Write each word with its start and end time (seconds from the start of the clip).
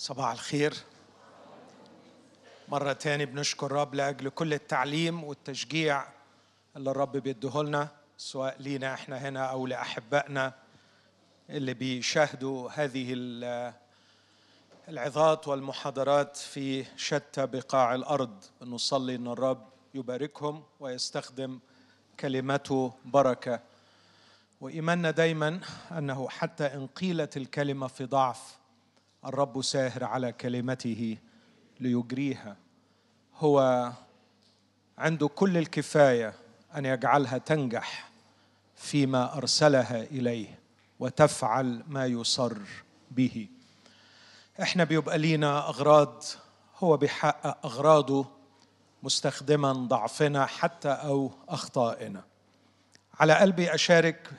صباح 0.00 0.30
الخير. 0.30 0.74
مرة 2.68 2.92
تاني 2.92 3.26
بنشكر 3.26 3.66
الرب 3.66 3.94
لأجل 3.94 4.28
كل 4.28 4.54
التعليم 4.54 5.24
والتشجيع 5.24 6.04
اللي 6.76 6.90
الرب 6.90 7.16
بيديه 7.16 7.62
لنا 7.62 7.88
سواء 8.18 8.56
لينا 8.62 8.94
إحنا 8.94 9.28
هنا 9.28 9.44
أو 9.44 9.66
لأحبائنا 9.66 10.54
اللي 11.50 11.74
بيشاهدوا 11.74 12.70
هذه 12.70 13.14
العظات 14.88 15.48
والمحاضرات 15.48 16.36
في 16.36 16.86
شتى 16.96 17.46
بقاع 17.46 17.94
الأرض. 17.94 18.44
نصلي 18.62 19.14
أن 19.14 19.26
الرب 19.26 19.68
يباركهم 19.94 20.64
ويستخدم 20.80 21.58
كلمته 22.20 22.92
بركة. 23.04 23.60
وإيماننا 24.60 25.10
دايما 25.10 25.60
أنه 25.92 26.28
حتى 26.28 26.64
إن 26.64 26.86
قيلت 26.86 27.36
الكلمة 27.36 27.86
في 27.86 28.04
ضعف 28.04 28.59
الرب 29.24 29.62
ساهر 29.62 30.04
على 30.04 30.32
كلمته 30.32 31.16
ليجريها. 31.80 32.56
هو 33.36 33.90
عنده 34.98 35.28
كل 35.28 35.56
الكفاية 35.58 36.34
أن 36.76 36.84
يجعلها 36.86 37.38
تنجح 37.38 38.10
فيما 38.76 39.36
أرسلها 39.36 40.02
إليه 40.02 40.58
وتفعل 40.98 41.82
ما 41.88 42.06
يصر 42.06 42.58
به. 43.10 43.48
إحنا 44.62 44.84
بيبقى 44.84 45.18
لينا 45.18 45.68
أغراض 45.68 46.22
هو 46.78 46.96
بيحقق 46.96 47.66
أغراضه 47.66 48.26
مستخدما 49.02 49.72
ضعفنا 49.72 50.46
حتى 50.46 50.88
أو 50.88 51.30
أخطائنا. 51.48 52.24
على 53.20 53.34
قلبي 53.34 53.74
أشارك 53.74 54.30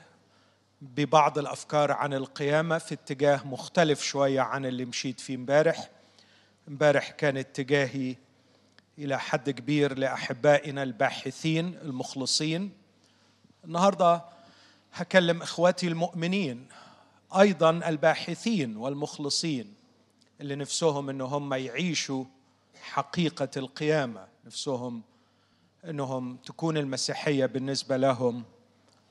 ببعض 0.82 1.38
الأفكار 1.38 1.92
عن 1.92 2.14
القيامة 2.14 2.78
في 2.78 2.94
اتجاه 2.94 3.46
مختلف 3.46 4.02
شوية 4.02 4.40
عن 4.40 4.66
اللي 4.66 4.84
مشيت 4.84 5.20
فيه 5.20 5.34
امبارح. 5.34 5.90
امبارح 6.68 7.10
كان 7.10 7.36
اتجاهي 7.36 8.16
إلى 8.98 9.20
حد 9.20 9.50
كبير 9.50 9.98
لأحبائنا 9.98 10.82
الباحثين 10.82 11.78
المخلصين. 11.82 12.72
النهارده 13.64 14.24
هكلم 14.92 15.42
إخواتي 15.42 15.88
المؤمنين 15.88 16.68
أيضا 17.38 17.70
الباحثين 17.70 18.76
والمخلصين 18.76 19.74
اللي 20.40 20.54
نفسهم 20.54 21.10
إن 21.10 21.20
هم 21.20 21.54
يعيشوا 21.54 22.24
حقيقة 22.82 23.48
القيامة 23.56 24.26
نفسهم 24.46 25.02
إنهم 25.84 26.36
تكون 26.36 26.76
المسيحية 26.76 27.46
بالنسبة 27.46 27.96
لهم. 27.96 28.44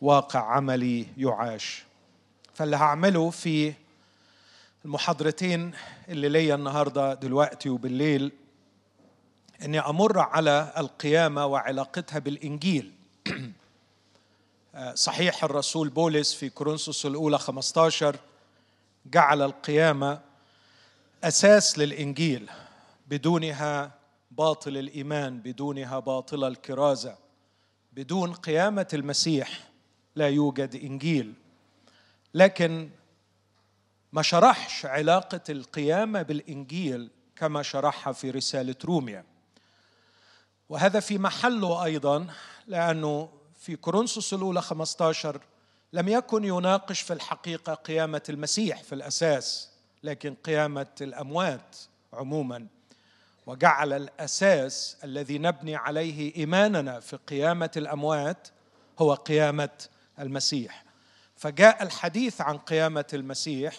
واقع 0.02 0.40
عملي 0.40 1.08
يعاش. 1.18 1.84
فاللي 2.54 2.76
هعمله 2.76 3.30
في 3.30 3.74
المحاضرتين 4.86 5.72
اللي 6.10 6.30
ليا 6.30 6.56
النهارده 6.56 7.14
دلوقتي 7.14 7.70
وبالليل 7.70 8.32
إني 9.66 9.80
أمر 9.80 10.20
على 10.20 10.74
القيامة 10.78 11.46
وعلاقتها 11.46 12.20
بالإنجيل. 12.20 12.92
صحيح 14.94 15.44
الرسول 15.44 15.90
بولس 15.90 16.34
في 16.34 16.50
كورنثوس 16.50 17.06
الأولى 17.06 17.40
15 17.40 18.16
جعل 19.06 19.42
القيامة 19.42 20.20
أساس 21.24 21.80
للإنجيل 21.80 22.50
بدونها 23.08 23.92
باطل 24.32 24.78
الإيمان 24.78 25.38
بدونها 25.38 26.00
باطل 26.00 26.44
الكرازة 26.44 27.16
بدون 27.94 28.34
قيامة 28.34 28.88
المسيح. 28.94 29.71
لا 30.16 30.30
يوجد 30.30 30.76
إنجيل. 30.76 31.34
لكن 32.34 32.90
ما 34.14 34.22
شرحش 34.22 34.86
علاقة 34.86 35.42
القيامة 35.50 36.22
بالإنجيل 36.22 37.10
كما 37.36 37.64
شرحها 37.64 38.14
في 38.14 38.32
رسالة 38.32 38.76
روميا. 38.86 39.26
وهذا 40.70 41.00
في 41.00 41.18
محله 41.18 41.84
أيضا 41.84 42.28
لأنه 42.68 43.30
في 43.60 43.76
كورنثوس 43.76 44.34
الأولى 44.34 44.62
15 44.62 45.42
لم 45.94 46.08
يكن 46.08 46.44
يناقش 46.44 47.02
في 47.02 47.14
الحقيقة 47.14 47.74
قيامة 47.74 48.22
المسيح 48.30 48.84
في 48.84 48.96
الأساس 48.96 49.70
لكن 50.04 50.36
قيامة 50.36 50.88
الأموات 51.02 51.78
عموما. 52.14 52.68
وجعل 53.48 53.94
الأساس 53.94 54.98
الذي 55.04 55.38
نبني 55.38 55.76
عليه 55.76 56.36
إيماننا 56.36 57.00
في 57.00 57.16
قيامة 57.16 57.72
الأموات 57.78 58.48
هو 59.00 59.14
قيامة 59.14 59.70
المسيح. 60.22 60.84
فجاء 61.36 61.84
الحديث 61.84 62.42
عن 62.42 62.58
قيامة 62.58 63.06
المسيح 63.14 63.76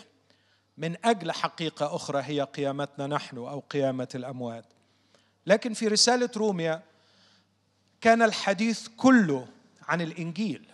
من 0.79 0.97
أجل 1.05 1.33
حقيقة 1.33 1.97
أخرى 1.97 2.23
هي 2.23 2.41
قيامتنا 2.41 3.07
نحن 3.07 3.37
أو 3.37 3.61
قيامة 3.61 4.09
الأموات. 4.15 4.65
لكن 5.47 5.75
في 5.75 5.89
رسالة 5.89 6.31
روميا 6.37 6.83
كان 8.01 8.23
الحديث 8.23 8.89
كله 8.97 9.47
عن 9.89 10.01
الإنجيل 10.01 10.67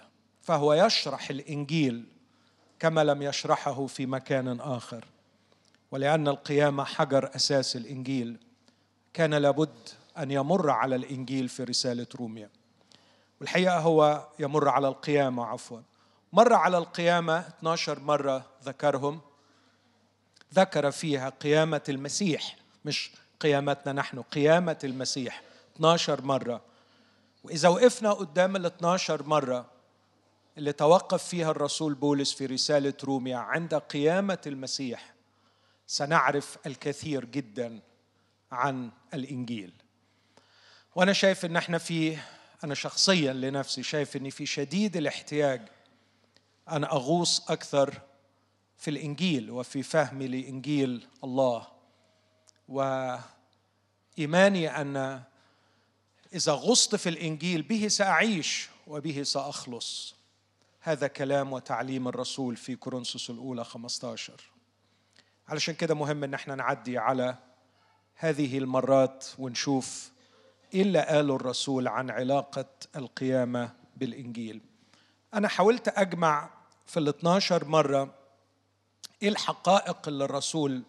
فهو 0.42 0.74
يشرح 0.74 1.30
الإنجيل 1.30 2.04
كما 2.78 3.04
لم 3.04 3.22
يشرحه 3.22 3.86
في 3.86 4.06
مكان 4.06 4.60
آخر. 4.60 5.04
ولأن 5.90 6.28
القيامة 6.28 6.84
حجر 6.84 7.30
أساس 7.36 7.76
الإنجيل 7.76 8.36
كان 9.14 9.34
لابد 9.34 9.88
أن 10.18 10.30
يمر 10.30 10.70
على 10.70 10.96
الإنجيل 10.96 11.48
في 11.48 11.64
رسالة 11.64 12.06
روميا. 12.16 12.50
والحقيقة 13.41 13.78
هو 13.78 14.28
يمر 14.38 14.69
على 14.69 14.88
القيامة 14.88 15.44
عفوا. 15.44 15.81
مر 16.32 16.53
على 16.53 16.78
القيامة 16.78 17.38
12 17.38 18.00
مرة 18.00 18.47
ذكرهم. 18.65 19.21
ذكر 20.54 20.91
فيها 20.91 21.28
قيامة 21.28 21.82
المسيح 21.88 22.56
مش 22.84 23.10
قيامتنا 23.41 23.93
نحن 23.93 24.22
قيامة 24.22 24.78
المسيح. 24.84 25.43
12 25.76 26.22
مرة. 26.22 26.60
وإذا 27.44 27.69
وقفنا 27.69 28.12
قدام 28.12 28.56
ال 28.56 28.66
12 28.66 29.22
مرة 29.22 29.66
اللي 30.59 30.72
توقف 30.72 31.25
فيها 31.25 31.50
الرسول 31.50 31.94
بولس 31.94 32.32
في 32.34 32.47
رسالة 32.47 32.94
روميا 33.05 33.37
عند 33.37 33.75
قيامة 33.75 34.38
المسيح 34.47 35.15
سنعرف 35.87 36.59
الكثير 36.66 37.25
جدا 37.25 37.81
عن 38.53 38.91
الإنجيل. 39.15 39.72
وأنا 40.97 41.12
شايف 41.12 41.44
إن 41.44 41.56
إحنا 41.56 41.78
في 41.78 42.19
أنا 42.64 42.74
شخصيا 42.74 43.32
لنفسي 43.32 43.82
شايف 43.82 44.16
إني 44.16 44.30
في 44.30 44.46
شديد 44.46 44.96
الاحتياج 44.96 45.69
أن 46.69 46.84
أغوص 46.84 47.50
أكثر 47.50 48.00
في 48.76 48.91
الإنجيل 48.91 49.50
وفي 49.50 49.82
فهمي 49.82 50.28
لإنجيل 50.28 51.06
الله. 51.24 51.66
وإيماني 52.69 54.80
أن 54.80 55.22
إذا 56.34 56.52
غصت 56.52 56.96
في 56.96 57.08
الإنجيل 57.08 57.62
به 57.62 57.88
سأعيش 57.88 58.69
وبه 58.86 59.22
سأخلص. 59.22 60.14
هذا 60.80 61.06
كلام 61.06 61.52
وتعليم 61.52 62.08
الرسول 62.08 62.56
في 62.56 62.76
كورنثوس 62.76 63.30
الأولى 63.30 63.64
15 63.64 64.50
علشان 65.48 65.75
كده 65.75 65.94
مهم 65.94 66.25
إن 66.25 66.34
إحنا 66.34 66.54
نعدي 66.54 66.98
على 66.98 67.36
هذه 68.14 68.58
المرات 68.58 69.26
ونشوف 69.38 70.10
إيه 70.74 70.82
اللي 70.82 71.00
قاله 71.00 71.36
الرسول 71.36 71.88
عن 71.88 72.10
علاقة 72.10 72.66
القيامة 72.96 73.72
بالإنجيل. 73.96 74.60
أنا 75.34 75.48
حاولت 75.48 75.88
أجمع 75.88 76.50
في 76.86 77.00
ال 77.00 77.08
12 77.08 77.64
مرة 77.64 78.14
إيه 79.22 79.28
الحقائق 79.28 80.08
اللي 80.08 80.24
الرسول 80.24 80.82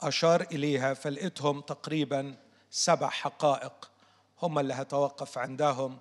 أشار 0.00 0.40
إليها 0.40 0.94
فلقيتهم 0.94 1.60
تقريبا 1.60 2.36
سبع 2.70 3.08
حقائق 3.08 3.90
هم 4.42 4.58
اللي 4.58 4.74
هتوقف 4.74 5.38
عندهم 5.38 5.98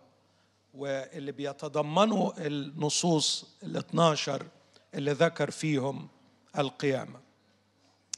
واللي 0.74 1.32
بيتضمنوا 1.32 2.32
النصوص 2.38 3.46
ال 3.64 3.78
12 3.78 4.46
اللي 4.94 5.12
ذكر 5.12 5.52
فيهم 5.52 6.08
القيامة. 6.58 7.20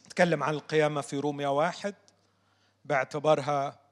تكلم 0.10 0.44
عن 0.44 0.54
القيامة 0.54 1.02
في 1.02 1.20
روميا 1.20 1.48
واحد 1.48 1.96
باعتبارها 2.86 3.83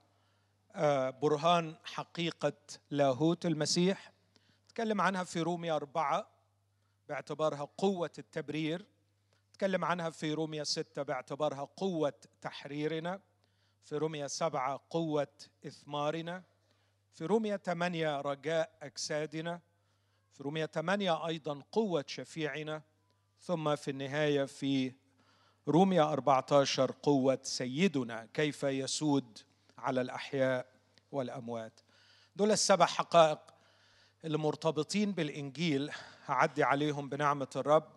برهان 1.21 1.75
حقيقة 1.83 2.53
لاهوت 2.89 3.45
المسيح. 3.45 4.13
تكلم 4.67 5.01
عنها 5.01 5.23
في 5.23 5.41
روميا 5.41 5.75
أربعة 5.75 6.27
باعتبارها 7.09 7.67
قوة 7.77 8.11
التبرير. 8.19 8.85
تكلم 9.53 9.85
عنها 9.85 10.09
في 10.09 10.33
روميا 10.33 10.63
ستة 10.63 11.03
باعتبارها 11.03 11.63
قوة 11.77 12.13
تحريرنا. 12.41 13.21
في 13.83 13.97
روميا 13.97 14.27
سبعة 14.27 14.81
قوة 14.89 15.33
إثمارنا. 15.67 16.43
في 17.13 17.25
روميا 17.25 17.57
ثمانية 17.57 18.21
رجاء 18.21 18.77
أجسادنا. 18.81 19.61
في 20.33 20.43
روميا 20.43 20.65
ثمانية 20.65 21.27
أيضا 21.27 21.61
قوة 21.71 22.05
شفيعنا. 22.07 22.81
ثم 23.39 23.75
في 23.75 23.91
النهاية 23.91 24.45
في 24.45 24.93
روميا 25.67 26.03
14 26.03 26.91
قوة 26.91 27.39
سيدنا. 27.43 28.27
كيف 28.33 28.63
يسود 28.63 29.39
على 29.81 30.01
الأحياء 30.01 30.65
والأموات. 31.11 31.79
دول 32.35 32.51
السبع 32.51 32.85
حقائق 32.85 33.39
اللي 34.25 34.37
مرتبطين 34.37 35.11
بالإنجيل 35.11 35.91
هعدي 36.25 36.63
عليهم 36.63 37.09
بنعمة 37.09 37.47
الرب 37.55 37.87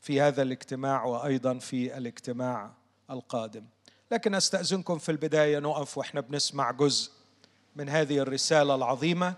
في 0.00 0.20
هذا 0.20 0.42
الاجتماع 0.42 1.04
وأيضا 1.04 1.58
في 1.58 1.96
الاجتماع 1.98 2.70
القادم. 3.10 3.64
لكن 4.10 4.34
أستأذنكم 4.34 4.98
في 4.98 5.12
البداية 5.12 5.58
نقف 5.58 5.98
وإحنا 5.98 6.20
بنسمع 6.20 6.70
جزء 6.70 7.12
من 7.76 7.88
هذه 7.88 8.18
الرسالة 8.18 8.74
العظيمة 8.74 9.34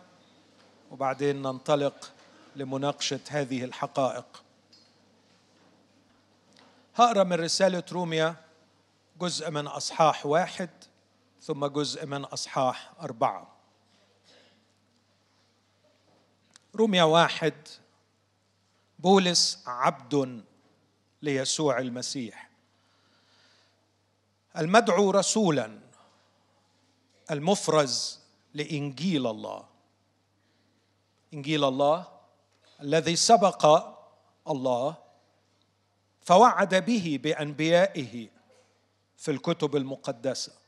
وبعدين 0.91 1.43
ننطلق 1.43 2.13
لمناقشة 2.57 3.21
هذه 3.29 3.65
الحقائق. 3.65 4.45
هقرأ 6.95 7.25
من 7.25 7.33
رسالة 7.33 7.83
روميا 7.93 8.37
جزء 9.21 9.51
من 9.51 9.67
أصحاح 9.67 10.27
واحد 10.27 10.71
ثم 11.44 11.67
جزء 11.67 12.06
من 12.06 12.25
أصحاح 12.25 12.93
أربعة. 13.00 13.56
روميا 16.75 17.05
واحد 17.05 17.69
بولس 18.99 19.62
عبد 19.67 20.44
ليسوع 21.23 21.79
المسيح. 21.79 22.50
المدعو 24.58 25.11
رسولا 25.11 25.81
المفرز 27.31 28.20
لإنجيل 28.55 29.26
الله. 29.26 29.69
إنجيل 31.35 31.64
الله 31.64 32.08
الذي 32.81 33.17
سبق 33.17 33.94
الله 34.49 34.96
فوعد 36.23 36.75
به 36.75 37.19
بأنبيائه 37.23 38.29
في 39.17 39.31
الكتب 39.31 39.76
المقدسة. 39.76 40.64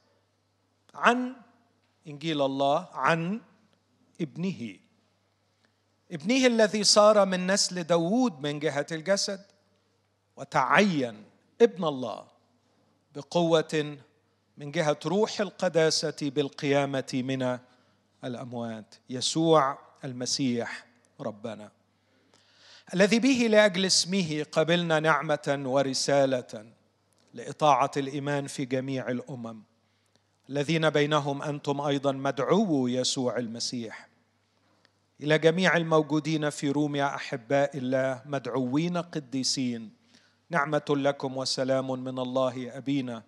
عن 0.96 1.36
إنجيل 2.06 2.42
الله 2.42 2.88
عن 2.92 3.40
ابنه. 4.20 4.76
ابنه 6.12 6.46
الذي 6.46 6.84
صار 6.84 7.24
من 7.24 7.46
نسل 7.46 7.82
داوود 7.82 8.40
من 8.40 8.58
جهة 8.58 8.86
الجسد 8.92 9.40
وتعين 10.36 11.24
ابن 11.60 11.84
الله 11.84 12.26
بقوة 13.14 13.98
من 14.56 14.70
جهة 14.70 14.98
روح 15.06 15.40
القداسة 15.40 16.16
بالقيامة 16.22 17.10
من 17.14 17.58
الأموات. 18.24 18.94
يسوع 19.10 19.78
المسيح 20.04 20.86
ربنا. 21.20 21.70
الذي 22.94 23.18
به 23.18 23.46
لأجل 23.50 23.86
اسمه 23.86 24.46
قبلنا 24.52 25.00
نعمة 25.00 25.62
ورسالة 25.66 26.66
لإطاعة 27.34 27.90
الإيمان 27.96 28.46
في 28.46 28.64
جميع 28.64 29.08
الأمم. 29.08 29.62
الذين 30.50 30.90
بينهم 30.90 31.42
أنتم 31.42 31.80
أيضا 31.80 32.12
مدعو 32.12 32.88
يسوع 32.88 33.36
المسيح. 33.36 34.08
إلى 35.20 35.38
جميع 35.38 35.76
الموجودين 35.76 36.50
في 36.50 36.70
روميا 36.70 37.14
أحباء 37.14 37.78
الله 37.78 38.22
مدعوين 38.26 38.96
قديسين 38.96 39.90
نعمة 40.50 40.84
لكم 40.90 41.36
وسلام 41.36 42.04
من 42.04 42.18
الله 42.18 42.76
أبينا 42.76 43.22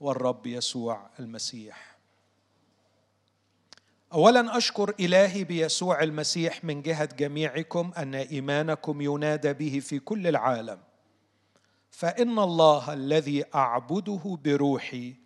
والرب 0.00 0.46
يسوع 0.46 1.10
المسيح. 1.20 1.96
اولا 4.12 4.56
أشكر 4.56 4.94
إلهي 5.00 5.44
بيسوع 5.44 6.02
المسيح 6.02 6.64
من 6.64 6.82
جهة 6.82 7.04
جميعكم 7.04 7.92
أن 7.98 8.14
إيمانكم 8.14 9.00
ينادى 9.00 9.52
به 9.52 9.80
في 9.80 9.98
كل 9.98 10.26
العالم. 10.26 10.78
فإن 11.90 12.38
الله 12.38 12.92
الذي 12.92 13.44
أعبده 13.54 14.38
بروحي 14.44 15.23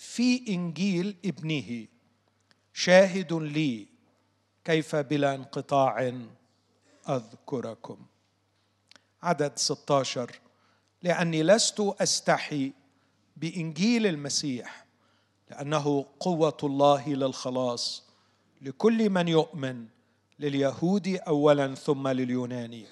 في 0.00 0.44
إنجيل 0.48 1.16
ابنه. 1.24 1.86
شاهد 2.72 3.32
لي 3.32 3.86
كيف 4.64 4.96
بلا 4.96 5.34
انقطاع 5.34 6.12
أذكركم. 7.08 7.98
عدد 9.22 9.52
16 9.56 10.40
لأني 11.02 11.42
لست 11.42 11.80
أستحي 11.80 12.72
بإنجيل 13.36 14.06
المسيح 14.06 14.86
لأنه 15.50 16.06
قوة 16.20 16.56
الله 16.62 17.08
للخلاص 17.08 18.04
لكل 18.62 19.10
من 19.10 19.28
يؤمن 19.28 19.86
لليهود 20.38 21.08
اولا 21.08 21.74
ثم 21.74 22.08
لليوناني. 22.08 22.86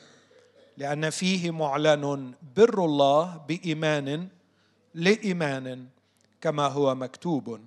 لأن 0.76 1.10
فيه 1.10 1.50
معلن 1.50 2.34
بر 2.56 2.84
الله 2.84 3.36
بإيمان 3.36 4.28
لإيمان 4.94 5.88
كما 6.40 6.66
هو 6.66 6.94
مكتوب. 6.94 7.60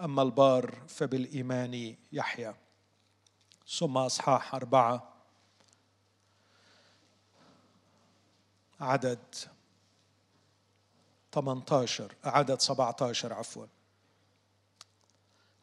أما 0.00 0.22
البار 0.22 0.78
فبالإيمان 0.88 1.96
يحيى 2.12 2.54
ثم 3.78 3.98
أصحاح 3.98 4.54
أربعة. 4.54 5.14
عدد 8.80 9.18
18 11.32 12.14
عدد 12.24 12.60
17 12.60 13.32
عفوا. 13.32 13.66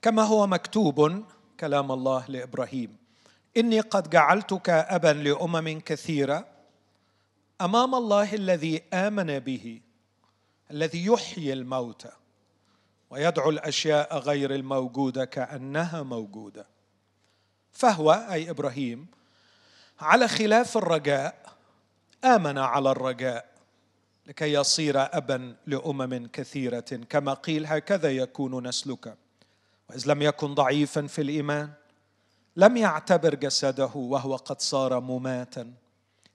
كما 0.01 0.24
هو 0.24 0.48
مكتوب 0.48 1.25
كلام 1.60 1.92
الله 1.92 2.25
لإبراهيم 2.28 2.98
إني 3.58 3.80
قد 3.80 4.10
جعلتك 4.10 4.69
ابا 4.69 5.08
لأمم 5.08 5.80
كثيرة 5.80 6.48
أمام 7.62 7.96
الله 7.96 8.34
الذي 8.34 8.84
آمن 8.94 9.40
به 9.40 9.81
الذي 10.72 11.06
يحيي 11.06 11.54
الموتى. 11.54 12.12
ويدعو 13.16 13.50
الأشياء 13.50 14.18
غير 14.18 14.56
الموجودة 14.56 15.26
كأنها 15.26 16.04
موجودة. 16.04 16.66
فهو 17.72 18.12
أي 18.12 18.50
إبراهيم 18.50 19.08
على 20.00 20.28
خلاف 20.28 20.78
الرجاء 20.78 21.36
آمن 22.26 22.58
على 22.58 22.92
الرجاء 22.92 23.46
لكي 24.28 24.54
يصير 24.54 25.18
ابا 25.18 25.56
لأمم 25.68 26.28
كثيرة 26.28 26.80
كما 27.10 27.34
قيل 27.34 27.66
هكذا 27.66 28.12
يكون 28.12 28.68
نسلك. 28.68 29.18
وإذ 29.90 30.04
لم 30.08 30.22
يكن 30.22 30.54
ضعيفا 30.54 31.08
في 31.08 31.22
الإيمان 31.22 31.72
لم 32.56 32.78
يعتبر 32.78 33.36
جسده 33.36 33.92
وهو 33.96 34.36
قد 34.36 34.62
صار 34.62 35.00
مماتا 35.00 35.74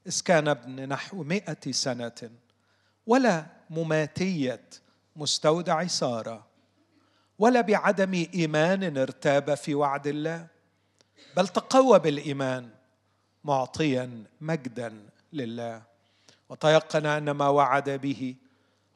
إذ 0.06 0.20
كان 0.24 0.48
ابن 0.48 0.88
نحو 0.88 1.22
مائه 1.22 1.72
سنة 1.72 2.30
ولا 3.06 3.46
مماتية 3.70 4.64
مستودع 5.16 5.86
سارة. 5.86 6.49
ولا 7.40 7.60
بعدم 7.60 8.26
إيمان 8.34 8.96
ارتاب 8.96 9.54
في 9.54 9.74
وعد 9.74 10.06
الله 10.06 10.46
بل 11.36 11.48
تقوى 11.48 11.98
بالإيمان 11.98 12.70
معطيا 13.44 14.24
مجدا 14.40 15.06
لله. 15.32 15.82
وتيقن 16.48 17.06
أن 17.06 17.30
ما 17.30 17.48
وعد 17.48 17.90
به 17.90 18.34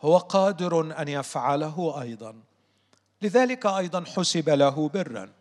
هو 0.00 0.16
قادر 0.18 1.00
أن 1.02 1.08
يفعله 1.08 2.02
أيضا. 2.02 2.34
لذلك 3.22 3.66
أيضا 3.66 4.04
حسب 4.04 4.48
له 4.48 4.88
برا. 4.88 5.32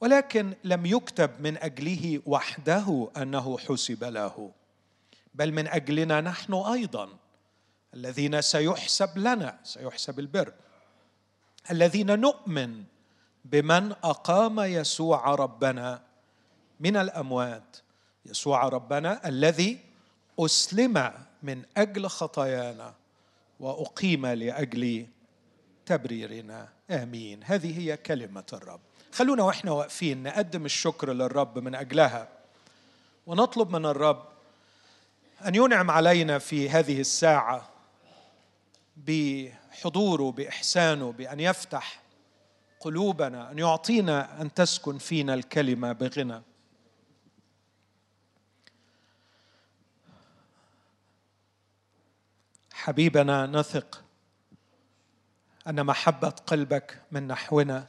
ولكن 0.00 0.54
لم 0.64 0.86
يكتب 0.86 1.30
من 1.40 1.58
أجله 1.58 2.22
وحده 2.26 3.10
أنه 3.16 3.58
حسب 3.58 4.04
له 4.04 4.52
بل 5.34 5.52
من 5.52 5.68
أجلنا 5.68 6.20
نحن 6.20 6.54
أيضا. 6.54 7.08
الذين 7.94 8.40
سيحسب 8.40 9.18
لنا 9.18 9.58
سيحسب 9.64 10.18
البر. 10.18 10.52
الذين 11.70 12.20
نؤمن 12.20 12.84
بمن 13.44 13.92
أقام 13.92 14.60
يسوع 14.60 15.34
ربنا 15.34 16.02
من 16.80 16.96
الأموات. 16.96 17.76
يسوع 18.26 18.68
ربنا 18.68 19.28
الذي 19.28 19.78
أسلم 20.40 21.12
من 21.42 21.62
أجل 21.76 22.06
خطايانا 22.06 22.94
وأقيم 23.60 24.26
لأجل 24.26 25.06
تبريرنا. 25.86 26.68
آمين. 26.90 27.40
هذه 27.44 27.78
هي 27.78 27.96
كلمة 27.96 28.44
الرب. 28.52 28.80
خلونا 29.12 29.42
وإحنا 29.42 29.70
واقفين 29.70 30.22
نقدم 30.22 30.64
الشكر 30.64 31.12
للرب 31.12 31.58
من 31.58 31.74
أجلها. 31.74 32.28
ونطلب 33.26 33.70
من 33.76 33.86
الرب 33.86 34.24
أن 35.46 35.54
ينعم 35.54 35.90
علينا 35.90 36.38
في 36.38 36.70
هذه 36.70 37.00
الساعة 37.00 37.68
بحضوره 39.70 40.32
بإحسانه 40.32 41.12
بأن 41.12 41.40
يفتح 41.40 42.02
قلوبنا 42.80 43.50
أن 43.50 43.58
يعطينا 43.58 44.42
أن 44.42 44.54
تسكن 44.54 44.98
فينا 44.98 45.34
الكلمة 45.34 45.92
بغنى. 45.92 46.42
حبيبنا 52.72 53.46
نثق 53.46 54.04
أن 55.66 55.86
محبة 55.86 56.28
قلبك 56.28 57.02
من 57.10 57.26
نحونا. 57.26 57.86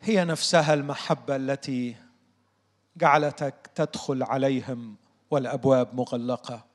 هي 0.00 0.24
نفسها 0.24 0.74
المحبة 0.74 1.36
التي 1.36 1.96
جعلتك 2.96 3.70
تدخل 3.74 4.22
عليهم 4.22 4.96
والأبواب 5.30 5.94
مغلقة. 5.94 6.66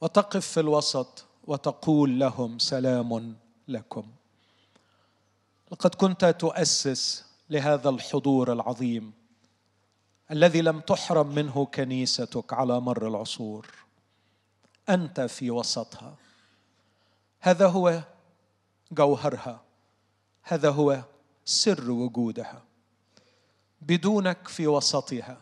وتقف 0.00 0.46
في 0.46 0.60
الوسط 0.60 1.31
وتقول 1.44 2.20
لهم 2.20 2.58
سلام 2.58 3.36
لكم. 3.68 4.06
لقد 5.72 5.94
كنت 5.94 6.24
تؤسس 6.24 7.24
لهذا 7.50 7.88
الحضور 7.88 8.52
العظيم 8.52 9.12
الذي 10.30 10.62
لم 10.62 10.80
تحرم 10.80 11.34
منه 11.34 11.66
كنيستك 11.66 12.52
على 12.52 12.80
مر 12.80 13.08
العصور. 13.08 13.66
أنت 14.88 15.20
في 15.20 15.50
وسطها. 15.50 16.16
هذا 17.40 17.66
هو 17.66 18.02
جوهرها. 18.92 19.60
هذا 20.42 20.70
هو 20.70 21.02
سر 21.44 21.90
وجودها. 21.90 22.62
بدونك 23.80 24.48
في 24.48 24.66
وسطها 24.66 25.40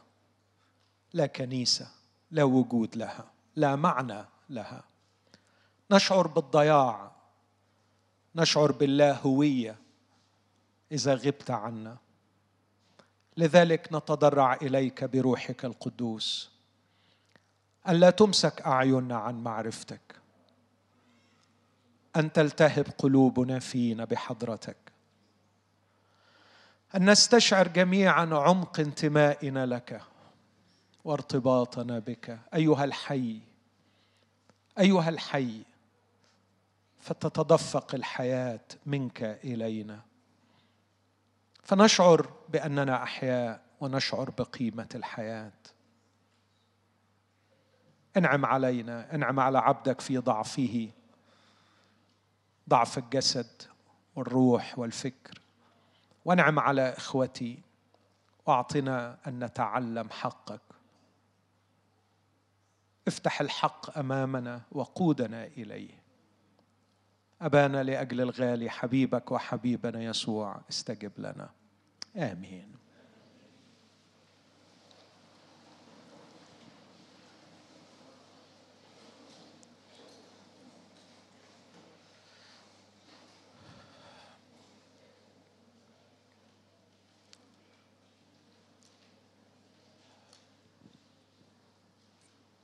لا 1.12 1.26
كنيسة 1.26 1.88
لا 2.30 2.44
وجود 2.44 2.96
لها 2.96 3.30
لا 3.56 3.76
معنى 3.76 4.24
لها. 4.48 4.89
نشعر 5.90 6.26
بالضياع 6.26 7.10
نشعر 8.36 8.72
باللا 8.72 9.16
هويه 9.16 9.76
إذا 10.92 11.14
غبت 11.14 11.50
عنا. 11.50 11.96
لذلك 13.36 13.88
نتضرع 13.92 14.54
إليك 14.54 15.04
بروحك 15.04 15.64
القدوس. 15.64 16.50
ألا 17.88 18.10
تمسك 18.10 18.62
أعيننا 18.62 19.16
عن 19.16 19.42
معرفتك. 19.42 20.16
أن 22.16 22.32
تلتهب 22.32 22.86
قلوبنا 22.98 23.58
فينا 23.58 24.04
بحضرتك. 24.04 24.76
أن 26.94 27.10
نستشعر 27.10 27.68
جميعا 27.68 28.26
عمق 28.32 28.80
انتمائنا 28.80 29.66
لك 29.66 30.02
وارتباطنا 31.04 31.98
بك. 31.98 32.38
أيها 32.54 32.84
الحي 32.84 33.40
أيها 34.78 35.08
الحي 35.08 35.62
فتتدفق 37.00 37.94
الحياة 37.94 38.64
منك 38.86 39.22
إلينا. 39.22 40.00
فنشعر 41.62 42.32
بأننا 42.48 43.02
أحياء 43.02 43.62
ونشعر 43.80 44.30
بقيمة 44.30 44.88
الحياة. 44.94 45.52
انعم 48.16 48.46
علينا 48.46 49.14
انعم 49.14 49.40
على 49.40 49.58
عبدك 49.58 50.00
في 50.00 50.18
ضعفه 50.18 50.90
ضعف 52.68 52.98
الجسد 52.98 53.62
والروح 54.16 54.78
والفكر. 54.78 55.40
وانعم 56.24 56.58
على 56.58 56.82
إخوتي 56.82 57.62
وأعطنا 58.46 59.18
أن 59.26 59.44
نتعلم 59.44 60.10
حقك. 60.10 60.60
افتح 63.08 63.40
الحق 63.40 63.98
أمامنا 63.98 64.62
وقودنا 64.72 65.44
إليه. 65.46 65.99
أبانا 67.42 67.82
لأجل 67.82 68.20
الغالي 68.20 68.70
حبيبك 68.70 69.32
وحبيبنا 69.32 70.02
يسوع 70.02 70.60
استجب 70.70 71.12
لنا. 71.18 71.50
آمين. 72.16 72.70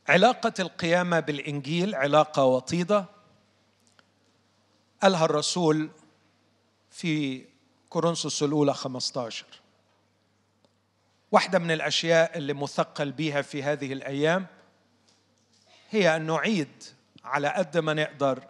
علاقة 0.09 0.53
القيامة 0.59 1.21
بالإنجيل 1.21 1.95
علاقة 1.95 2.45
وطيدة. 2.45 3.16
قالها 5.03 5.25
الرسول 5.25 5.91
في 6.91 7.45
كورنثوس 7.89 8.43
الأولى 8.43 8.75
15 8.75 9.47
واحدة 11.33 11.59
من 11.59 11.71
الأشياء 11.71 12.39
اللي 12.39 12.55
مثقل 12.55 13.13
بها 13.13 13.43
في 13.43 13.63
هذه 13.63 13.93
الأيام 13.93 14.47
هي 15.91 16.17
أن 16.17 16.27
نعيد 16.27 16.85
على 17.25 17.49
قد 17.49 17.79
ما 17.79 17.95
نقدر 17.95 18.45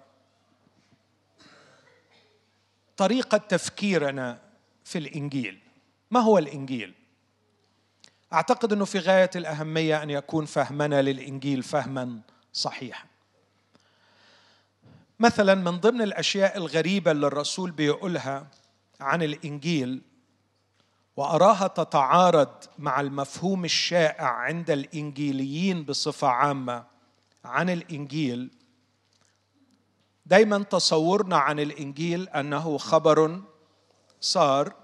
طريقة 2.96 3.38
تفكيرنا 3.38 4.40
في 4.84 4.98
الإنجيل. 4.98 5.58
ما 6.10 6.20
هو 6.20 6.38
الإنجيل؟ 6.38 6.94
أعتقد 8.32 8.72
إنه 8.72 8.84
في 8.84 8.98
غاية 8.98 9.30
الأهمية 9.36 10.02
أن 10.02 10.10
يكون 10.10 10.44
فهمنا 10.44 11.02
للإنجيل 11.02 11.62
فهما 11.62 12.20
صحيحا. 12.52 13.04
مثلا 15.20 15.54
من 15.54 15.80
ضمن 15.80 16.02
الأشياء 16.02 16.56
الغريبة 16.56 17.10
اللي 17.10 17.26
الرسول 17.26 17.70
بيقولها 17.70 18.50
عن 19.00 19.22
الإنجيل 19.22 20.02
وأراها 21.16 21.66
تتعارض 21.66 22.54
مع 22.78 23.00
المفهوم 23.00 23.64
الشائع 23.64 24.26
عند 24.26 24.70
الإنجيليين 24.70 25.84
بصفة 25.84 26.28
عامة 26.28 26.84
عن 27.44 27.70
الإنجيل 27.70 28.50
دايما 30.26 30.62
تصورنا 30.62 31.36
عن 31.36 31.60
الإنجيل 31.60 32.28
أنه 32.28 32.78
خبر 32.78 33.42
صار 34.20 34.74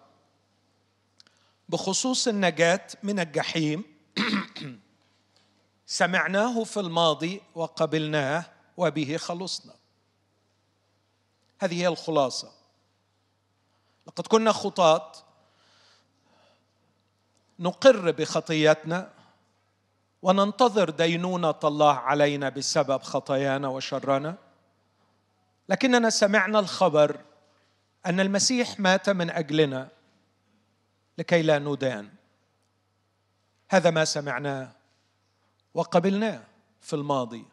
بخصوص 1.68 2.28
النجاة 2.28 2.86
من 3.02 3.20
الجحيم 3.20 3.84
سمعناه 5.86 6.64
في 6.64 6.80
الماضي 6.80 7.40
وقبلناه 7.54 8.44
وبه 8.76 9.16
خلصنا. 9.16 9.81
هذه 11.62 11.82
هي 11.82 11.88
الخلاصة. 11.88 12.52
لقد 14.06 14.26
كنا 14.26 14.52
خطاة 14.52 15.12
نقر 17.58 18.10
بخطيتنا 18.10 19.10
وننتظر 20.22 20.90
دينونة 20.90 21.54
الله 21.64 21.92
علينا 21.92 22.48
بسبب 22.48 23.02
خطايانا 23.02 23.68
وشرنا. 23.68 24.34
لكننا 25.68 26.10
سمعنا 26.10 26.58
الخبر 26.58 27.20
أن 28.06 28.20
المسيح 28.20 28.80
مات 28.80 29.10
من 29.10 29.30
أجلنا 29.30 29.88
لكي 31.18 31.42
لا 31.42 31.58
ندان 31.58 32.08
هذا 33.68 33.90
ما 33.90 34.04
سمعناه 34.04 34.72
وقبلناه 35.74 36.42
في 36.80 36.96
الماضي. 36.96 37.44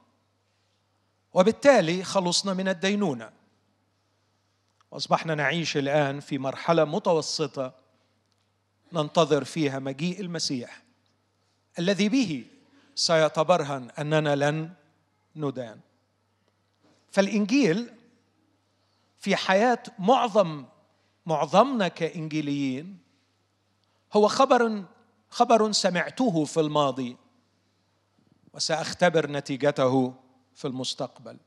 وبالتالي 1.33 2.03
خلصنا 2.03 2.53
من 2.53 2.67
الدينونة. 2.67 3.38
وأصبحنا 4.91 5.35
نعيش 5.35 5.77
الآن 5.77 6.19
في 6.19 6.37
مرحلة 6.37 6.85
متوسطة 6.85 7.73
ننتظر 8.93 9.43
فيها 9.43 9.79
مجيء 9.79 10.21
المسيح 10.21 10.83
الذي 11.79 12.09
به 12.09 12.45
سيتبرهن 12.95 13.91
أننا 13.99 14.35
لن 14.35 14.73
ندان. 15.35 15.79
فالإنجيل 17.11 17.93
في 19.19 19.35
حياة 19.35 19.83
معظم 19.99 20.65
معظمنا 21.25 21.87
كإنجيليين 21.87 22.97
هو 24.13 24.27
خبر 24.27 24.83
خبر 25.29 25.71
سمعته 25.71 26.45
في 26.45 26.59
الماضي 26.59 27.17
وسأختبر 28.53 29.31
نتيجته 29.31 30.13
في 30.55 30.65
المستقبل. 30.65 31.37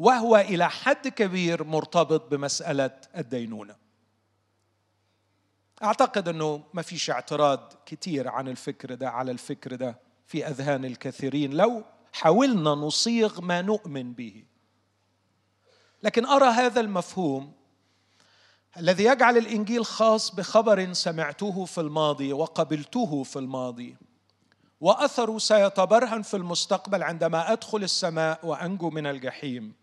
وهو 0.00 0.36
إلى 0.36 0.70
حد 0.70 1.08
كبير 1.08 1.64
مرتبط 1.64 2.30
بمسألة 2.30 2.90
الدينونة. 3.16 3.76
أعتقد 5.82 6.28
أنه 6.28 6.64
ما 6.74 6.82
فيش 6.82 7.10
اعتراض 7.10 7.72
كتير 7.86 8.28
عن 8.28 8.48
الفكر 8.48 8.94
ده 8.94 9.10
على 9.10 9.30
الفكر 9.30 9.74
ده 9.74 9.98
في 10.26 10.46
أذهان 10.46 10.84
الكثيرين 10.84 11.52
لو 11.52 11.84
حاولنا 12.12 12.70
نصيغ 12.70 13.40
ما 13.40 13.62
نؤمن 13.62 14.12
به. 14.12 14.44
لكن 16.02 16.26
أرى 16.26 16.48
هذا 16.48 16.80
المفهوم 16.80 17.52
الذي 18.76 19.04
يجعل 19.04 19.36
الإنجيل 19.36 19.84
خاص 19.84 20.34
بخبر 20.34 20.92
سمعته 20.92 21.64
في 21.64 21.80
الماضي 21.80 22.32
وقبلته 22.32 23.22
في 23.22 23.38
الماضي 23.38 23.96
وأثره 24.80 25.38
سيتبرهن 25.38 26.22
في 26.22 26.36
المستقبل 26.36 27.02
عندما 27.02 27.52
أدخل 27.52 27.82
السماء 27.82 28.46
وأنجو 28.46 28.90
من 28.90 29.06
الجحيم. 29.06 29.79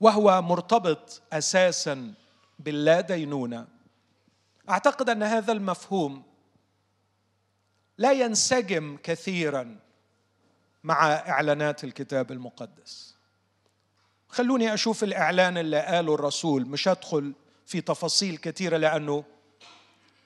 وهو 0.00 0.42
مرتبط 0.42 1.22
أساسا 1.32 2.14
باللا 2.58 3.00
دينونة. 3.00 3.66
أعتقد 4.70 5.10
أن 5.10 5.22
هذا 5.22 5.52
المفهوم 5.52 6.22
لا 7.98 8.12
ينسجم 8.12 8.98
كثيرا 9.02 9.76
مع 10.84 11.12
إعلانات 11.12 11.84
الكتاب 11.84 12.32
المقدس. 12.32 13.14
خلوني 14.28 14.74
أشوف 14.74 15.04
الإعلان 15.04 15.58
اللي 15.58 15.80
قاله 15.80 16.14
الرسول. 16.14 16.66
مش 16.66 16.88
هدخل 16.88 17.32
في 17.66 17.80
تفاصيل 17.80 18.36
كثيرة 18.36 18.76
لأنه 18.76 19.24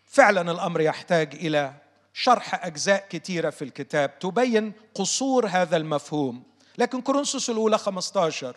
فعلا 0.07 0.53
الأمر 0.53 0.81
يحتاج 0.81 1.35
إلى 1.35 1.75
شرح 2.13 2.67
أجزاء 2.67 3.07
كثيرة 3.09 3.51
في 3.51 3.65
الكتاب 3.65 4.19
تبين 4.19 4.73
قصور 4.95 5.47
هذا 5.47 5.77
المفهوم. 5.77 6.43
لكن 6.79 7.01
كورنثوس 7.01 7.51
الأولى 7.51 7.79
15 7.79 8.57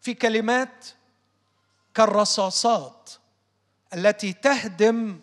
في 0.00 0.14
كلمات 0.14 0.86
كالرصاصات 1.94 3.10
التي 3.94 4.32
تهدم 4.32 5.20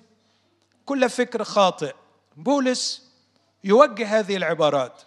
كل 0.85 1.09
فكر 1.09 1.43
خاطئ. 1.43 1.95
بولس 2.37 3.11
يوجه 3.63 4.19
هذه 4.19 4.37
العبارات. 4.37 5.01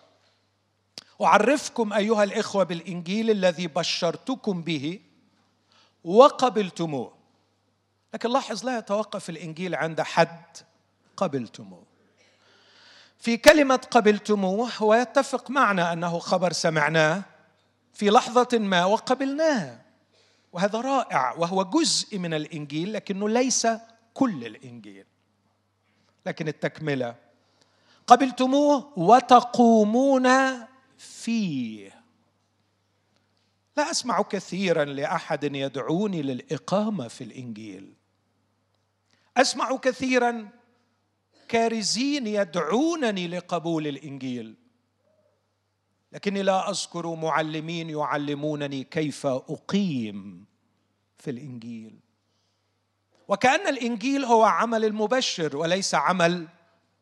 أعرفكم 1.23 1.93
أيها 1.93 2.25
الإخوة 2.25 2.65
بالإنجيل 2.65 3.31
الذي 3.31 3.67
بشرتكم 3.67 4.63
به 4.63 5.01
وقبلتموه. 6.05 7.13
لكن 8.15 8.31
لاحظ 8.31 8.65
لا 8.65 8.79
يتوقف 8.79 9.31
الإنجيل 9.31 9.75
عند 9.75 10.01
حد 10.01 10.57
قبلتموه. 11.17 11.83
في 13.19 13.37
كلمة 13.37 13.81
قبلتموه 13.91 14.71
هو 14.79 14.95
يتفق 14.95 15.51
معنا 15.51 15.93
أنه 15.93 16.19
خبر 16.19 16.53
سمعناه. 16.53 17.23
في 17.93 18.11
لحظة 18.11 18.59
ما 18.59 18.85
وقبلناه. 18.85 19.81
وهذا 20.53 20.81
رائع 20.81 21.33
وهو 21.33 21.65
جزء 21.65 22.19
من 22.19 22.35
الإنجيل 22.35 22.93
لكنه 22.93 23.29
ليس 23.29 23.67
كل 24.15 24.47
الإنجيل. 24.47 25.07
لكن 26.27 26.49
التكملة. 26.49 27.15
قبلتموه 28.07 28.93
وتقومون 28.99 30.29
فيه. 30.99 32.03
لا 33.77 33.91
أسمع 33.91 34.23
كثيرا 34.23 34.85
لأحد 34.85 35.45
يدعوني 35.45 36.23
للإقامة 36.23 37.09
في 37.09 37.25
الإنجيل. 37.25 37.95
أسمع 39.37 39.77
كثيرا 39.77 40.49
كارزين 41.49 42.27
يدعونني 42.27 43.29
لقبول 43.29 43.87
الإنجيل. 43.87 44.55
لكني 46.13 46.43
لا 46.43 46.71
أذكر 46.71 47.15
معلمين 47.15 47.91
يعلمونني 47.91 48.85
كيف 48.85 49.27
أقيم 49.27 50.45
في 51.19 51.31
الإنجيل. 51.31 52.01
وكأن 53.29 53.69
الإنجيل 53.69 54.25
هو 54.25 54.43
عمل 54.43 54.85
المبشر 54.85 55.57
وليس 55.57 55.95
عمل 55.95 56.49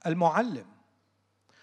المعلم. 0.06 0.66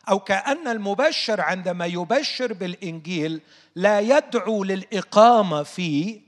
أو 0.10 0.20
كأن 0.20 0.68
المبشر 0.68 1.42
عندما 1.42 1.86
يبشر 1.86 2.54
بالإنجيل 2.54 3.42
لا 3.76 4.00
يدعو 4.00 4.64
للإقامة 4.64 5.64
في 5.64 6.22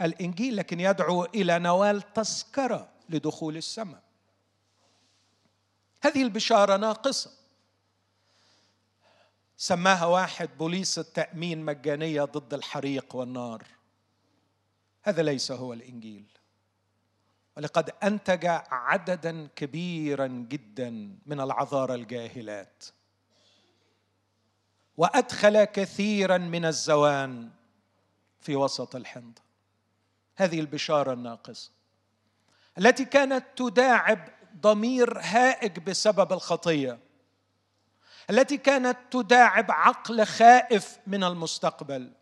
الإنجيل 0.00 0.56
لكن 0.56 0.80
يدعو 0.80 1.24
إلى 1.24 1.58
نوال 1.58 2.12
تذكرة 2.12 2.88
لدخول 3.08 3.56
السماء. 3.56 4.02
هذه 6.02 6.22
البشارة 6.22 6.76
ناقصة. 6.76 7.43
سماها 9.64 10.06
واحد 10.06 10.58
بوليس 10.58 10.98
التأمين 10.98 11.64
مجانية 11.64 12.22
ضد 12.22 12.54
الحريق 12.54 13.16
والنار. 13.16 13.62
هذا 15.02 15.22
ليس 15.22 15.52
هو 15.52 15.72
الإنجيل. 15.72 16.24
ولقد 17.56 17.90
أنتج 18.02 18.46
عددا 18.70 19.48
كبيرا 19.56 20.26
جدا 20.26 21.18
من 21.26 21.40
العذارى 21.40 21.94
الجاهلات. 21.94 22.84
وأدخل 24.96 25.64
كثيرا 25.64 26.38
من 26.38 26.64
الزوان 26.64 27.50
في 28.40 28.56
وسط 28.56 28.96
الحنطه 28.96 29.42
هذه 30.36 30.60
البشارة 30.60 31.12
الناقصة. 31.12 31.70
التي 32.78 33.04
كانت 33.04 33.44
تداعب 33.56 34.28
ضمير 34.60 35.18
هائج 35.18 35.78
بسبب 35.78 36.32
الخطية. 36.32 37.03
التي 38.30 38.56
كانت 38.56 38.98
تداعب 39.10 39.70
عقل 39.70 40.26
خائف 40.26 40.98
من 41.06 41.24
المستقبل. 41.24 42.12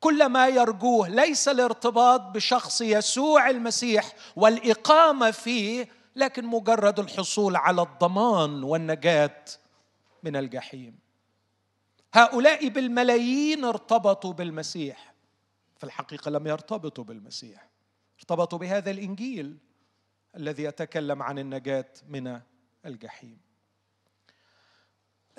كل 0.00 0.26
ما 0.26 0.48
يرجوه 0.48 1.08
ليس 1.08 1.48
الارتباط 1.48 2.20
بشخص 2.20 2.80
يسوع 2.80 3.50
المسيح 3.50 4.12
والإقامة 4.36 5.30
فيه 5.30 5.88
لكن 6.16 6.46
مجرد 6.46 7.00
الحصول 7.00 7.56
على 7.56 7.82
الضمان 7.82 8.62
والنجاة 8.62 9.44
من 10.22 10.36
الجحيم. 10.36 10.98
هؤلاء 12.14 12.68
بالملايين 12.68 13.64
ارتبطوا 13.64 14.32
بالمسيح. 14.32 15.14
في 15.76 15.84
الحقيقة 15.84 16.30
لم 16.30 16.46
يرتبطوا 16.46 17.04
بالمسيح. 17.04 17.68
ارتبطوا 18.18 18.58
بهذا 18.58 18.90
الإنجيل 18.90 19.56
الذي 20.36 20.62
يتكلم 20.62 21.22
عن 21.22 21.38
النجاة 21.38 21.92
من 22.08 22.40
الجحيم. 22.86 23.38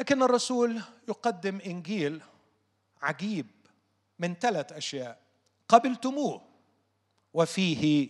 لكن 0.04 0.24
الرسول 0.24 0.82
يقدم 1.10 1.60
إنجيل 1.60 2.22
عجيب 3.02 3.48
من 4.20 4.34
ثلاث 4.34 4.72
أشياء. 4.72 5.22
قبلتموه 5.68 6.42
وفيه 7.34 8.10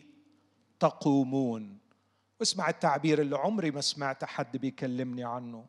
تقومون. 0.79 1.77
واسمع 2.39 2.69
التعبير 2.69 3.21
اللي 3.21 3.38
عمري 3.38 3.71
ما 3.71 3.82
سمعت 3.82 4.25
حد 4.25 4.58
بيكلمني 4.58 5.23
عنه. 5.23 5.65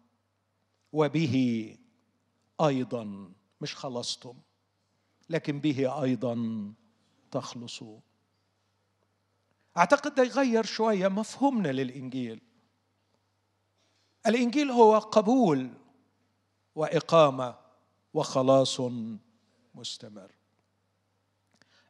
وبه 0.92 1.76
أيضا 2.60 3.32
مش 3.60 3.74
خلصتم 3.74 4.34
لكن 5.30 5.60
به 5.60 6.02
أيضا 6.02 6.72
تخلصون 7.30 8.00
أعتقد 9.76 10.14
ده 10.14 10.22
يغير 10.22 10.64
شوية 10.64 11.08
مفهومنا 11.08 11.68
للإنجيل. 11.68 12.40
الإنجيل 14.26 14.70
هو 14.70 14.98
قبول 14.98 15.83
وإقامة 16.74 17.54
وخلاص 18.14 18.80
مستمر. 19.74 20.30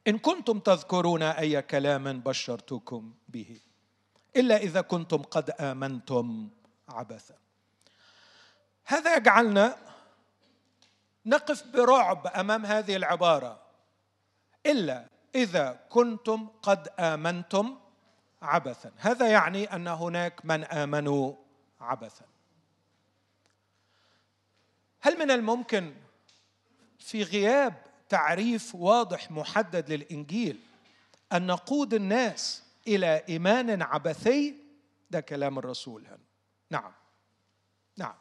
إن 0.09 0.18
كنتم 0.18 0.59
تذكرون 0.59 1.23
أي 1.23 1.62
كلام 1.62 2.20
بشرتكم 2.20 3.14
به 3.29 3.61
إلا 4.37 4.57
إذا 4.57 4.81
كنتم 4.81 5.23
قد 5.23 5.51
آمنتم 5.51 6.49
عبثا. 6.88 7.35
هذا 8.85 9.16
يجعلنا 9.16 9.77
نقف 11.27 11.66
برعب 11.66 12.27
أمام 12.27 12.66
هذه 12.66 12.97
العبارة. 12.97 13.61
إلا 14.66 15.09
إذا 15.35 15.81
كنتم 15.90 16.49
قد 16.62 16.88
آمنتم 16.88 17.79
عبثا. 18.42 18.92
هذا 18.97 19.29
يعني 19.29 19.64
أن 19.64 19.88
هناك 19.88 20.44
من 20.44 20.64
آمنوا 20.64 21.35
عبثا. 21.81 22.34
هل 25.05 25.19
من 25.19 25.31
الممكن 25.31 25.95
في 26.99 27.23
غياب 27.23 27.75
تعريف 28.09 28.75
واضح 28.75 29.31
محدد 29.31 29.93
للإنجيل 29.93 30.61
أن 31.33 31.47
نقود 31.47 31.95
الناس 31.95 32.62
إلى 32.87 33.25
إيمان 33.29 33.83
عبثي؟ 33.83 34.55
ده 35.11 35.21
كلام 35.21 35.59
الرسول 35.59 36.07
هنا. 36.07 36.19
نعم. 36.71 36.93
نعم. 37.97 38.14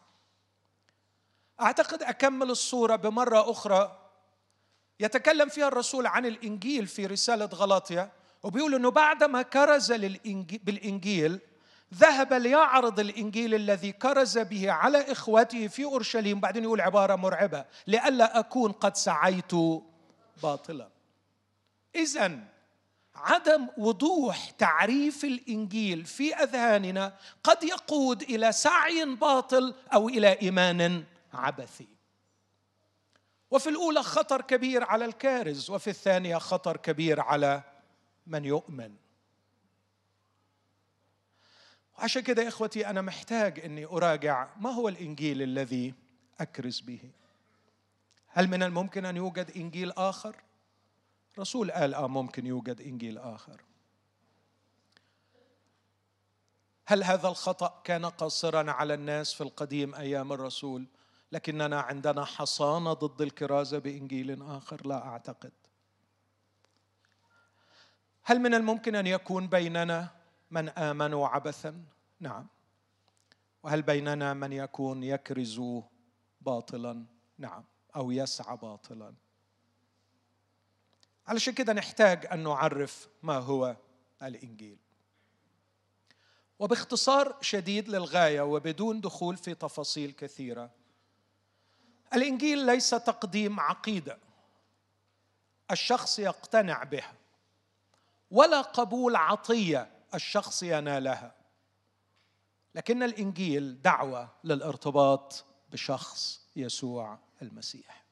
أعتقد 1.61 2.03
أكمل 2.03 2.51
الصورة 2.51 2.95
بمرة 2.95 3.51
أخرى 3.51 4.09
يتكلم 4.99 5.49
فيها 5.49 5.67
الرسول 5.67 6.07
عن 6.07 6.25
الإنجيل 6.25 6.87
في 6.87 7.05
رسالة 7.05 7.45
غلاطيا 7.45 8.11
وبيقول 8.43 8.75
إنه 8.75 8.91
بعدما 8.91 9.41
كرز 9.41 9.91
للإنجيل 9.91 10.59
بالإنجيل 10.63 11.39
ذهب 11.93 12.33
ليعرض 12.33 12.99
الإنجيل 12.99 13.55
الذي 13.55 13.91
كرز 13.91 14.37
به 14.37 14.71
على 14.71 15.11
إخوته 15.11 15.67
في 15.67 15.83
أورشليم 15.83 16.39
بعدين 16.39 16.63
يقول 16.63 16.81
عبارة 16.81 17.15
مرعبة 17.15 17.65
لئلا 17.87 18.39
أكون 18.39 18.71
قد 18.71 18.95
سعيت 18.95 19.51
باطلا. 20.43 20.89
اذا 21.95 22.39
عدم 23.15 23.67
وضوح 23.77 24.49
تعريف 24.49 25.23
الإنجيل 25.23 26.05
في 26.05 26.35
أذهاننا 26.35 27.13
قد 27.43 27.63
يقود 27.63 28.21
إلى 28.21 28.51
سعي 28.51 29.05
باطل 29.05 29.75
أو 29.93 30.09
إلى 30.09 30.41
إيمان 30.41 31.03
عبثي. 31.33 31.87
وفي 33.51 33.69
الأولى 33.69 34.03
خطر 34.03 34.41
كبير 34.41 34.83
على 34.83 35.05
الكارز 35.05 35.69
وفي 35.69 35.89
الثانية 35.89 36.37
خطر 36.37 36.77
كبير 36.77 37.19
على 37.21 37.61
من 38.27 38.45
يؤمن. 38.45 39.02
عشان 42.03 42.21
كده 42.21 42.47
إخوتي 42.47 42.87
أنا 42.89 43.01
محتاج 43.01 43.59
إني 43.59 43.85
أراجع 43.85 44.47
ما 44.57 44.69
هو 44.69 44.87
الإنجيل 44.87 45.41
الذي 45.41 45.93
أكرز 46.39 46.79
به؟ 46.79 47.11
هل 48.27 48.47
من 48.47 48.63
الممكن 48.63 49.05
أن 49.05 49.17
يوجد 49.17 49.51
إنجيل 49.55 49.91
آخر؟ 49.91 50.35
رسول 51.39 51.71
قال 51.71 51.93
آه 51.93 52.07
ممكن 52.07 52.45
يوجد 52.45 52.81
إنجيل 52.81 53.17
آخر. 53.17 53.61
هل 56.85 57.03
هذا 57.03 57.27
الخطأ 57.27 57.81
كان 57.83 58.05
قاصرا 58.05 58.71
على 58.71 58.93
الناس 58.93 59.33
في 59.33 59.41
القديم 59.41 59.95
أيام 59.95 60.33
الرسول؟ 60.33 60.85
لكننا 61.31 61.81
عندنا 61.81 62.25
حصانة 62.25 62.93
ضد 62.93 63.21
الكرازة 63.21 63.77
بإنجيل 63.77 64.41
آخر 64.41 64.87
لا 64.87 65.05
أعتقد. 65.05 65.51
هل 68.23 68.39
من 68.39 68.53
الممكن 68.53 68.95
أن 68.95 69.07
يكون 69.07 69.47
بيننا 69.47 70.09
من 70.51 70.69
آمنوا 70.69 71.27
عبثا؟ 71.27 71.92
نعم. 72.23 72.47
وهل 73.63 73.81
بيننا 73.81 74.33
من 74.33 74.53
يكون 74.53 75.03
يكرز 75.03 75.61
باطلا؟ 76.41 77.05
نعم. 77.37 77.63
أو 77.95 78.11
يسعى 78.11 78.57
باطلا. 78.57 79.13
علشان 81.27 81.53
كده 81.53 81.73
نحتاج 81.73 82.25
أن 82.31 82.43
نعرف 82.43 83.07
ما 83.23 83.37
هو 83.37 83.75
الإنجيل. 84.21 84.77
وباختصار 86.59 87.37
شديد 87.41 87.89
للغاية 87.89 88.41
وبدون 88.41 89.01
دخول 89.01 89.37
في 89.37 89.53
تفاصيل 89.53 90.11
كثيرة 90.11 90.71
الإنجيل 92.13 92.65
ليس 92.65 92.89
تقديم 92.89 93.59
عقيدة. 93.59 94.17
الشخص 95.71 96.19
يقتنع 96.19 96.83
بها 96.83 97.13
ولا 98.31 98.61
قبول 98.61 99.15
عطية 99.15 99.91
الشخص 100.13 100.63
ينالها. 100.63 101.42
لكن 102.75 103.03
الإنجيل 103.03 103.81
دعوة 103.81 104.29
للارتباط 104.43 105.45
بشخص 105.71 106.41
يسوع 106.55 107.19
المسيح. 107.41 108.03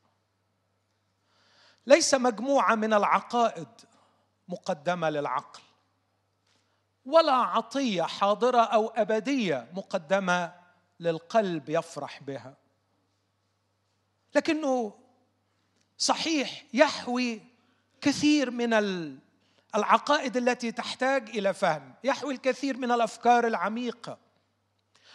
ليس 1.87 2.13
مجموعة 2.13 2.75
من 2.75 2.93
العقائد 2.93 3.67
مقدمة 4.47 5.09
للعقل 5.09 5.61
ولا 7.05 7.33
عطية 7.33 8.03
حاضرة 8.03 8.61
أو 8.61 8.87
أبدية 8.87 9.71
مقدمة 9.73 10.53
للقلب 10.99 11.69
يفرح 11.69 12.23
بها. 12.23 12.57
لكنه 14.35 14.93
صحيح 15.97 16.65
يحوي 16.73 17.41
كثير 18.01 18.51
من 18.51 18.73
العقائد 19.75 20.37
التي 20.37 20.71
تحتاج 20.71 21.29
إلى 21.29 21.53
فهم 21.53 21.93
يحوي 22.03 22.33
الكثير 22.33 22.77
من 22.77 22.91
الأفكار 22.91 23.47
العميقة. 23.47 24.17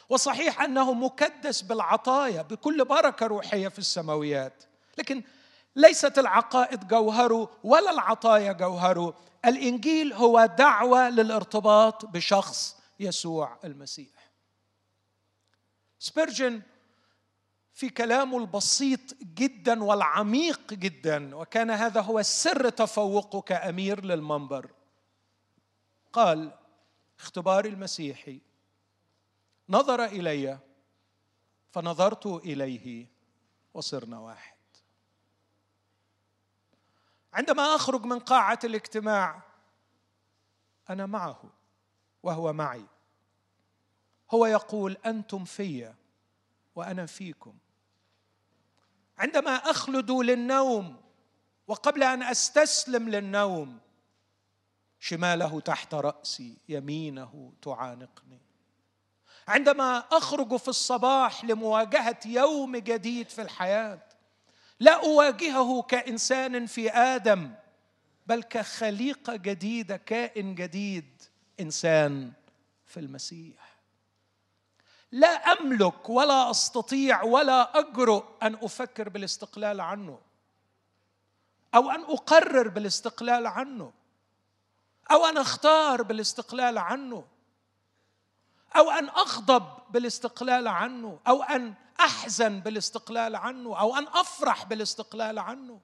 وصحيح 0.08 0.60
أنه 0.62 0.92
مكدس 0.92 1.62
بالعطايا 1.62 2.42
بكل 2.42 2.84
بركة 2.84 3.26
روحية 3.26 3.68
في 3.68 3.78
السماويات. 3.78 4.62
لكن 4.98 5.22
ليست 5.76 6.18
العقائد 6.18 6.88
جوهره 6.88 7.50
ولا 7.64 7.90
العطايا 7.90 8.52
جوهره 8.52 9.14
الإنجيل 9.44 10.12
هو 10.12 10.46
دعوة 10.58 11.08
للارتباط 11.08 12.06
بشخص 12.06 12.76
يسوع 13.00 13.58
المسيح. 13.64 14.30
سبيرجن 15.98 16.62
في 17.74 17.88
كلامه 17.88 18.38
البسيط 18.38 19.00
جدا 19.22 19.84
والعميق 19.84 20.74
جدا 20.74 21.36
وكان 21.36 21.70
هذا 21.70 22.00
هو 22.00 22.22
سر 22.22 22.68
تفوقه 22.68 23.40
كامير 23.40 24.04
للمنبر. 24.04 24.70
قال 26.12 26.52
اختباري 27.18 27.68
المسيحي 27.68 28.40
نظر 29.68 30.04
إلي 30.04 30.58
فنظرت 31.70 32.26
إليه 32.26 33.06
وصرنا 33.74 34.18
واحد. 34.18 34.56
عندما 37.32 37.62
أخرج 37.62 38.04
من 38.04 38.18
قاعة 38.18 38.58
الاجتماع 38.64 39.42
أنا 40.90 41.06
معه 41.06 41.42
وهو 42.22 42.52
معي. 42.52 42.86
هو 44.30 44.46
يقول 44.46 44.96
أنتم 45.06 45.44
في 45.44 45.94
وأنا 46.74 47.06
فيكم. 47.06 47.54
عندما 49.18 49.50
أخلد 49.50 50.10
للنوم 50.10 51.02
وقبل 51.66 52.02
أن 52.02 52.22
أستسلم 52.22 53.08
للنوم 53.08 53.80
شماله 54.98 55.60
تحت 55.60 55.94
رأسي 55.94 56.58
يمينه 56.68 57.52
تعانقني. 57.62 58.45
عندما 59.48 59.98
أخرج 59.98 60.56
في 60.56 60.68
الصباح 60.68 61.44
لمواجهة 61.44 62.20
يوم 62.26 62.76
جديد 62.76 63.30
في 63.30 63.42
الحياة 63.42 63.98
لا 64.80 65.04
أواجهه 65.04 65.82
كإنسان 65.82 66.66
في 66.66 66.90
آدم 66.90 67.54
بل 68.26 68.42
كخليقة 68.42 69.36
جديدة 69.36 69.96
كائن 69.96 70.54
جديد 70.54 71.22
إنسان 71.60 72.32
في 72.86 73.00
المسيح. 73.00 73.76
لا 75.12 75.28
أملك 75.28 76.10
ولا 76.10 76.50
أستطيع 76.50 77.22
ولا 77.22 77.78
اجرؤ 77.78 78.24
أن 78.42 78.54
أفكر 78.54 79.08
بالاستقلال 79.08 79.80
عنه 79.80 80.18
أو 81.74 81.90
أن 81.90 82.00
أقرر 82.00 82.68
بالاستقلال 82.68 83.46
عنه 83.46 83.92
أو 85.10 85.26
أن 85.26 85.36
أختار 85.36 86.02
بالاستقلال 86.02 86.78
عنه. 86.78 87.24
أو 88.76 88.90
أن 88.90 89.08
أغضب 89.08 89.64
بالاستقلال 89.90 90.68
عنه 90.68 91.18
أو 91.28 91.42
أن 91.42 91.74
أحزن 92.00 92.60
بالاستقلال 92.60 93.36
عنه 93.36 93.80
أو 93.80 93.96
أن 93.96 94.06
أفرح 94.08 94.64
بالاستقلال 94.64 95.38
عنه. 95.38 95.80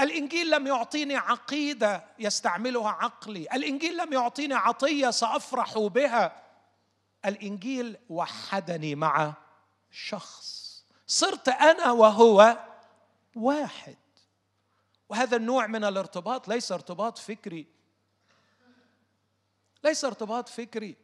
الإنجيل 0.00 0.50
لم 0.50 0.66
يعطيني 0.66 1.16
عقيدة 1.16 2.04
يستعملها 2.18 2.90
عقلي. 2.90 3.48
الإنجيل 3.52 3.96
لم 3.96 4.12
يعطيني 4.12 4.54
عطية 4.54 5.10
سأفرح 5.10 5.78
بها. 5.78 6.42
الإنجيل 7.24 7.96
وحدني 8.10 8.94
مع 8.94 9.34
شخص. 9.90 10.68
صرت 11.06 11.48
أنا 11.48 11.90
وهو 11.90 12.58
واحد. 13.36 13.96
وهذا 15.08 15.36
النوع 15.36 15.66
من 15.66 15.84
الارتباط 15.84 16.48
ليس 16.48 16.72
ارتباط 16.72 17.18
فكري. 17.18 17.66
ليس 19.84 20.04
ارتباط 20.04 20.48
فكري. 20.48 20.96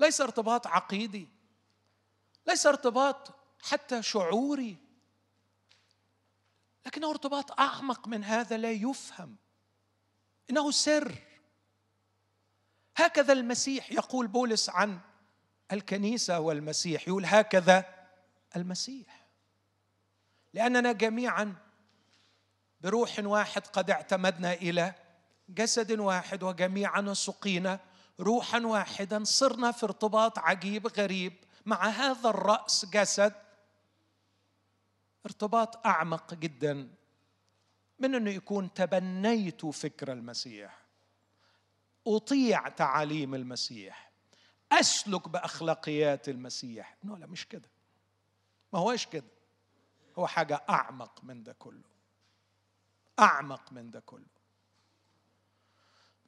ليس 0.00 0.20
ارتباط 0.20 0.66
عقيدي 0.66 1.28
ليس 2.46 2.66
ارتباط 2.66 3.34
حتى 3.62 4.02
شعوري 4.02 4.76
لكنه 6.86 7.10
ارتباط 7.10 7.60
أعمق 7.60 8.08
من 8.08 8.24
هذا 8.24 8.56
لا 8.56 8.70
يفهم 8.70 9.36
إنه 10.50 10.70
سر. 10.70 11.18
هكذا 12.96 13.32
المسيح 13.32 13.92
يقول 13.92 14.26
بولس 14.26 14.70
عن 14.70 15.00
الكنيسة 15.72 16.40
والمسيح 16.40 17.08
يقول 17.08 17.24
هكذا 17.26 17.84
المسيح. 18.56 19.26
لأننا 20.54 20.92
جميعا 20.92 21.56
بروح 22.80 23.18
واحد 23.18 23.66
قد 23.66 23.90
اعتمدنا 23.90 24.52
إلى 24.52 24.94
جسد 25.48 25.98
واحد 25.98 26.42
وجميعا 26.42 27.14
سقينا 27.14 27.80
روحا 28.20 28.60
واحدا 28.60 29.24
صرنا 29.24 29.72
في 29.72 29.86
ارتباط 29.86 30.38
عجيب 30.38 30.86
غريب 30.86 31.32
مع 31.66 31.84
هذا 31.84 32.30
الرأس 32.30 32.86
جسد. 32.86 33.34
ارتباط 35.26 35.86
أعمق 35.86 36.34
جدا 36.34 36.88
من 37.98 38.14
إنه 38.14 38.30
يكون 38.30 38.74
تبنيت 38.74 39.66
فكر 39.66 40.12
المسيح. 40.12 40.78
أطيع 42.06 42.68
تعاليم 42.68 43.34
المسيح. 43.34 44.10
أسلك 44.72 45.28
بأخلاقيات 45.28 46.28
المسيح. 46.28 46.96
نو 47.04 47.16
لا 47.16 47.26
مش 47.26 47.48
كده. 47.48 47.68
ما 48.72 48.78
هوش 48.78 49.06
كده. 49.06 49.26
هو 50.18 50.26
حاجة 50.26 50.62
أعمق 50.70 51.24
من 51.24 51.42
ده 51.42 51.52
كله. 51.52 51.82
أعمق 53.18 53.72
من 53.72 53.90
ده 53.90 54.00
كله. 54.00 54.26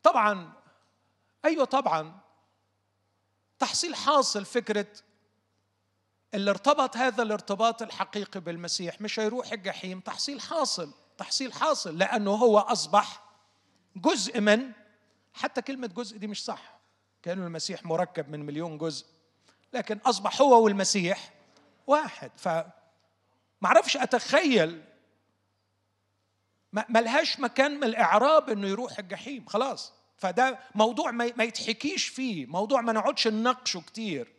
طبعا 0.02 0.52
أيوه 1.44 1.64
طبعا. 1.64 2.20
تحصيل 3.58 3.94
حاصل 3.94 4.44
فكرة 4.44 4.86
اللي 6.34 6.50
ارتبط 6.50 6.96
هذا 6.96 7.22
الارتباط 7.22 7.82
الحقيقي 7.82 8.40
بالمسيح 8.40 9.00
مش 9.00 9.20
هيروح 9.20 9.52
الجحيم. 9.52 10.00
تحصيل 10.00 10.40
حاصل 10.40 10.92
تحصيل 11.18 11.52
حاصل 11.52 11.98
لأنه 11.98 12.30
هو 12.30 12.58
أصبح 12.58 13.22
جزء 13.96 14.40
من 14.40 14.72
حتى 15.34 15.62
كلمة 15.62 15.86
جزء 15.86 16.18
دي 16.18 16.26
مش 16.26 16.44
صح. 16.44 16.80
كان 17.22 17.42
المسيح 17.42 17.84
مركب 17.84 18.28
من 18.28 18.46
مليون 18.46 18.78
جزء 18.78 19.06
لكن 19.72 19.98
أصبح 19.98 20.40
هو 20.40 20.64
والمسيح 20.64 21.32
واحد. 21.86 22.30
ف 22.36 22.48
معرفش 23.60 23.96
أتخيل 23.96 24.84
ملهاش 26.88 27.40
مكان 27.40 27.76
من 27.76 27.84
الإعراب 27.84 28.50
إنه 28.50 28.68
يروح 28.68 28.98
الجحيم. 28.98 29.46
خلاص. 29.46 29.92
فده 30.16 30.58
موضوع 30.74 31.10
ما 31.10 31.44
يتحكيش 31.44 32.08
فيه 32.08 32.46
موضوع 32.46 32.80
ما 32.80 32.92
نقعدش 32.92 33.28
نناقشه 33.28 33.80
كتير. 33.80 34.32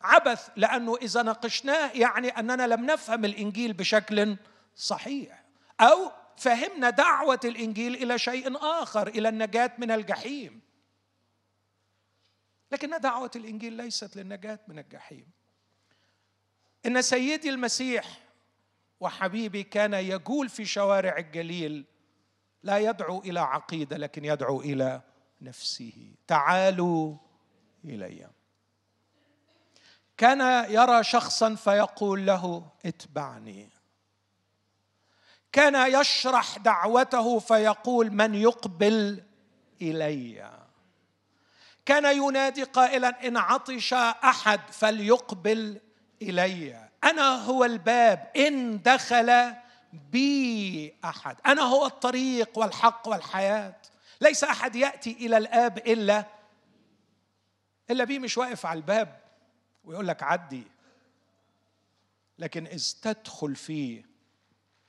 عبث 0.00 0.48
لأنه 0.56 0.96
إذا 0.96 1.22
ناقشناه 1.22 1.90
يعني 1.92 2.28
أننا 2.28 2.66
لم 2.66 2.86
نفهم 2.86 3.24
الإنجيل 3.24 3.72
بشكل 3.72 4.36
صحيح 4.76 5.44
أو 5.80 6.12
فهمنا 6.36 6.90
دعوة 6.90 7.40
الإنجيل 7.44 7.94
إلى 7.94 8.18
شيء 8.18 8.56
آخر 8.56 9.08
إلى 9.08 9.28
النجاة 9.28 9.72
من 9.78 9.90
الجحيم. 9.90 10.60
لكن 12.72 13.00
دعوة 13.00 13.30
الإنجيل 13.36 13.72
ليست 13.72 14.16
للنجاة 14.16 14.58
من 14.68 14.78
الجحيم. 14.78 15.26
إن 16.86 17.02
سيدي 17.02 17.50
المسيح 17.50 18.20
وحبيبي 19.00 19.62
كان 19.62 19.94
يجول 19.94 20.48
في 20.48 20.64
شوارع 20.64 21.18
الجليل 21.18 21.84
لا 22.64 22.78
يدعو 22.78 23.18
إلى 23.18 23.40
عقيدة 23.40 23.96
لكن 23.96 24.24
يدعو 24.24 24.60
إلى 24.60 25.00
نفسه. 25.40 26.14
تعالوا 26.26 27.16
إلي. 27.84 28.28
كان 30.16 30.70
يرى 30.70 31.04
شخصا 31.04 31.54
فيقول 31.54 32.26
له 32.26 32.66
اتبعني. 32.86 33.68
كان 35.52 36.00
يشرح 36.00 36.58
دعوته 36.58 37.38
فيقول 37.38 38.10
من 38.10 38.34
يقبل 38.34 39.22
إلي؟ 39.82 40.50
كان 41.86 42.16
ينادي 42.16 42.62
قائلا 42.62 43.26
إن 43.26 43.36
عطش 43.36 43.92
أحد 43.94 44.60
فليقبل 44.70 45.80
إلي. 46.22 46.88
أنا 47.04 47.44
هو 47.44 47.64
الباب 47.64 48.30
إن 48.36 48.82
دخل 48.82 49.54
بي 50.12 50.94
أحد. 51.04 51.36
أنا 51.46 51.62
هو 51.62 51.86
الطريق 51.86 52.58
والحق 52.58 53.08
والحياة. 53.08 53.76
ليس 54.20 54.44
أحد 54.44 54.76
يأتي 54.76 55.12
إلى 55.12 55.36
الآب 55.36 55.78
إلا 55.78 56.26
إلا 57.90 58.04
بي 58.04 58.18
مش 58.18 58.38
واقف 58.38 58.66
على 58.66 58.76
الباب 58.76 59.20
ويقول 59.84 60.08
لك 60.08 60.22
عدي. 60.22 60.62
لكن 62.38 62.66
إذ 62.66 62.92
تدخل 63.02 63.56
فيه 63.56 64.04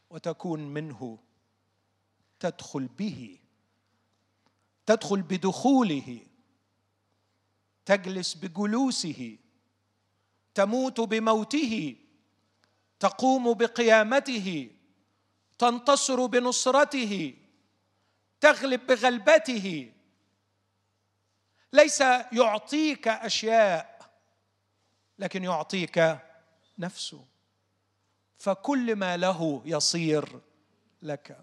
وتكون 0.09 0.59
منه 0.59 1.19
تدخل 2.39 2.87
به 2.87 3.39
تدخل 4.85 5.21
بدخوله 5.21 6.19
تجلس 7.85 8.33
بجلوسه 8.33 9.37
تموت 10.53 10.99
بموته 11.01 11.95
تقوم 12.99 13.53
بقيامته 13.53 14.71
تنتصر 15.57 16.25
بنصرته 16.25 17.33
تغلب 18.41 18.87
بغلبته. 18.87 19.91
ليس 21.73 22.01
يعطيك 22.31 23.07
أشياء 23.07 24.11
لكن 25.19 25.43
يعطيك 25.43 26.19
نفسه 26.79 27.25
فكل 28.37 28.95
ما 28.95 29.17
له 29.17 29.61
يصير 29.65 30.39
لك. 31.01 31.37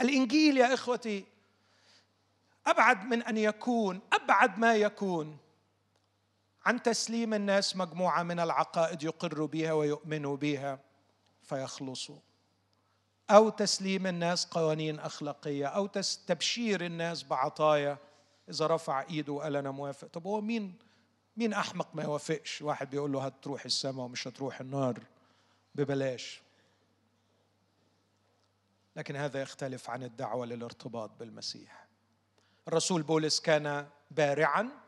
الإنجيل 0.00 0.58
يا 0.58 0.74
إخوتي 0.74 1.24
أبعد 2.66 3.04
من 3.04 3.22
أن 3.22 3.36
يكون 3.36 4.00
أبعد 4.12 4.58
ما 4.58 4.74
يكون 4.74 5.38
عن 6.66 6.82
تسليم 6.82 7.34
الناس 7.34 7.76
مجموعة 7.76 8.22
من 8.22 8.40
العقائد 8.40 9.02
يقروا 9.02 9.46
بها 9.46 9.72
ويؤمنوا 9.72 10.36
بها. 10.36 10.78
فيخلصوا 11.44 12.18
أو 13.30 13.48
تسليم 13.48 14.06
الناس 14.06 14.46
قوانين 14.46 14.98
أخلاقية 15.00 15.66
أو 15.66 15.86
تبشير 16.26 16.84
الناس 16.86 17.22
بعطايا. 17.22 17.98
إذا 18.48 18.66
رفع 18.66 19.02
إيده 19.02 19.32
وقال 19.32 19.56
أنا 19.56 19.70
موافق. 19.70 20.08
طب 20.08 20.26
هو 20.26 20.40
مين 20.40 20.74
مين 21.36 21.52
أحمق 21.52 21.88
ما 21.94 22.02
يوافقش؟ 22.02 22.62
واحد 22.62 22.90
بيقول 22.90 23.12
له 23.12 23.26
هتروح 23.26 23.64
السماء 23.64 24.04
ومش 24.04 24.28
هتروح 24.28 24.60
النار. 24.60 24.98
ببلاش. 25.74 26.42
لكن 28.96 29.16
هذا 29.16 29.42
يختلف 29.42 29.90
عن 29.90 30.02
الدعوة 30.02 30.46
للارتباط 30.46 31.10
بالمسيح. 31.18 31.86
الرسول 32.68 33.02
بولس 33.02 33.40
كان 33.40 33.88
بارعا 34.10 34.83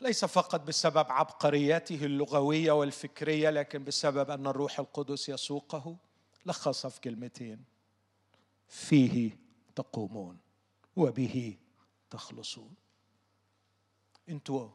ليس 0.00 0.24
فقط 0.24 0.60
بسبب 0.60 1.12
عبقريته 1.12 2.04
اللغوية 2.04 2.72
والفكرية 2.72 3.50
لكن 3.50 3.84
بسبب 3.84 4.30
أن 4.30 4.46
الروح 4.46 4.78
القدس 4.78 5.28
يسوقه. 5.28 5.96
لخص 6.46 6.86
في 6.86 7.00
كلمتين 7.00 7.64
فيه 8.68 9.36
تقومون 9.76 10.38
وبه 10.96 11.56
تخلصون. 12.10 12.74
أنتوا 14.28 14.70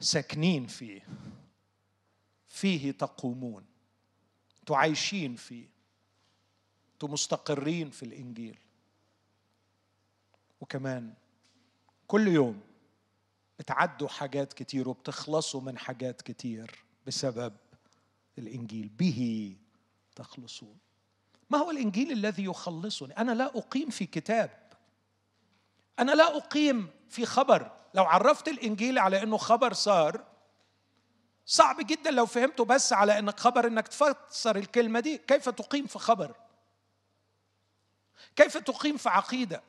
ساكنين 0.00 0.66
فيه 0.66 1.08
فيه 2.48 2.90
تقومون. 2.92 3.64
أنتوا 4.60 4.76
عايشين 4.76 5.36
فيه 5.36 5.68
أنتوا 6.92 7.08
مستقرين 7.08 7.90
في 7.90 8.02
الإنجيل. 8.02 8.58
وكمان 10.60 11.14
كل 12.06 12.28
يوم 12.28 12.60
بتعدوا 13.58 14.08
حاجات 14.08 14.52
كتير 14.52 14.88
وبتخلصوا 14.88 15.60
من 15.60 15.78
حاجات 15.78 16.22
كتير 16.22 16.84
بسبب 17.06 17.56
الإنجيل. 18.38 18.88
به 18.88 19.56
تخلصون. 20.16 20.78
ما 21.50 21.58
هو 21.58 21.70
الإنجيل 21.70 22.12
الذي 22.12 22.44
يخلصني؟ 22.44 23.18
أنا 23.18 23.32
لا 23.32 23.58
أقيم 23.58 23.90
في 23.90 24.06
كتاب. 24.06 24.72
أنا 25.98 26.12
لا 26.12 26.36
أقيم 26.36 26.90
في 27.08 27.26
خبر. 27.26 27.70
لو 27.94 28.04
عرفت 28.04 28.48
الإنجيل 28.48 28.98
على 28.98 29.22
إنه 29.22 29.36
خبر 29.36 29.72
صار 29.72 30.24
صعب 31.46 31.76
جدا 31.80 32.10
لو 32.10 32.26
فهمته 32.26 32.64
بس 32.64 32.92
على 32.92 33.18
انك 33.18 33.40
خبر 33.40 33.66
إنك 33.66 33.88
تفسر 33.88 34.56
الكلمة 34.56 35.00
دي. 35.00 35.18
كيف 35.18 35.48
تقيم 35.48 35.86
في 35.86 35.98
خبر؟ 35.98 36.34
كيف 38.36 38.56
تقيم 38.56 38.96
في 38.96 39.08
عقيدة؟ 39.08 39.62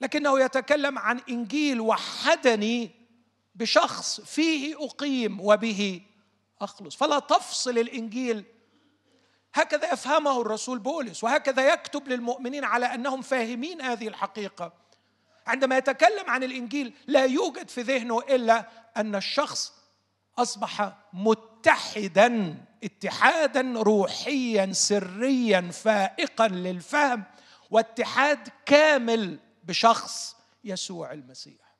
لكنه 0.00 0.40
يتكلم 0.40 0.98
عن 0.98 1.20
إنجيل 1.28 1.80
وحدني 1.80 2.90
بشخص 3.54 4.20
فيه 4.20 4.84
أقيم 4.84 5.40
وبه 5.40 6.00
أخلص. 6.60 6.96
فلا 6.96 7.18
تفصل 7.18 7.78
الإنجيل. 7.78 8.44
هكذا 9.54 9.92
يفهمه 9.92 10.40
الرسول 10.40 10.78
بولس 10.78 11.24
وهكذا 11.24 11.72
يكتب 11.72 12.08
للمؤمنين 12.08 12.64
على 12.64 12.86
أنهم 12.86 13.22
فاهمين 13.22 13.80
هذه 13.82 14.08
الحقيقة. 14.08 14.72
عندما 15.46 15.76
يتكلم 15.76 16.30
عن 16.30 16.42
الإنجيل 16.44 16.94
لا 17.06 17.24
يوجد 17.24 17.68
في 17.68 17.82
ذهنه 17.82 18.18
إلا 18.18 18.68
أن 18.96 19.14
الشخص 19.14 19.72
أصبح 20.38 20.92
متحدا 21.12 22.54
اتحادا 22.84 23.72
روحيا 23.76 24.72
سريا 24.72 25.70
فائقا 25.72 26.48
للفهم 26.48 27.24
واتحاد 27.70 28.48
كامل 28.66 29.38
بشخص 29.64 30.36
يسوع 30.64 31.12
المسيح. 31.12 31.76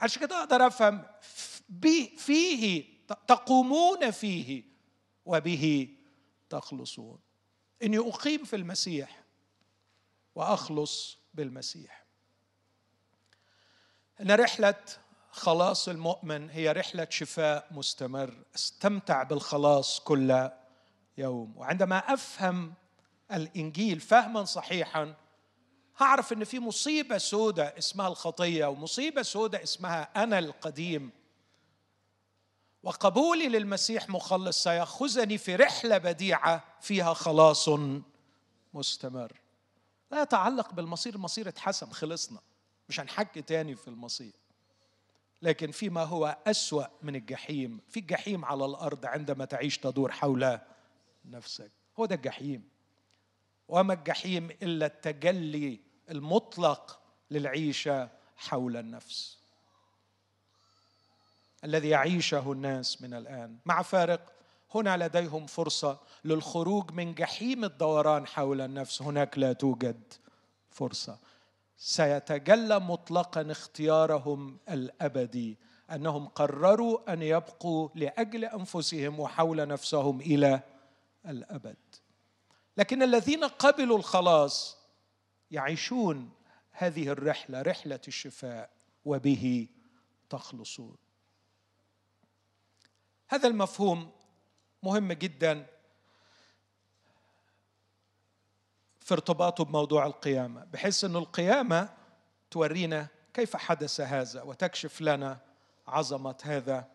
عشان 0.00 0.20
كده 0.22 0.38
أقدر 0.38 0.66
أفهم؟ 0.66 1.04
فيه 2.16 2.84
تقومون 3.26 4.10
فيه 4.10 4.62
وبه 5.24 5.88
تخلصون. 6.50 7.18
إني 7.82 7.98
أقيم 7.98 8.44
في 8.44 8.56
المسيح 8.56 9.22
وأخلص 10.34 11.18
بالمسيح. 11.34 12.04
إن 14.20 14.30
رحلة 14.30 14.84
خلاص 15.30 15.88
المؤمن 15.88 16.50
هي 16.50 16.72
رحلة 16.72 17.06
شفاء 17.10 17.68
مستمر. 17.70 18.44
استمتع 18.54 19.22
بالخلاص 19.22 20.00
كل 20.00 20.50
يوم. 21.18 21.56
وعندما 21.56 21.98
أفهم 21.98 22.74
الإنجيل 23.32 24.00
فهما 24.00 24.44
صحيحا 24.44 25.14
هعرف 25.98 26.32
إن 26.32 26.44
في 26.44 26.58
مصيبة 26.60 27.18
سوداء 27.18 27.78
اسمها 27.78 28.08
الخطية 28.08 28.66
ومصيبة 28.66 29.22
سوداء 29.22 29.62
اسمها 29.62 30.22
أنا 30.22 30.38
القديم. 30.38 31.10
وقبولي 32.82 33.48
للمسيح 33.48 34.08
مخلص 34.08 34.62
سيأخذني 34.62 35.38
في 35.38 35.56
رحلة 35.56 35.98
بديعة 35.98 36.64
فيها 36.80 37.14
خلاص 37.14 37.68
مستمر. 38.74 39.32
لا 40.10 40.22
يتعلق 40.22 40.72
بالمصير 40.72 41.14
المصير 41.14 41.48
اتحسم 41.48 41.90
خلصنا. 41.90 42.38
مش 42.88 43.00
هنحكي 43.00 43.42
تاني 43.42 43.76
في 43.76 43.88
المصير. 43.88 44.32
لكن 45.42 45.70
فيما 45.70 46.02
هو 46.02 46.36
أسوأ 46.46 46.86
من 47.02 47.16
الجحيم 47.16 47.80
في 47.88 48.00
الجحيم 48.00 48.44
على 48.44 48.64
الأرض 48.64 49.06
عندما 49.06 49.44
تعيش 49.44 49.78
تدور 49.78 50.12
حول 50.12 50.58
نفسك. 51.24 51.70
هو 51.98 52.06
ده 52.06 52.14
الجحيم. 52.14 52.68
وما 53.68 53.94
الجحيم 53.94 54.50
إلا 54.62 54.86
التجلي 54.86 55.85
المطلق 56.10 56.98
للعيشة 57.30 58.08
حول 58.36 58.76
النفس. 58.76 59.38
الذي 61.64 61.88
يعيشه 61.88 62.52
الناس 62.52 63.02
من 63.02 63.14
الآن. 63.14 63.56
مع 63.66 63.82
فارق 63.82 64.32
هنا 64.74 64.96
لديهم 64.96 65.46
فرصة 65.46 65.98
للخروج 66.24 66.92
من 66.92 67.14
جحيم 67.14 67.64
الدوران 67.64 68.26
حول 68.26 68.60
النفس. 68.60 69.02
هناك 69.02 69.38
لا 69.38 69.52
توجد 69.52 70.14
فرصة. 70.70 71.18
سيتجلى 71.78 72.80
مطلقا 72.80 73.50
اختيارهم 73.50 74.58
الأبدي. 74.68 75.58
أنهم 75.92 76.28
قرروا 76.28 77.12
أن 77.12 77.22
يبقوا 77.22 77.88
لأجل 77.94 78.44
أنفسهم 78.44 79.20
وحول 79.20 79.68
نفسهم 79.68 80.20
إلى 80.20 80.60
الأبد. 81.28 81.76
لكن 82.76 83.02
الذين 83.02 83.44
قبلوا 83.44 83.98
الخلاص 83.98 84.75
يعيشون 85.50 86.32
هذه 86.70 87.08
الرحلة 87.08 87.62
رحلة 87.62 88.00
الشفاء 88.08 88.70
وبه 89.04 89.68
تخلصون. 90.30 90.96
هذا 93.28 93.48
المفهوم 93.48 94.12
مهم 94.82 95.12
جدا 95.12 95.66
في 99.00 99.14
ارتباطه 99.14 99.64
بموضوع 99.64 100.06
القيامة 100.06 100.64
بحيث 100.64 101.04
ان 101.04 101.16
القيامة 101.16 101.94
تورينا 102.50 103.08
كيف 103.34 103.56
حدث 103.56 104.00
هذا 104.00 104.42
وتكشف 104.42 105.00
لنا 105.00 105.40
عظمة 105.86 106.36
هذا 106.42 106.88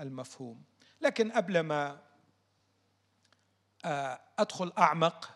المفهوم. 0.00 0.62
لكن 1.00 1.32
قبل 1.32 1.60
ما 1.60 2.00
آه، 3.84 4.20
أدخل 4.38 4.72
أعمق 4.78 5.33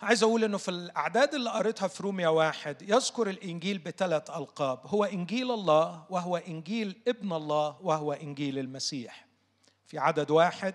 عايز 0.00 0.22
أقول 0.22 0.44
إنه 0.44 0.58
في 0.58 0.70
الأعداد 0.70 1.34
اللي 1.34 1.50
قريتها 1.50 1.88
في 1.88 2.02
روميا 2.02 2.28
واحد 2.28 2.82
يذكر 2.82 3.30
الإنجيل 3.30 3.78
بثلاث 3.78 4.30
ألقاب 4.30 4.80
هو 4.84 5.04
إنجيل 5.04 5.50
الله 5.50 6.06
وهو 6.10 6.36
إنجيل 6.36 7.02
ابن 7.08 7.32
الله 7.32 7.76
وهو 7.82 8.12
إنجيل 8.12 8.58
المسيح. 8.58 9.26
في 9.86 9.98
عدد 9.98 10.30
واحد 10.30 10.74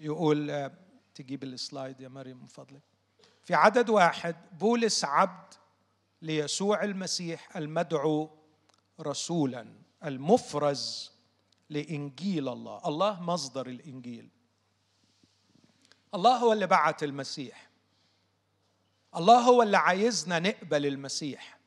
يقول 0.00 0.70
تجيب 1.14 1.44
السلايد 1.44 2.00
يا 2.00 2.08
مريم 2.08 2.36
من 2.40 2.46
فضلك. 2.46 2.82
في 3.42 3.54
عدد 3.54 3.90
واحد 3.90 4.36
بولس 4.58 5.04
عبد 5.04 5.54
ليسوع 6.22 6.84
المسيح 6.84 7.56
المدعو 7.56 8.30
رسولا 9.00 9.66
المفرز 10.04 11.12
لإنجيل 11.70 12.48
الله. 12.48 12.88
الله 12.88 13.22
مصدر 13.22 13.66
الإنجيل. 13.66 14.28
الله 16.14 16.36
هو 16.36 16.52
اللي 16.52 16.66
بعت 16.66 17.02
المسيح. 17.02 17.73
الله 19.16 19.40
هو 19.40 19.62
اللي 19.62 19.76
عايزنا 19.76 20.38
نقبل 20.38 20.86
المسيح. 20.86 21.58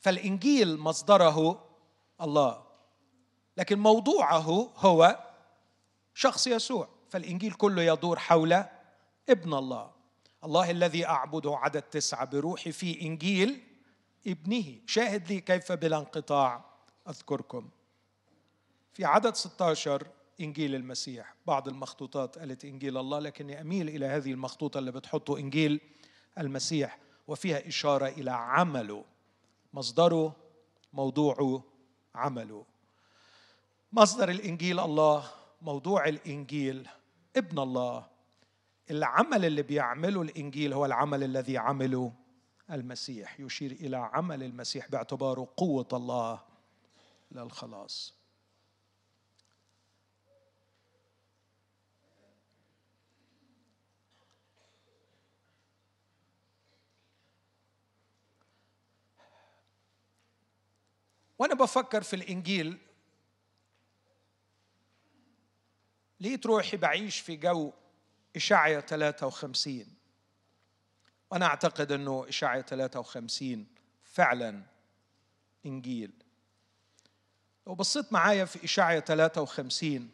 فالإنجيل 0.00 0.78
مصدره 0.78 1.66
الله. 2.20 2.62
لكن 3.56 3.78
موضوعه 3.78 4.72
هو 4.76 5.24
شخص 6.14 6.46
يسوع. 6.46 6.88
فالإنجيل 7.08 7.52
كله 7.52 7.82
يدور 7.82 8.18
حول 8.18 8.52
ابن 9.28 9.54
الله. 9.54 9.90
الله 10.44 10.70
الذي 10.70 11.06
اعبده 11.06 11.56
عدد 11.56 11.82
تسعة 11.82 12.24
بروحي 12.24 12.72
في 12.72 13.00
إنجيل 13.00 13.62
ابنه. 14.26 14.64
شاهد 14.86 15.32
لي 15.32 15.40
كيف 15.40 15.72
بلا 15.72 15.98
انقطاع 15.98 16.64
أذكركم. 17.08 17.68
في 18.92 19.04
عدد 19.04 19.34
16 19.34 20.06
إنجيل 20.40 20.74
المسيح. 20.74 21.34
بعض 21.46 21.68
المخطوطات 21.68 22.38
قالت 22.38 22.64
إنجيل 22.64 22.98
الله 22.98 23.18
لكني 23.18 23.60
أميل 23.60 23.88
إلى 23.88 24.06
هذه 24.06 24.32
المخطوطة 24.32 24.78
اللي 24.78 24.92
بتحطه 24.92 25.38
إنجيل 25.38 25.80
المسيح 26.38 26.98
وفيها 27.28 27.68
إشارة 27.68 28.08
إلى 28.08 28.30
عمله. 28.30 29.04
مصدره 29.74 30.36
موضوعه 30.92 31.62
عمله. 32.14 32.64
مصدر 33.92 34.28
الإنجيل 34.28 34.80
الله 34.80 35.30
موضوع 35.62 36.08
الإنجيل 36.08 36.88
ابن 37.36 37.58
الله. 37.58 38.06
العمل 38.90 39.44
اللي 39.44 39.62
بيعمله 39.62 40.22
الإنجيل 40.22 40.72
هو 40.72 40.86
العمل 40.86 41.24
الذي 41.24 41.58
عمله 41.58 42.12
المسيح. 42.70 43.40
يشير 43.40 43.72
إلى 43.72 43.96
عمل 43.96 44.42
المسيح 44.42 44.88
باعتباره 44.88 45.48
قوة 45.56 45.88
الله 45.92 46.40
للخلاص. 47.32 48.19
وأنا 61.40 61.54
بفكر 61.54 62.02
في 62.02 62.16
الإنجيل. 62.16 62.78
لقيت 66.20 66.46
روحي 66.46 66.76
بعيش 66.76 67.20
في 67.20 67.36
جو 67.36 67.72
إشعيا 68.36 68.80
53 68.80 69.86
وأنا 71.30 71.46
أعتقد 71.46 71.92
أنه 71.92 72.28
إشعيا 72.28 72.62
53 72.62 73.66
فعلا 74.04 74.62
إنجيل. 75.66 76.12
لو 77.66 77.74
بصيت 77.74 78.12
معايا 78.12 78.44
في 78.44 78.64
إشعيا 78.64 79.00
53 79.00 80.10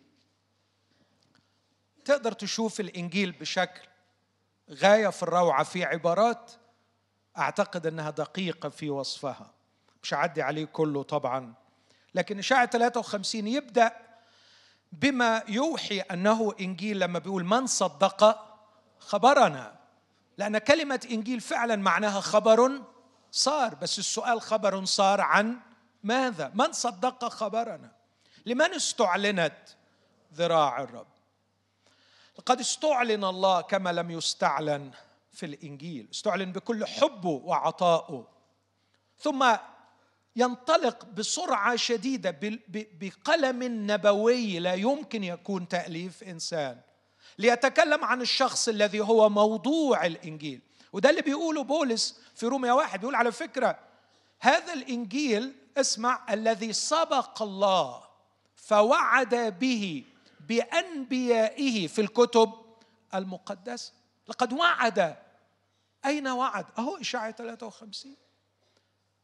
تقدر 2.05 2.33
تشوف 2.33 2.81
الإنجيل 2.81 3.33
بشكل 3.33 3.89
غاية 4.71 5.09
في 5.09 5.23
الروعة 5.23 5.65
في 5.65 5.85
عبارات 5.85 6.53
أعتقد 7.39 7.87
أنها 7.87 8.11
دقيقة 8.11 8.69
في 8.69 8.91
وصفها. 8.91 9.56
مش 10.07 10.15
هعدي 10.15 10.43
عليه 10.43 10.65
كله 10.65 11.03
طبعا 11.03 11.55
لكن 12.15 12.39
إشاعة 12.39 12.67
53 12.67 13.47
يبدأ 13.47 13.93
بما 14.93 15.43
يوحي 15.49 16.01
أنه 16.01 16.55
إنجيل 16.61 17.01
لما 17.01 17.19
بيقول 17.19 17.45
من 17.45 17.67
صدق 17.67 18.47
خبرنا 18.99 19.77
لأن 20.39 20.59
كلمة 20.59 21.09
إنجيل 21.11 21.41
فعلا 21.41 21.77
معناها 21.77 22.21
خبر 22.21 22.83
صار 23.33 23.75
بس 23.75 23.99
السؤال 23.99 24.41
خبر 24.41 24.85
صار 24.85 25.21
عن 25.21 25.57
ماذا؟ 26.03 26.53
من 26.55 26.73
صدق 26.73 27.29
خبرنا؟ 27.29 27.93
لمن 28.47 28.75
استعلنت 28.75 29.59
ذراع 30.35 30.83
الرب؟ 30.83 31.07
لقد 32.39 32.61
استعلن 32.61 33.25
الله 33.25 33.61
كما 33.61 33.93
لم 33.93 34.11
يستعلن 34.11 34.91
في 35.33 35.47
الإنجيل 35.47 36.09
استعلن 36.13 36.53
بكل 36.53 36.87
حبه 36.87 37.29
وعطائه 37.45 38.27
ثم 39.19 39.57
ينطلق 40.37 41.05
بسرعة 41.05 41.77
شديدة 41.77 42.39
بقلم 43.01 43.63
نبوي 43.91 44.59
لا 44.59 44.75
يمكن 44.75 45.25
يكون 45.25 45.69
تأليف 45.69 46.23
إنسان. 46.23 46.81
ليتكلم 47.39 48.05
عن 48.05 48.21
الشخص 48.21 48.69
الذي 48.69 49.01
هو 49.01 49.29
موضوع 49.29 50.07
الإنجيل. 50.07 50.61
وده 50.93 51.11
اللي 51.11 51.23
بيقوله 51.23 51.63
بولس 51.65 52.21
في 52.35 52.47
روميا 52.47 52.73
واحد 52.73 53.01
بيقول 53.01 53.15
على 53.15 53.33
فكرة 53.33 53.79
هذا 54.41 54.73
الإنجيل 54.73 55.53
اسمع 55.77 56.27
الذي 56.31 56.73
سبق 56.73 57.43
الله 57.43 58.03
فوعد 58.57 59.35
به 59.61 60.05
بأنبيائه 60.49 61.87
في 61.87 62.01
الكتب 62.01 62.53
المقدسة. 63.15 63.93
لقد 64.29 64.53
وعد. 64.53 65.17
أين 66.07 66.29
وعد؟ 66.29 66.67
أهو 66.79 66.97
إشاعة 66.97 67.31
53 67.31 68.17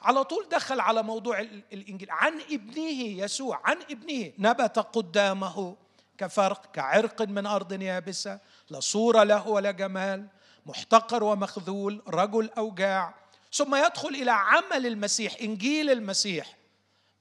على 0.05 0.25
طول 0.25 0.49
دخل 0.51 0.81
على 0.81 1.03
موضوع 1.03 1.41
الإنجيل. 1.73 2.11
عن 2.11 2.41
ابنه 2.51 3.03
يسوع 3.03 3.61
عن 3.65 3.77
ابنه 3.91 4.33
نبت 4.39 4.79
قدامه 4.79 5.77
كفرق 6.19 6.73
كعرق 6.73 7.23
من 7.23 7.47
أرض 7.47 7.83
يابسة 7.83 8.39
لا 8.71 8.81
صورة 8.81 9.23
له 9.23 9.49
ولا 9.49 9.71
جمال 9.71 10.27
محتقر 10.67 11.25
ومخذول 11.25 12.03
رجل 12.09 12.51
أوجاع. 12.59 13.15
ثم 13.53 13.75
يدخل 13.75 14.09
إلى 14.09 14.31
عمل 14.31 14.87
المسيح 14.87 15.37
إنجيل 15.41 15.91
المسيح. 15.91 16.57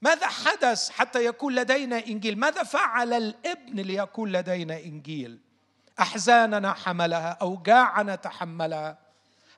ماذا 0.02 0.28
حدث 0.28 0.90
حتى 0.90 1.26
يكون 1.26 1.56
لدينا 1.56 2.08
إنجيل؟ 2.08 2.40
ماذا 2.40 2.64
فعل 2.64 3.14
الابن 3.14 3.80
ليكون 3.80 4.32
لدينا 4.32 4.80
إنجيل؟ 4.80 5.40
أحزاننا 6.00 6.74
حملها 6.74 7.38
أوجاعنا 7.42 8.16
تحملها. 8.16 8.98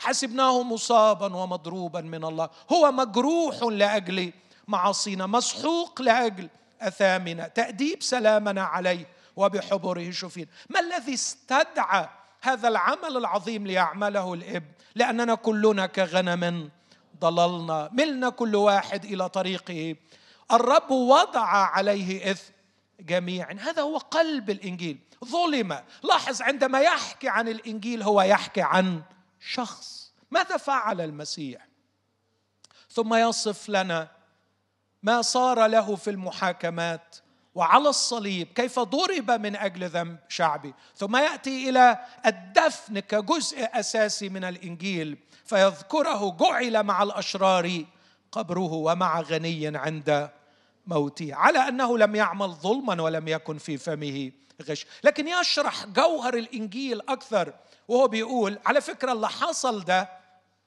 حسبناه 0.03 0.63
مصابا 0.63 1.35
ومضروبا 1.35 2.01
من 2.01 2.25
الله. 2.25 2.49
هو 2.71 2.91
مجروح 2.91 3.63
لأجل 3.63 4.33
معاصينا 4.67 5.25
مسحوق 5.25 6.01
لأجل 6.01 6.49
أثامنا. 6.81 7.47
تأديب 7.47 8.03
سلامنا 8.03 8.63
عليه 8.63 9.07
وبحبره 9.35 10.11
شفين. 10.11 10.47
ما 10.69 10.79
الذي 10.79 11.13
استدعى 11.13 12.09
هذا 12.41 12.67
العمل 12.67 13.17
العظيم 13.17 13.67
ليعمله 13.67 14.33
الإب؟ 14.33 14.63
لأننا 14.95 15.35
كلنا 15.35 15.85
كغنم 15.85 16.69
ضللنا. 17.19 17.89
ملنا 17.93 18.29
كل 18.29 18.55
واحد 18.55 19.05
إلى 19.05 19.29
طريقه. 19.29 19.95
الرب 20.51 20.91
وضع 20.91 21.47
عليه 21.47 22.31
إثم 22.31 22.53
جميع 22.99 23.51
هذا 23.51 23.81
هو 23.81 23.97
قلب 23.97 24.49
الإنجيل. 24.49 24.97
ظلم. 25.25 25.79
لاحظ 26.03 26.41
عندما 26.41 26.79
يحكي 26.79 27.29
عن 27.29 27.47
الإنجيل 27.47 28.03
هو 28.03 28.21
يحكي 28.21 28.61
عن 28.61 29.01
شخص. 29.45 30.11
ماذا 30.31 30.57
فعل 30.57 31.01
المسيح؟ 31.01 31.67
ثم 32.89 33.13
يصف 33.13 33.69
لنا 33.69 34.11
ما 35.03 35.21
صار 35.21 35.65
له 35.65 35.95
في 35.95 36.09
المحاكمات 36.09 37.15
وعلى 37.55 37.89
الصليب 37.89 38.47
كيف 38.47 38.79
ضرب 38.79 39.31
من 39.31 39.55
أجل 39.55 39.89
ذنب 39.89 40.17
شعبي. 40.29 40.73
ثم 40.95 41.15
يأتي 41.15 41.69
إلى 41.69 42.05
الدفن 42.25 42.99
كجزء 42.99 43.67
أساسي 43.73 44.29
من 44.29 44.43
الإنجيل 44.43 45.17
فيذكره 45.45 46.37
جعل 46.39 46.83
مع 46.83 47.03
الأشرار 47.03 47.85
قبره 48.31 48.73
ومع 48.73 49.21
غني 49.21 49.77
عند 49.77 50.29
موته. 50.87 51.35
على 51.35 51.59
أنه 51.59 51.97
لم 51.97 52.15
يعمل 52.15 52.47
ظلما 52.47 53.01
ولم 53.01 53.27
يكن 53.27 53.57
في 53.57 53.77
فمه 53.77 54.31
غش. 54.61 54.85
لكن 55.03 55.27
يشرح 55.27 55.85
جوهر 55.85 56.33
الإنجيل 56.33 57.01
أكثر. 57.01 57.53
وهو 57.87 58.07
بيقول 58.07 58.59
على 58.65 58.81
فكرة 58.81 59.11
اللي 59.11 59.29
حصل 59.29 59.83
ده 59.83 60.09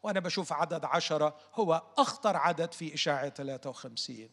وأنا 0.03 0.21
بشوف 0.21 0.53
عدد 0.53 0.85
عشرة 0.85 1.37
هو 1.55 1.83
أخطر 1.99 2.37
عدد 2.37 2.73
في 2.73 2.95
إشاعة 2.95 3.29
53 3.29 4.29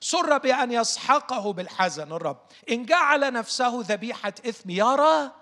سر 0.00 0.38
بأن 0.38 0.72
يسحقه 0.72 1.52
بالحزن 1.52 2.12
الرب. 2.12 2.40
إن 2.70 2.86
جعل 2.86 3.32
نفسه 3.32 3.80
ذبيحة 3.80 4.34
إثم 4.48 4.70
يرى 4.70 5.32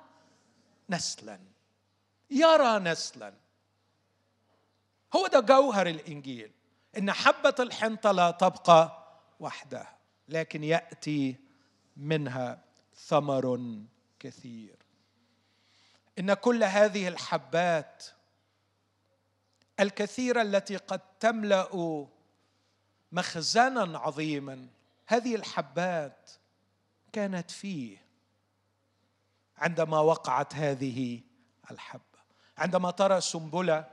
نسلا. 0.90 1.40
يرى 2.30 2.78
نسلا. 2.78 3.34
هو 5.16 5.26
ده 5.26 5.40
جوهر 5.40 5.86
الإنجيل 5.86 6.52
إن 6.98 7.12
حبة 7.12 7.54
الحنطة 7.60 8.12
لا 8.12 8.30
تبقى 8.30 9.08
وحدها 9.40 9.96
لكن 10.28 10.64
يأتي 10.64 11.36
منها 11.96 12.64
ثمر 12.96 13.76
كثير. 14.20 14.76
إن 16.22 16.34
كل 16.34 16.64
هذه 16.64 17.08
الحبات 17.08 18.04
الكثيرة 19.80 20.42
التي 20.42 20.76
قد 20.76 21.00
تملأ 21.20 22.06
مخزنا 23.12 23.98
عظيما 23.98 24.68
هذه 25.06 25.34
الحبات 25.34 26.30
كانت 27.12 27.50
فيه 27.50 27.98
عندما 29.58 30.00
وقعت 30.00 30.54
هذه 30.54 31.20
الحبة. 31.70 32.02
عندما 32.58 32.90
ترى 32.90 33.20
سنبلة 33.20 33.90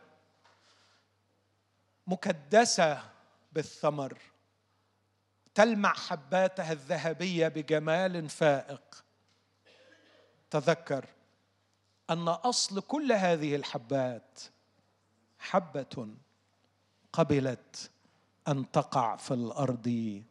مكدسة 2.08 3.04
بالثمر 3.52 4.18
تلمع 5.56 5.94
حباتها 5.94 6.72
الذهبية 6.72 7.48
بجمال 7.48 8.30
فائق. 8.30 9.04
تذكر 10.52 11.06
أن 12.10 12.28
أصل 12.28 12.82
كل 12.82 13.12
هذه 13.12 13.56
الحبات 13.56 14.40
حبة 15.40 16.08
قبلت 17.14 17.92
أن 18.48 18.72
تقع 18.72 19.16
في 19.16 19.34
الأرض 19.34 20.24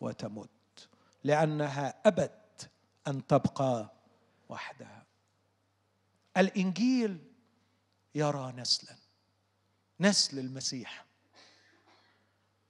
وتمت 0.00 0.88
لأنها 1.24 1.94
أبت 2.08 2.70
أن 3.08 3.26
تبقى 3.26 3.92
وحدها. 4.48 5.06
الإنجيل 6.36 7.18
يرى 8.14 8.52
نسلا 8.52 8.96
نسل 10.00 10.38
المسيح. 10.38 11.06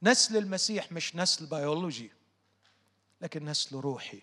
نسل 0.02 0.36
المسيح 0.36 0.92
مش 0.92 1.16
نسل 1.16 1.46
بيولوجي 1.46 2.12
لكن 3.20 3.44
نسل 3.44 3.76
روحي. 3.76 4.22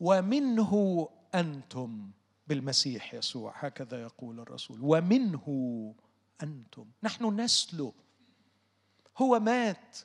ومنه 0.00 1.08
أنتم. 1.34 2.10
بالمسيح 2.46 3.14
يسوع 3.14 3.54
هكذا 3.56 4.02
يقول 4.02 4.40
الرسول. 4.40 4.78
ومنه 4.82 5.46
أنتم. 6.42 6.86
نحن 7.02 7.40
نسله 7.40 7.92
هو 9.18 9.40
مات 9.40 9.98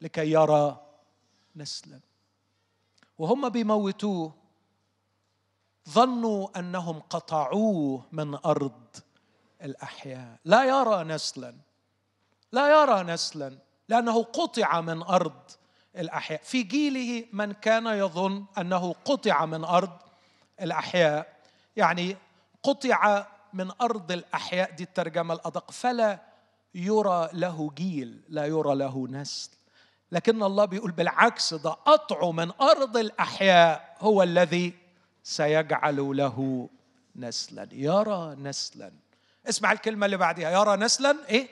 لكي 0.00 0.30
يرى 0.30 0.86
نسلا. 1.56 2.00
وهم 3.18 3.48
بيموتوه. 3.48 4.34
ظنوا 5.88 6.58
أنهم 6.58 7.00
قطعوه 7.00 8.04
من 8.12 8.34
أرض 8.34 8.96
الأحياء. 9.62 10.38
لا 10.44 10.64
يرى 10.64 11.04
نسلا. 11.04 11.54
لا 12.52 12.82
يرى 12.82 13.02
نسلا. 13.02 13.58
لأنه 13.88 14.22
قطع 14.22 14.80
من 14.80 15.02
أرض 15.02 15.50
الأحياء. 15.96 16.42
في 16.42 16.62
جيله 16.62 17.26
من 17.32 17.52
كان 17.52 17.86
يظن 17.86 18.44
أنه 18.58 18.92
قطع 18.92 19.46
من 19.46 19.64
أرض 19.64 19.98
الأحياء. 20.60 21.35
يعني 21.76 22.16
قطع 22.62 23.26
من 23.52 23.70
أرض 23.80 24.12
الأحياء 24.12 24.70
دي 24.70 24.82
الترجمة 24.82 25.34
الأدق. 25.34 25.70
فلا 25.70 26.20
يرى 26.74 27.28
له 27.32 27.70
جيل 27.76 28.20
لا 28.28 28.46
يرى 28.46 28.74
له 28.74 29.08
نسل. 29.10 29.50
لكن 30.12 30.42
الله 30.42 30.64
بيقول 30.64 30.90
بالعكس 30.90 31.54
ده 31.54 31.70
قطعه 31.70 32.32
من 32.32 32.50
أرض 32.60 32.96
الأحياء 32.96 33.96
هو 34.00 34.22
الذي 34.22 34.74
سيجعل 35.22 36.16
له 36.16 36.68
نسلا. 37.16 37.68
يرى 37.72 38.34
نسلا. 38.34 38.92
اسمع 39.48 39.72
الكلمة 39.72 40.06
اللي 40.06 40.16
بعدها 40.16 40.50
يرى 40.50 40.76
نسلا 40.76 41.16
إيه؟ 41.28 41.48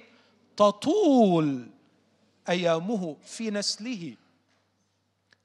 تطول 0.57 1.69
أيامه 2.49 3.17
في 3.25 3.51
نسله. 3.51 4.17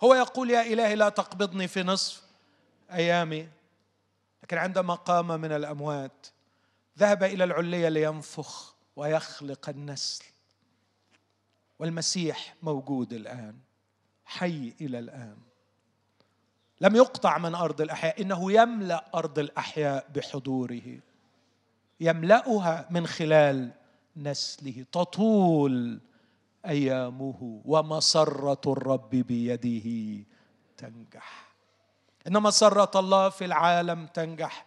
هو 0.03 0.13
يقول 0.13 0.49
يا 0.49 0.61
إلهي 0.61 0.95
لا 0.95 1.09
تقبضني 1.09 1.67
في 1.67 1.83
نصف 1.83 2.21
أيامي. 2.91 3.47
لكن 4.49 4.57
عندما 4.57 4.93
قام 4.93 5.41
من 5.41 5.51
الأموات. 5.51 6.27
ذهب 6.99 7.23
إلى 7.23 7.43
العليه 7.43 7.89
لينفخ 7.89 8.75
ويخلق 8.95 9.69
النسل. 9.69 10.25
والمسيح 11.79 12.55
موجود 12.63 13.13
الآن 13.13 13.55
حي 14.25 14.73
إلى 14.81 14.99
الآن. 14.99 15.37
لم 16.81 16.95
يقطع 16.95 17.37
من 17.37 17.55
أرض 17.55 17.81
الأحياء 17.81 18.21
إنه 18.21 18.51
يملأ 18.51 19.05
أرض 19.15 19.39
الأحياء 19.39 20.09
بحضوره. 20.15 20.99
يملأها 21.99 22.87
من 22.89 23.07
خلال 23.07 23.71
نسله. 24.17 24.85
تطول 24.91 25.99
أيامه 26.65 27.61
ومسره 27.65 28.61
الرب 28.67 29.09
بيده 29.09 30.23
تنجح. 30.77 31.48
ان 32.27 32.37
مسره 32.37 32.99
الله 32.99 33.29
في 33.29 33.45
العالم 33.45 34.05
تنجح. 34.05 34.65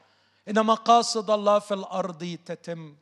ان 0.49 0.67
مقاصد 0.67 1.31
الله 1.31 1.59
في 1.59 1.75
الأرض 1.75 2.39
تتم. 2.45 2.97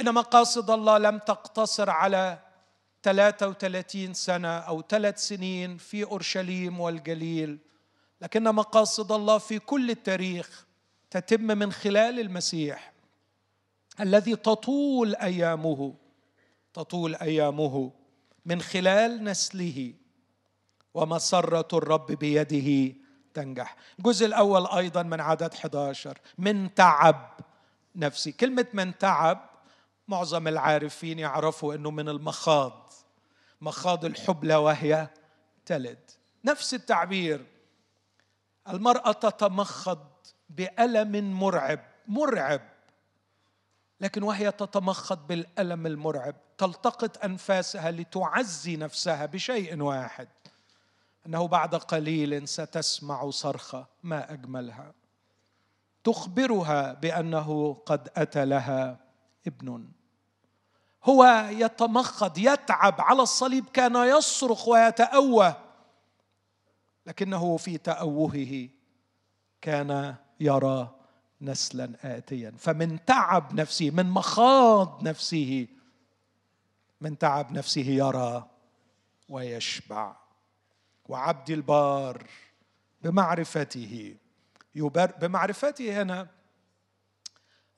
ان 0.00 0.14
مقاصد 0.14 0.70
الله 0.70 0.98
لم 0.98 1.18
تقتصر 1.18 1.90
على 1.90 2.38
33 3.02 4.14
سنة 4.14 4.48
أو 4.48 4.82
ثلاث 4.82 5.18
سنين 5.18 5.76
في 5.76 6.04
أورشليم 6.04 6.80
والجليل. 6.80 7.58
لكن 8.20 8.42
مقاصد 8.42 9.12
الله 9.12 9.38
في 9.38 9.58
كل 9.58 9.90
التاريخ 9.90 10.66
تتم 11.10 11.42
من 11.42 11.72
خلال 11.72 12.20
المسيح 12.20 12.92
الذي 14.00 14.36
تطول 14.36 15.14
أيامه 15.14 15.94
تطول 16.74 17.14
أيامه 17.14 17.92
من 18.46 18.62
خلال 18.62 19.24
نسله. 19.24 19.92
ومسره 20.94 21.68
الرب 21.72 22.12
بيده 22.12 22.96
تنجح. 23.36 23.76
الجزء 23.98 24.26
الأول 24.26 24.66
أيضا 24.66 25.02
من 25.02 25.20
عدد 25.20 25.54
11 25.54 26.18
من 26.38 26.74
تعب 26.74 27.30
نفسي. 27.96 28.32
كلمة 28.32 28.66
من 28.72 28.98
تعب 28.98 29.50
معظم 30.08 30.48
العارفين 30.48 31.18
يعرفوا 31.18 31.74
إنه 31.74 31.90
من 31.90 32.08
المخاض. 32.08 32.92
مخاض 33.60 34.04
الحبلى 34.04 34.54
وهي 34.54 35.08
تلد. 35.66 36.10
نفس 36.44 36.74
التعبير. 36.74 37.46
المرأة 38.68 39.12
تتمخض 39.12 40.06
بألم 40.50 41.40
مرعب 41.40 41.80
مرعب. 42.08 42.60
لكن 44.00 44.22
وهي 44.22 44.50
تتمخض 44.50 45.26
بالألم 45.26 45.86
المرعب 45.86 46.34
تلتقط 46.58 47.24
أنفاسها 47.24 47.90
لتعزي 47.90 48.76
نفسها 48.76 49.26
بشيء 49.26 49.82
واحد. 49.82 50.28
أنه 51.26 51.46
بعد 51.46 51.74
قليل 51.74 52.48
ستسمع 52.48 53.30
صرخه 53.30 53.86
ما 54.02 54.32
أجملها. 54.32 54.94
تخبرها 56.04 56.92
بأنه 56.92 57.74
قد 57.86 58.08
أتى 58.16 58.44
لها 58.44 59.00
ابن. 59.46 59.88
هو 61.04 61.48
يتمخض 61.50 62.38
يتعب 62.38 63.00
على 63.00 63.22
الصليب 63.22 63.66
كان 63.66 63.96
يصرخ 63.96 64.68
ويتأوه. 64.68 65.56
لكنه 67.06 67.56
في 67.56 67.78
تأوهه 67.78 68.68
كان 69.60 70.14
يرى 70.40 70.94
نسلا 71.40 71.90
آتيا. 72.04 72.54
فمن 72.58 73.04
تعب 73.04 73.54
نفسه 73.54 73.90
من 73.90 74.10
مخاض 74.10 75.02
نفسه 75.02 75.68
من 77.00 77.18
تعب 77.18 77.52
نفسه 77.52 77.86
يرى 77.86 78.46
ويشبع. 79.28 80.25
وعبد 81.08 81.50
البار 81.50 82.26
بمعرفته. 83.02 84.16
يبر 84.74 85.12
بمعرفته 85.20 86.02
هنا 86.02 86.28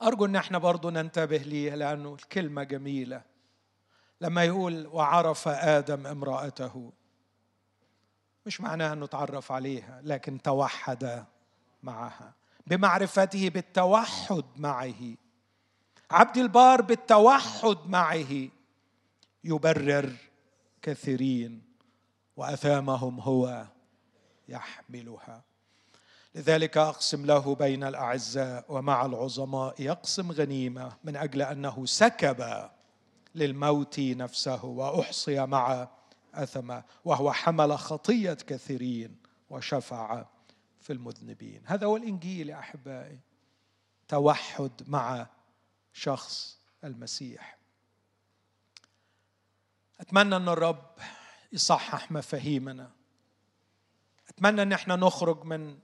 أرجو 0.03 0.25
أن 0.25 0.37
إحنا 0.37 0.59
برضو 0.59 0.91
ننتبه 0.91 1.37
ليه 1.37 1.75
لأنه 1.75 2.15
الكلمة 2.15 2.63
جميلة. 2.63 3.23
لما 4.21 4.45
يقول 4.45 4.87
وعرف 4.87 5.49
آدم 5.49 6.07
امرأته. 6.07 6.93
مش 8.47 8.61
معناها 8.61 8.93
أنه 8.93 9.07
تعرف 9.07 9.53
عليها 9.53 10.01
لكن 10.05 10.43
توحد 10.43 11.25
معها. 11.83 12.35
بمعرفته 12.67 13.49
بالتوحد 13.49 14.45
معه. 14.57 15.15
عبد 16.11 16.37
البار 16.37 16.83
بالتوحد 16.83 17.79
معه. 17.87 18.49
يبرر 19.45 20.13
كثيرين. 20.83 21.68
وأثامهم 22.39 23.21
هو 23.21 23.67
يحملها. 24.49 25.43
لذلك 26.35 26.79
أقسم 26.79 27.27
له 27.27 27.55
بين 27.55 27.85
الأعزاء 27.85 28.65
ومع 28.69 29.07
العظماء. 29.07 29.83
يقسم 29.83 30.33
غنيمة 30.33 30.97
من 31.05 31.17
أجل 31.17 31.43
أنه 31.43 31.87
سكب 31.87 32.71
للموت 33.35 34.01
نفسه 34.01 34.65
وأحصي 34.65 35.47
مع 35.47 35.89
أثمة 36.35 36.85
وهو 37.05 37.33
حمل 37.33 37.79
خطية 37.79 38.35
كثيرين 38.35 39.17
وشفع 39.51 40.25
في 40.81 40.93
المذنبين. 40.93 41.63
هذا 41.67 41.87
هو 41.87 41.97
الإنجيل 41.97 42.49
يا 42.49 42.59
أحبائي. 42.59 43.19
توحد 44.09 44.83
مع 44.87 45.27
شخص 45.93 46.59
المسيح. 46.85 47.59
أتمنى 50.01 50.37
أن 50.37 50.49
الرب 50.49 50.85
يصحح 51.53 52.13
مفاهيمنا. 52.13 52.91
أتمنى 54.29 54.63
إن 54.63 54.73
إحنا 54.73 54.97
نخرج 54.97 55.45
من 55.45 55.79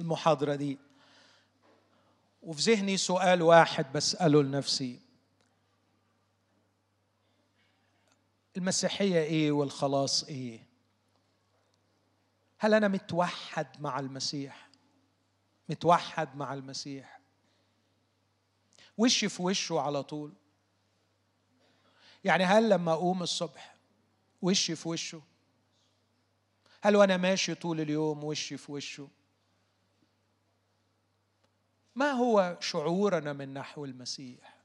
المحاضرة 0.00 0.54
دي. 0.54 0.78
وفي 2.42 2.60
ذهني 2.62 2.96
سؤال 2.96 3.42
واحد 3.42 3.92
بسأله 3.92 4.42
لنفسي. 4.42 5.00
المسيحية 8.56 9.20
إيه 9.20 9.52
والخلاص 9.52 10.24
إيه؟ 10.24 10.66
هل 12.58 12.74
أنا 12.74 12.88
متوحد 12.88 13.80
مع 13.80 13.98
المسيح؟ 14.00 14.68
متوحد 15.68 16.36
مع 16.36 16.54
المسيح؟ 16.54 17.20
وشي 18.98 19.28
في 19.28 19.42
وشه 19.42 19.80
على 19.80 20.02
طول. 20.02 20.32
يعني 22.24 22.44
هل 22.44 22.70
لما 22.70 22.92
أقوم 22.92 23.22
الصبح 23.22 23.79
وشي 24.42 24.76
في 24.76 24.88
وشه؟ 24.88 25.22
هل 26.82 26.96
وأنا 26.96 27.16
ماشي 27.16 27.54
طول 27.54 27.80
اليوم 27.80 28.24
وشي 28.24 28.56
في 28.56 28.72
وشه؟ 28.72 29.08
ما 31.94 32.10
هو 32.10 32.56
شعورنا 32.60 33.32
من 33.32 33.54
نحو 33.54 33.84
المسيح؟ 33.84 34.60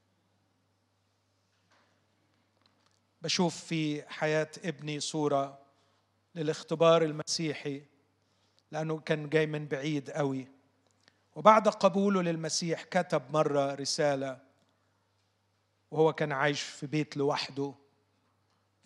بشوف 3.21 3.65
في 3.65 4.03
حياة 4.09 4.51
ابني 4.63 4.99
صورة 4.99 5.59
للاختبار 6.35 7.03
المسيحي 7.03 7.83
لأنه 8.71 8.99
كان 8.99 9.29
جاي 9.29 9.45
من 9.45 9.67
بعيد 9.67 10.09
قوي. 10.09 10.47
وبعد 11.35 11.67
قبوله 11.67 12.21
للمسيح 12.21 12.83
كتب 12.83 13.31
مرة 13.31 13.73
رسالة 13.73 14.41
وهو 15.91 16.13
كان 16.13 16.31
عايش 16.31 16.61
في 16.61 16.87
بيت 16.87 17.17
لوحده. 17.17 17.73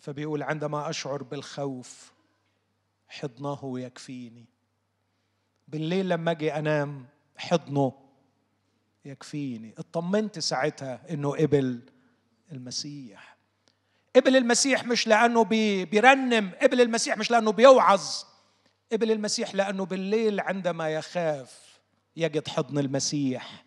فبيقول 0.00 0.42
عندما 0.42 0.90
أشعر 0.90 1.22
بالخوف 1.22 2.12
حضنه 3.08 3.80
يكفيني. 3.80 4.44
بالليل 5.68 6.08
لما 6.08 6.30
أجي 6.30 6.54
أنام 6.54 7.06
حضنه 7.36 7.92
يكفيني. 9.04 9.74
اطمنت 9.78 10.38
ساعتها 10.38 11.00
إنه 11.10 11.30
قبل 11.30 11.80
المسيح. 12.52 13.36
قبل 14.16 14.36
المسيح 14.36 14.84
مش 14.84 15.06
لأنه 15.06 15.44
بيرنم 15.84 16.52
قبل 16.62 16.80
المسيح 16.80 17.18
مش 17.18 17.30
لأنه 17.30 17.52
بيوعظ. 17.52 18.24
قبل 18.92 19.10
المسيح 19.10 19.54
لأنه 19.54 19.84
بالليل 19.84 20.40
عندما 20.40 20.90
يخاف 20.90 21.80
يجد 22.16 22.48
حضن 22.48 22.78
المسيح 22.78 23.64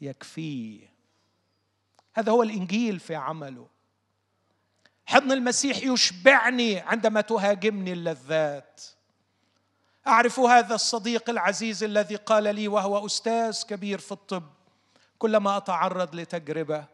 يكفيه. 0.00 0.92
هذا 2.14 2.32
هو 2.32 2.42
الإنجيل 2.42 3.00
في 3.00 3.14
عمله. 3.14 3.66
حضن 5.06 5.32
المسيح 5.32 5.76
يشبعني 5.82 6.78
عندما 6.78 7.20
تهاجمني 7.20 7.92
اللذات. 7.92 8.80
أعرف 10.06 10.40
هذا 10.40 10.74
الصديق 10.74 11.30
العزيز 11.30 11.84
الذي 11.84 12.16
قال 12.16 12.54
لي 12.54 12.68
وهو 12.68 13.06
أستاذ 13.06 13.62
كبير 13.62 13.98
في 13.98 14.12
الطب 14.12 14.50
كلما 15.18 15.56
أتعرض 15.56 16.14
لتجربة 16.14 16.84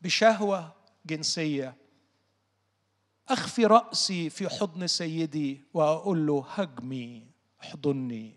بشهوة 0.00 0.72
جنسية 1.06 1.74
أخفي 3.28 3.66
رأسي 3.66 4.30
في 4.30 4.48
حضن 4.48 4.86
سيدي 4.86 5.64
وأقول 5.74 6.26
له 6.26 6.46
هجمي 6.54 7.26
احضني. 7.62 8.36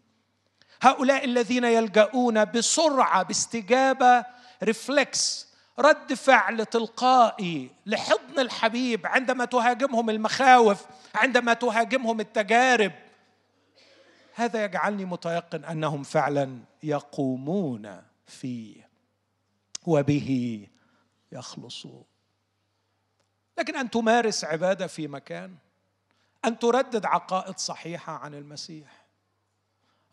هؤلاء 0.81 1.25
الذين 1.25 1.63
يلجؤون 1.63 2.45
بسرعة 2.45 3.23
باستجابة 3.23 4.25
ريفلكس 4.63 5.54
رد 5.79 6.13
فعل 6.13 6.65
تلقائي 6.65 7.71
لحضن 7.85 8.39
الحبيب 8.39 9.05
عندما 9.05 9.45
تهاجمهم 9.45 10.09
المخاوف 10.09 10.85
عندما 11.15 11.53
تهاجمهم 11.53 12.19
التجارب. 12.19 12.91
هذا 14.33 14.63
يجعلني 14.63 15.05
متيقن 15.05 15.65
أنهم 15.65 16.03
فعلا 16.03 16.59
يقومون 16.83 18.01
فيه 18.25 18.89
وبه 19.85 20.67
يخلصون 21.31 22.03
لكن 23.57 23.75
أن 23.75 23.89
تمارس 23.89 24.43
عبادة 24.45 24.87
في 24.87 25.07
مكان 25.07 25.55
أن 26.45 26.59
تردد 26.59 27.05
عقائد 27.05 27.57
صحيحة 27.57 28.13
عن 28.13 28.33
المسيح 28.33 29.05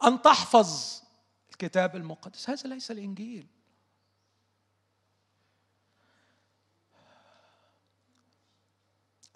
أن 0.04 0.22
تحفظ 0.22 1.02
الكتاب 1.50 1.96
المقدس 1.96 2.50
هذا 2.50 2.68
ليس 2.68 2.90
الإنجيل. 2.90 3.46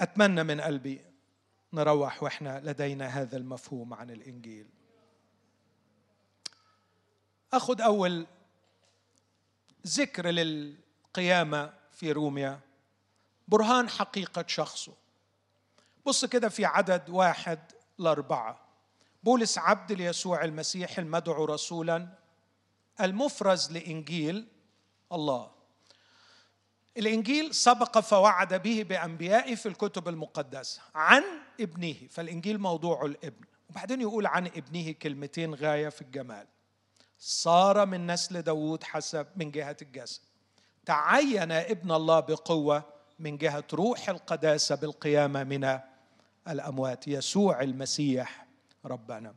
أتمنى 0.01 0.43
من 0.43 0.61
قلبي 0.61 1.01
نروح 1.73 2.23
وإحنا 2.23 2.61
لدينا 2.65 3.07
هذا 3.07 3.37
المفهوم 3.37 3.95
عن 3.95 4.11
الإنجيل. 4.11 4.67
أخذ 7.53 7.81
أول 7.81 8.27
ذكر 9.87 10.27
للقيامة 10.27 11.73
في 11.93 12.13
روميا 12.13 12.61
برهان 13.49 13.89
حقيقة 13.89 14.45
شخصه. 14.47 14.95
بص 16.07 16.25
كده 16.25 16.49
في 16.49 16.65
عدد 16.65 17.11
واحد 17.11 17.59
لأربعة. 17.99 18.61
بولس 19.23 19.59
عبد 19.59 19.93
ليسوع 19.93 20.45
المسيح 20.45 20.99
المدعو 20.99 21.45
رسولا 21.45 22.09
المفرز 23.01 23.73
لإنجيل 23.73 24.49
الله. 25.13 25.56
الإنجيل 26.99 27.55
سبق 27.55 27.99
فوعد 27.99 28.55
به 28.55 28.83
بأنبيائه 28.89 29.55
في 29.55 29.67
الكتب 29.67 30.09
المقدسة 30.09 30.81
عن 30.95 31.23
ابنه 31.61 31.95
فالإنجيل 32.11 32.59
موضوع 32.59 33.05
الابن. 33.05 33.45
وبعدين 33.71 34.01
يقول 34.01 34.27
عن 34.27 34.47
ابنه 34.47 34.93
كلمتين 34.93 35.55
غاية 35.55 35.89
في 35.89 36.03
الجمال. 36.03 36.47
صار 37.19 37.87
من 37.87 38.07
نسل 38.07 38.43
داوود 38.43 38.85
حسب 38.85 39.27
من 39.37 39.51
جهة 39.51 39.77
الجسد. 39.83 40.21
تعين 40.87 41.53
ابن 41.53 41.93
الله 41.93 42.21
بقوة 42.21 42.85
من 43.19 43.37
جهة 43.37 43.65
روح 43.73 44.09
القداسة 44.09 44.75
بالقيامة 44.75 45.45
من 45.45 45.79
الأموات. 46.49 47.09
يسوع 47.09 47.63
المسيح 47.63 48.47
ربنا. 48.85 49.35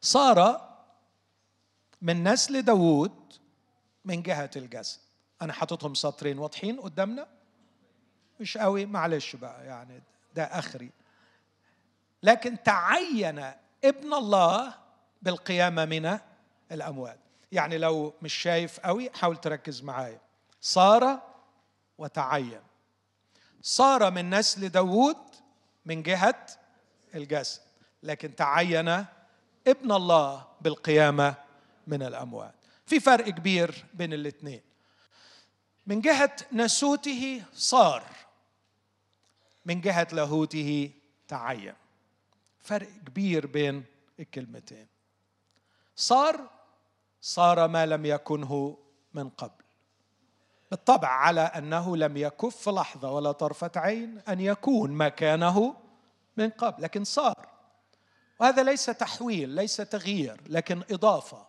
صار 0.00 0.68
من 2.02 2.28
نسل 2.28 2.62
داوود 2.62 3.32
من 4.04 4.22
جهة 4.22 4.50
الجسد. 4.56 5.09
أنا 5.42 5.52
حاططهم 5.52 5.94
سطرين 5.94 6.38
واضحين 6.38 6.80
قدامنا؟ 6.80 7.26
مش 8.40 8.58
قوي. 8.58 8.86
معلش 8.86 9.36
بقى 9.36 9.66
يعني 9.66 10.02
ده 10.34 10.44
آخري. 10.44 10.90
لكن 12.22 12.62
تعين 12.62 13.38
ابن 13.84 14.14
الله 14.14 14.74
بالقيامة 15.22 15.84
من 15.84 16.18
الأموات. 16.72 17.18
يعني 17.52 17.78
لو 17.78 18.14
مش 18.22 18.34
شايف 18.34 18.80
قوي 18.80 19.10
حاول 19.10 19.36
تركز 19.36 19.82
معايا. 19.82 20.20
صار 20.60 21.22
وتعين. 21.98 22.60
صار 23.62 24.10
من 24.10 24.30
نسل 24.34 24.68
داوود 24.68 25.16
من 25.86 26.02
جهة 26.02 26.46
الجسد. 27.14 27.60
لكن 28.02 28.34
تعين 28.36 28.88
ابن 29.66 29.92
الله 29.92 30.46
بالقيامة 30.60 31.34
من 31.86 32.02
الأموات. 32.02 32.54
في 32.86 33.00
فرق 33.00 33.28
كبير 33.28 33.84
بين 33.94 34.12
الاثنين 34.12 34.69
من 35.86 36.00
جهة 36.00 36.36
نسوته 36.52 37.42
صار 37.54 38.04
من 39.64 39.80
جهة 39.80 40.08
لاهوته 40.12 40.90
تعين. 41.28 41.74
فرق 42.58 42.88
كبير 43.06 43.46
بين 43.46 43.84
الكلمتين. 44.20 44.86
صار 45.96 46.50
صار 47.20 47.68
ما 47.68 47.86
لم 47.86 48.06
يكنه 48.06 48.78
من 49.14 49.28
قبل. 49.28 49.64
بالطبع 50.70 51.08
على 51.08 51.40
أنه 51.40 51.96
لم 51.96 52.16
يكف 52.16 52.68
لحظة 52.68 53.12
ولا 53.12 53.32
طرفة 53.32 53.70
عين 53.76 54.18
أن 54.28 54.40
يكون 54.40 54.90
مكانه 54.90 55.76
من 56.36 56.50
قبل 56.50 56.82
لكن 56.82 57.04
صار. 57.04 57.48
وهذا 58.40 58.62
ليس 58.62 58.86
تحويل 58.86 59.48
ليس 59.48 59.76
تغيير 59.76 60.40
لكن 60.46 60.82
إضافة. 60.90 61.46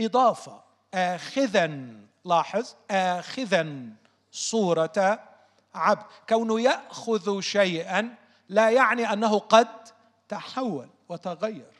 إضافة 0.00 0.62
اخذا. 0.94 1.96
لاحظ 2.24 2.74
آخذا 2.90 3.86
صورة 4.32 5.20
عبد. 5.74 6.06
كونه 6.28 6.60
يأخذ 6.60 7.40
شيئا 7.40 8.14
لا 8.48 8.70
يعني 8.70 9.12
أنه 9.12 9.38
قد 9.38 9.68
تحول 10.28 10.88
وتغير. 11.08 11.72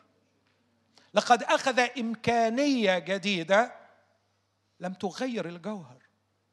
لقد 1.14 1.42
أخذ 1.42 1.80
إمكانية 1.98 2.98
جديدة 2.98 3.72
لم 4.80 4.92
تغير 4.92 5.48
الجوهر. 5.48 6.02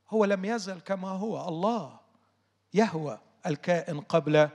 هو 0.10 0.26
لم 0.26 0.46
يزل 0.46 0.80
كما 0.80 1.10
هو. 1.10 1.48
الله 1.48 2.00
يهوى 2.74 3.20
الكائن 3.46 4.02
قبل 4.02 4.50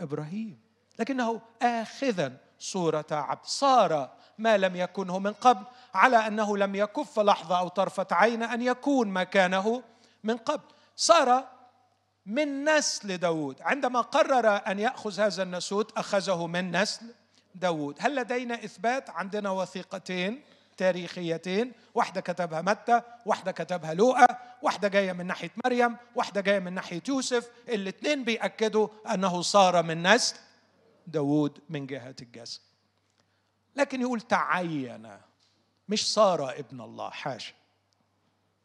إبراهيم. 0.00 0.60
لكنه 0.98 1.40
آخذا 1.62 2.36
صورة 2.58 3.06
عبد. 3.10 3.44
صار 3.44 4.17
ما 4.38 4.56
لم 4.56 4.76
يكنه 4.76 5.18
من 5.18 5.32
قبل 5.32 5.64
على 5.94 6.16
أنه 6.16 6.56
لم 6.56 6.74
يكف 6.74 7.18
لحظة 7.18 7.58
أو 7.58 7.68
طرفة 7.68 8.06
عين 8.10 8.42
أن 8.42 8.62
يكون 8.62 9.08
مكانه 9.08 9.82
من 10.24 10.36
قبل. 10.36 10.64
صار 10.96 11.48
من 12.26 12.64
نسل 12.64 13.18
داود 13.18 13.62
عندما 13.62 14.00
قرر 14.00 14.46
أن 14.66 14.78
يأخذ 14.78 15.20
هذا 15.20 15.42
النسوت 15.42 15.98
أخذه 15.98 16.46
من 16.46 16.76
نسل 16.76 17.06
داود 17.54 17.96
هل 18.00 18.14
لدينا 18.14 18.54
إثبات؟ 18.64 19.10
عندنا 19.10 19.50
وثيقتين 19.50 20.42
تاريخيتين. 20.76 21.72
واحدة 21.94 22.20
كتبها 22.20 22.62
متى؟ 22.62 23.00
واحدة 23.26 23.52
كتبها 23.52 23.94
لوقا. 23.94 24.26
واحدة 24.62 24.88
جاية 24.88 25.12
من 25.12 25.26
ناحية 25.26 25.50
مريم. 25.64 25.96
واحدة 26.14 26.40
جاية 26.40 26.58
من 26.58 26.72
ناحية 26.72 27.02
يوسف. 27.08 27.50
الاثنين 27.68 28.24
بيأكدوا 28.24 28.88
أنه 29.14 29.42
صار 29.42 29.82
من 29.82 30.14
نسل 30.14 30.36
داود 31.06 31.58
من 31.68 31.86
جهة 31.86 32.14
الجسد 32.22 32.60
لكن 33.76 34.00
يقول 34.00 34.20
تعين. 34.20 35.18
مش 35.88 36.12
صار 36.12 36.50
ابن 36.50 36.80
الله 36.80 37.10
حاشا. 37.10 37.54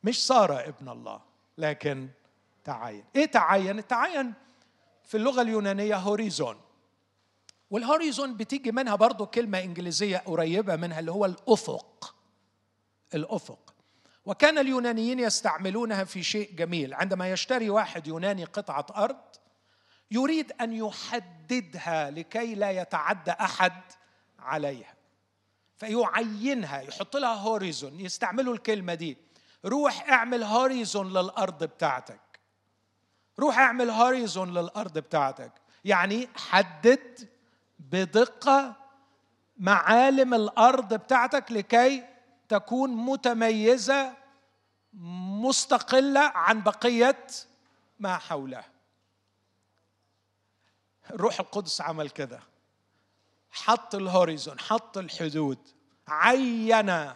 مش 0.04 0.26
صار 0.26 0.68
ابن 0.68 0.90
الله 0.90 1.22
لكن 1.58 2.10
تعين. 2.64 3.04
إيه 3.16 3.26
تعين؟ 3.26 3.88
تعين 3.88 4.34
في 5.04 5.18
اللغة 5.18 5.42
اليونانية 5.42 5.96
horizon. 5.96 6.62
وال 7.70 7.85
horizon 7.85 8.38
بتيجي 8.38 8.72
منها 8.72 8.96
برضو 8.96 9.26
كلمة 9.26 9.60
إنجليزية 9.60 10.18
قريبة 10.18 10.76
منها 10.76 11.00
اللي 11.00 11.12
هو 11.12 11.26
الأفق. 11.26 12.16
الأفق. 13.14 13.74
وكان 14.26 14.58
اليونانيين 14.58 15.20
يستعملونها 15.20 16.04
في 16.04 16.24
شيء 16.24 16.56
جميل. 16.56 16.94
عندما 16.94 17.32
يشتري 17.32 17.70
واحد 17.70 18.08
يوناني 18.08 18.44
قطعة 18.44 18.86
أرض 18.96 19.18
يريد 20.12 20.52
أن 20.62 20.74
يحددها 20.74 22.12
لكي 22.12 22.56
لا 22.56 22.72
يتعدى 22.72 23.32
أحد 23.32 23.82
عليها. 24.44 24.94
فيعينها 25.76 26.82
يحط 26.82 27.18
لها 27.18 27.34
horizon 27.34 28.00
يستعملوا 28.00 28.54
الكلمة 28.54 28.94
دي. 28.94 29.18
روح 29.66 30.10
اعمل 30.10 30.44
horizon 30.44 31.10
للأرض 31.14 31.64
بتاعتك. 31.64 32.40
روح 33.40 33.60
اعمل 33.60 33.90
horizon 33.90 34.54
للأرض 34.54 34.98
بتاعتك. 34.98 35.52
يعني 35.86 36.30
حدد 36.36 37.30
بدقة 37.80 38.76
معالم 39.58 40.34
الأرض 40.34 40.94
بتاعتك 40.94 41.52
لكي 41.52 42.04
تكون 42.50 42.90
متميزة 42.90 44.14
مستقلة 45.44 46.20
عن 46.20 46.62
بقية 46.62 47.28
ما 48.00 48.18
حولها. 48.18 48.66
الروح 51.12 51.40
القدس 51.40 51.82
عمل 51.82 52.10
كده. 52.10 52.40
حط 53.54 53.96
الهوريزون 53.96 54.60
حط 54.60 54.98
الحدود. 54.98 55.58
عين 56.08 57.12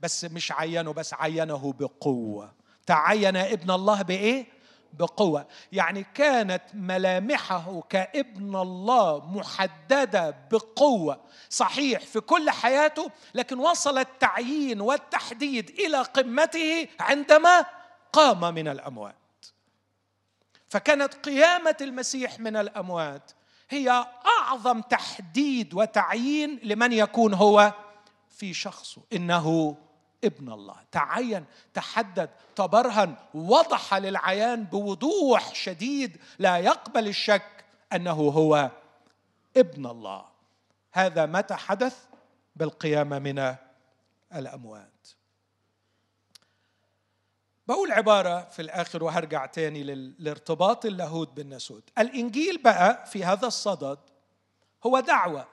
بس 0.00 0.24
مش 0.24 0.52
عينه 0.52 0.92
بس 0.92 1.14
عينه 1.14 1.72
بقوة. 1.78 2.52
تعين 2.86 3.36
ابن 3.36 3.70
الله 3.70 4.02
بإيه؟ 4.02 4.46
بقوة. 4.92 5.46
يعني 5.72 6.06
كانت 6.14 6.62
ملامحه 6.74 7.80
كابن 7.88 8.56
الله 8.56 9.26
محددة 9.26 10.30
بقوة. 10.52 11.24
صحيح 11.50 12.00
في 12.00 12.20
كل 12.20 12.50
حياته 12.50 13.10
لكن 13.34 13.58
وصل 13.58 13.98
التعيين 13.98 14.80
والتحديد 14.80 15.70
إلى 15.70 16.02
قمته 16.02 16.88
عندما 17.00 17.66
قام 18.12 18.54
من 18.54 18.68
الأموات. 18.68 19.14
فكانت 20.68 21.14
قيامة 21.14 21.76
المسيح 21.80 22.40
من 22.40 22.56
الأموات 22.56 23.32
هي 23.70 24.06
أعظم 24.26 24.80
تحديد 24.80 25.74
وتعيين 25.74 26.60
لمن 26.62 26.92
يكون 26.92 27.34
هو 27.34 27.72
في 28.30 28.54
شخصه 28.54 29.02
إنه 29.12 29.76
ابن 30.24 30.52
الله. 30.52 30.76
تعين 30.92 31.44
تحدد 31.74 32.30
تبرهن 32.56 33.14
وضح 33.34 33.94
للعيان 33.94 34.64
بوضوح 34.64 35.54
شديد 35.54 36.16
لا 36.38 36.56
يقبل 36.56 37.08
الشك 37.08 37.64
أنه 37.92 38.12
هو 38.12 38.70
ابن 39.56 39.86
الله. 39.86 40.24
هذا 40.92 41.26
متى 41.26 41.54
حدث؟ 41.54 42.04
بالقيامة 42.56 43.18
من 43.18 43.54
الأموات. 44.34 45.08
بقول 47.68 47.92
عبارة 47.92 48.48
في 48.48 48.62
الآخر 48.62 49.04
وهرجع 49.04 49.46
تاني 49.46 49.82
لارتباط 50.18 50.86
اللاهوت 50.86 51.32
بالناسوت 51.32 51.90
الإنجيل 51.98 52.62
بقى 52.62 53.06
في 53.06 53.24
هذا 53.24 53.46
الصدد 53.46 53.98
هو 54.86 55.00
دعوة 55.00 55.48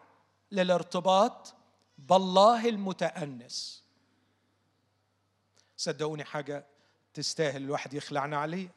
للارتباط 0.52 1.54
بالله 1.98 2.70
المتأنس. 2.70 3.84
صدقوني 5.78 6.24
حاجة 6.24 6.66
تستاهل 7.14 7.64
الواحد 7.64 7.94
يخلعنا 7.94 8.38
عليه 8.38 8.70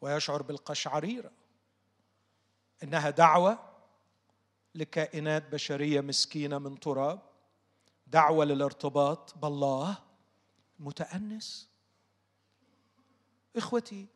ويشعر 0.00 0.42
بالقشعريرة. 0.42 1.30
إنها 2.82 3.10
دعوة 3.10 3.58
لكائنات 4.74 5.48
بشرية 5.52 6.00
مسكينة 6.00 6.58
من 6.58 6.80
تراب. 6.80 7.20
دعوة 8.06 8.44
للارتباط 8.44 9.34
بالله 9.38 9.98
متأنس 10.78 11.73
إخوتي 13.56 14.06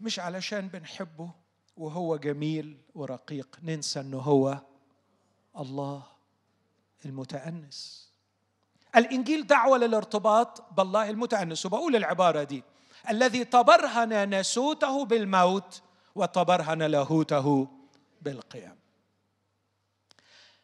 مش 0.00 0.18
علشان 0.18 0.68
بنحبه 0.68 1.30
وهو 1.76 2.16
جميل 2.16 2.78
ورقيق 2.94 3.58
ننسى 3.62 4.00
أنه 4.00 4.18
هو 4.18 4.58
الله 5.58 6.02
المتأنس. 7.04 8.10
الإنجيل 8.96 9.46
دعوة 9.46 9.78
للارتباط 9.78 10.72
بالله 10.72 11.10
المتأنس 11.10 11.66
وبقول 11.66 11.96
العبارة 11.96 12.42
دي 12.42 12.64
الذي 13.08 13.44
تبرهن 13.44 14.28
ناسوته 14.28 15.04
بالموت 15.04 15.82
وتبرهن 16.14 16.82
لاهوته 16.82 17.68
بالقيام. 18.22 18.78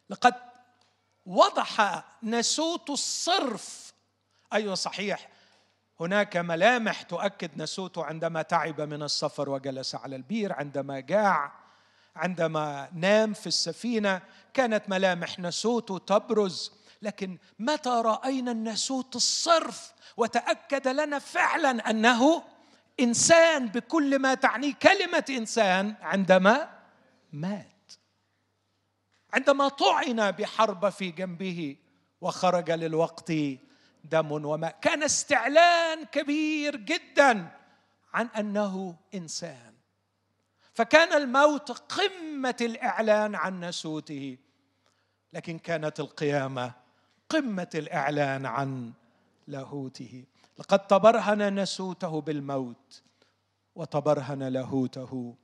لقد 0.09 0.35
وضح 1.25 2.03
ناسوت 2.21 2.89
الصرف. 2.89 3.93
أيوه 4.53 4.75
صحيح 4.75 5.29
هناك 5.99 6.37
ملامح 6.37 7.01
تؤكد 7.01 7.51
ناسوته 7.55 8.03
عندما 8.03 8.41
تعب 8.41 8.81
من 8.81 9.03
السفر 9.03 9.49
وجلس 9.49 9.95
على 9.95 10.15
البير 10.15 10.53
عندما 10.53 10.99
جاع 10.99 11.51
عندما 12.15 12.89
نام 12.93 13.33
في 13.33 13.47
السفينة. 13.47 14.21
كانت 14.53 14.89
ملامح 14.89 15.39
ناسوته 15.39 15.97
تبرز. 15.97 16.71
لكن 17.01 17.37
متى 17.59 17.89
رأينا 17.89 18.51
الناسوت 18.51 19.15
الصرف 19.15 19.93
وتأكد 20.17 20.87
لنا 20.87 21.19
فعلا 21.19 21.89
أنه 21.89 22.43
إنسان 22.99 23.67
بكل 23.67 24.19
ما 24.19 24.33
تعنيه 24.33 24.73
كلمة 24.73 25.25
إنسان 25.29 25.95
عندما 26.01 26.69
مات؟ 27.33 27.91
عندما 29.33 29.67
طعن 29.67 30.31
بحرب 30.31 30.89
في 30.89 31.11
جنبه 31.11 31.75
وخرج 32.21 32.71
للوقت 32.71 33.31
دم 34.09 34.31
وماء 34.31 34.77
كان 34.81 35.03
استعلان 35.03 36.03
كبير 36.05 36.75
جدا 36.75 37.47
عن 38.13 38.27
أنه 38.27 38.95
إنسان. 39.15 39.73
فكان 40.73 41.13
الموت 41.21 41.71
قمة 41.71 42.55
الإعلان 42.61 43.35
عن 43.35 43.63
نسوته 43.63 44.37
لكن 45.33 45.59
كانت 45.59 45.99
القيامة 45.99 46.71
قمة 47.29 47.69
الإعلان 47.75 48.45
عن 48.45 48.93
لاهوته. 49.47 50.23
لقد 50.59 50.87
تبرهن 50.87 51.59
نسوته 51.59 52.21
بالموت 52.21 53.01
وتبرهن 53.75 54.43
لاهوته 54.43 55.35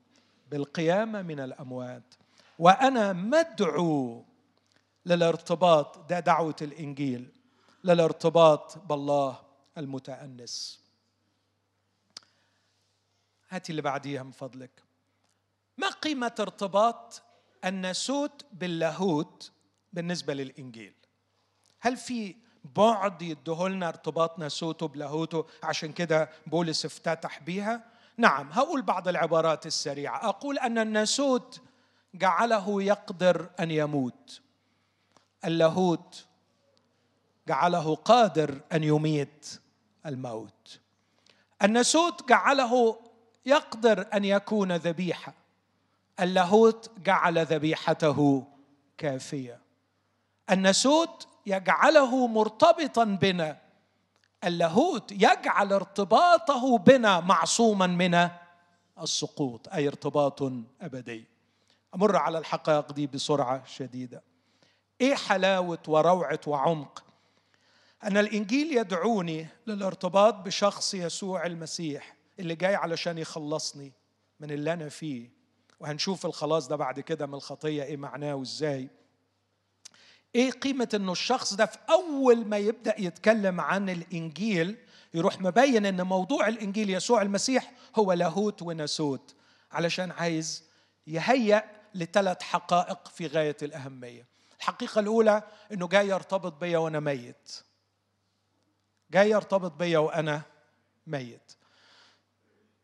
بالقيامة 0.52 1.22
من 1.22 1.40
الأموات. 1.40 2.14
وأنا 2.60 3.14
مدعو 3.14 4.26
للارتباط 5.06 6.10
ده 6.10 6.20
دعوة 6.20 6.56
الإنجيل. 6.62 7.32
للارتباط 7.84 8.78
بالله 8.78 9.40
المتأنس. 9.78 10.84
هاتي 13.50 13.72
اللي 13.72 13.82
بعديها 13.82 14.24
من 14.24 14.32
فضلك. 14.32 14.84
ما 15.78 15.90
قيمة 15.90 16.36
ارتباط 16.40 17.22
الناسوت 17.66 18.46
باللاهوت 18.52 19.52
بالنسبة 19.94 20.34
للإنجيل؟ 20.34 20.94
هل 21.80 21.98
في 21.98 22.36
بعد 22.76 23.22
يدهولنا 23.22 23.88
ارتباط 23.88 24.40
ناسوته 24.40 24.88
بلاهوته 24.88 25.46
عشان 25.64 25.94
كده 25.94 26.30
بولس 26.48 26.86
افتتح 26.86 27.40
بيها؟ 27.40 27.84
نعم 28.18 28.52
هقول 28.52 28.82
بعض 28.82 29.08
العبارات 29.08 29.66
السريعة. 29.66 30.30
أقول 30.30 30.60
أن 30.60 30.78
الناسوت 30.78 31.62
جعله 32.16 32.84
يقدر 32.84 33.50
أن 33.60 33.72
يموت. 33.72 34.42
اللاهوت 35.46 36.26
جعله 37.48 37.96
قادر 37.96 38.62
أن 38.74 38.84
يميت 38.84 39.60
الموت. 40.06 40.80
الناسوت 41.64 42.30
جعله 42.30 43.00
يقدر 43.46 44.08
أن 44.14 44.26
يكون 44.26 44.72
ذبيحة. 44.72 45.34
اللاهوت 46.20 46.92
جعل 47.00 47.46
ذبيحته 47.46 48.44
كافية. 48.98 49.60
الناسوت 50.52 51.28
يجعله 51.46 52.28
مرتبطا 52.28 53.04
بنا. 53.04 53.58
اللاهوت 54.44 55.12
يجعل 55.12 55.74
ارتباطه 55.74 56.78
بنا 56.78 57.20
معصوما 57.20 57.88
من 57.88 58.30
السقوط 59.02 59.68
أي 59.70 59.88
ارتباط 59.88 60.42
أبدي. 60.82 61.26
أمر 61.96 62.16
على 62.16 62.38
الحقائق 62.38 62.92
دي 62.92 63.08
بسرعة 63.08 63.66
شديدة. 63.66 64.24
إيه 65.02 65.16
حلاوة 65.16 65.80
وروعة 65.88 66.40
وعمق 66.48 67.04
أن 68.04 68.18
الإنجيل 68.18 68.78
يدعوني 68.78 69.48
للارتباط 69.68 70.34
بشخص 70.34 70.94
يسوع 70.94 71.46
المسيح 71.46 72.16
اللي 72.40 72.56
جاي 72.56 72.76
علشان 72.76 73.18
يخلصني 73.18 73.92
من 74.40 74.52
اللي 74.52 74.74
أنا 74.74 74.90
فيه. 74.90 75.30
وهنشوف 75.80 76.26
الخلاص 76.26 76.68
ده 76.68 76.76
بعد 76.76 77.00
كده 77.00 77.26
من 77.26 77.34
الخطية 77.34 77.84
إيه 77.84 77.98
معناه 77.98 78.36
وإزاي. 78.36 78.90
إيه 80.36 80.52
قيمة 80.52 80.90
إنه 80.94 81.12
الشخص 81.12 81.54
ده 81.54 81.66
في 81.66 81.78
أول 81.90 82.46
ما 82.46 82.58
يبدأ 82.58 82.96
يتكلم 83.02 83.62
عن 83.62 83.90
الإنجيل 83.90 84.78
يروح 85.14 85.42
مبين 85.42 85.86
إن 85.86 86.02
موضوع 86.02 86.48
الإنجيل 86.48 86.90
يسوع 86.90 87.22
المسيح 87.22 87.72
هو 87.96 88.14
لاهوت 88.14 88.62
وناسوت 88.62 89.36
علشان 89.72 90.12
عايز 90.12 90.64
يهيأ 91.08 91.64
لثلاث 91.96 92.42
حقائق 92.42 93.08
في 93.08 93.28
غاية 93.28 93.58
الأهمية. 93.62 94.26
الحقيقة 94.60 95.00
الأولى 95.00 95.44
إنه 95.72 95.88
جاي 95.88 96.08
يرتبط 96.08 96.54
بيا 96.54 96.78
وأنا 96.78 97.00
ميت. 97.00 97.64
جاي 99.14 99.30
يرتبط 99.30 99.72
بيا 99.72 99.98
وأنا 100.00 100.42
ميت. 101.08 101.52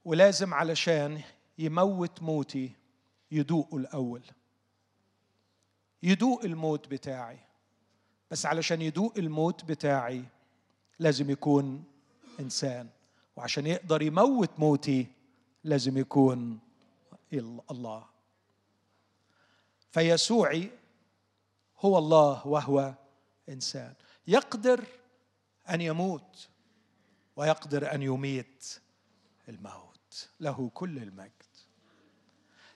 ولازم 0.05 0.53
علشان 0.53 1.21
يموت 1.57 2.21
موتي 2.21 2.71
يدوقه 3.31 3.77
الأول. 3.77 4.23
يدوق 6.03 6.43
الموت 6.43 6.87
بتاعي. 6.87 7.39
بس 8.31 8.45
علشان 8.45 8.81
يدوق 8.81 9.13
الموت 9.17 9.65
بتاعي 9.65 10.25
لازم 10.99 11.29
يكون 11.29 11.83
إنسان. 12.39 12.89
وعشان 13.35 13.67
يقدر 13.67 14.01
يموت 14.01 14.59
موتي 14.59 15.07
لازم 15.63 15.97
يكون 15.97 16.59
الله. 17.71 18.05
فيسوعي 19.91 20.71
هو 21.79 21.97
الله 21.97 22.47
وهو 22.47 22.93
إنسان. 23.49 23.93
يقدر 24.27 24.85
أن 25.69 25.81
يموت 25.81 26.47
ويقدر 27.35 27.93
أن 27.93 28.01
يميت 28.01 28.79
الموت. 29.49 30.29
له 30.39 30.71
كل 30.73 30.97
المجد. 30.97 31.31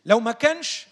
لو 0.05 0.19
ما 0.19 0.31
كانش 0.31 0.87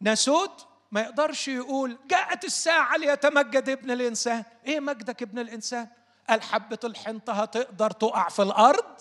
ناسوت 0.00 0.66
ما 0.92 1.00
يقدرش 1.00 1.48
يقول 1.48 1.98
جاءت 2.06 2.44
الساعة 2.44 2.96
ليتمجد 2.96 3.68
ابن 3.68 3.90
الإنسان. 3.90 4.44
إيه 4.66 4.80
مجدك 4.80 5.22
ابن 5.22 5.38
الإنسان؟ 5.38 5.88
قال 6.28 6.42
حبة 6.42 6.78
الحنطة 6.84 7.32
هتقدر 7.32 7.90
تقع 7.90 8.28
في 8.28 8.42
الأرض. 8.42 9.00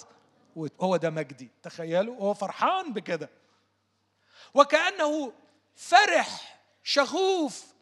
هو 0.82 0.98
ده 0.98 1.10
مجدي. 1.10 1.50
تخيلوا 1.64 2.16
هو 2.18 2.34
فرحان 2.34 2.94
بكده. 2.94 3.30
وكأنه 4.54 5.34
فرح 5.76 6.60
شغوف 6.84 7.73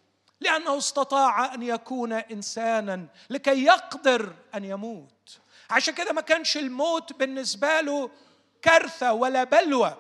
لأنه 0.42 0.78
استطاع 0.78 1.54
أن 1.54 1.64
يكون 1.64 2.14
إنسانا 2.14 3.08
لكي 3.30 3.66
يقدر 3.66 4.36
أن 4.56 4.66
يموت. 4.66 5.40
عشان 5.70 5.94
كده 5.94 6.14
ما 6.14 6.22
كانش 6.22 6.58
الموت 6.58 7.14
بالنسبة 7.14 7.82
له 7.82 8.10
كارثة 8.62 9.14
ولا 9.14 9.44
بلوى 9.44 9.98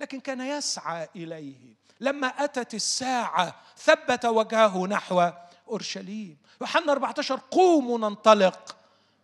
لكن 0.00 0.20
كان 0.20 0.40
يسعى 0.40 1.08
إليه. 1.16 1.74
لما 2.00 2.26
أتت 2.26 2.74
الساعة 2.74 3.60
ثبت 3.76 4.24
وجهه 4.24 4.86
نحو 4.86 5.30
أورشليم. 5.68 6.36
يوحنا 6.60 6.92
14 6.92 7.40
قوموا 7.50 7.98
ننطلق 7.98 8.76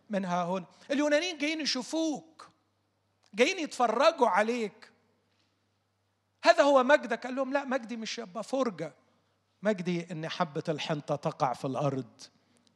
من 0.09 0.25
ها 0.25 0.43
هنا 0.43 0.65
اليونانيين 0.91 1.37
جايين 1.37 1.61
يشوفوك 1.61 2.47
جايين 3.33 3.59
يتفرجوا 3.59 4.27
عليك. 4.27 4.91
هذا 6.43 6.63
هو 6.63 6.83
مجدك. 6.83 7.25
قال 7.25 7.35
لهم 7.35 7.53
لا 7.53 7.65
مجدي 7.65 7.97
مش 7.97 8.17
يبقى 8.17 8.43
فرجة. 8.43 8.93
مجدي 9.61 10.11
إن 10.11 10.29
حبة 10.29 10.63
الحنطة 10.69 11.15
تقع 11.15 11.53
في 11.53 11.65
الأرض 11.65 12.21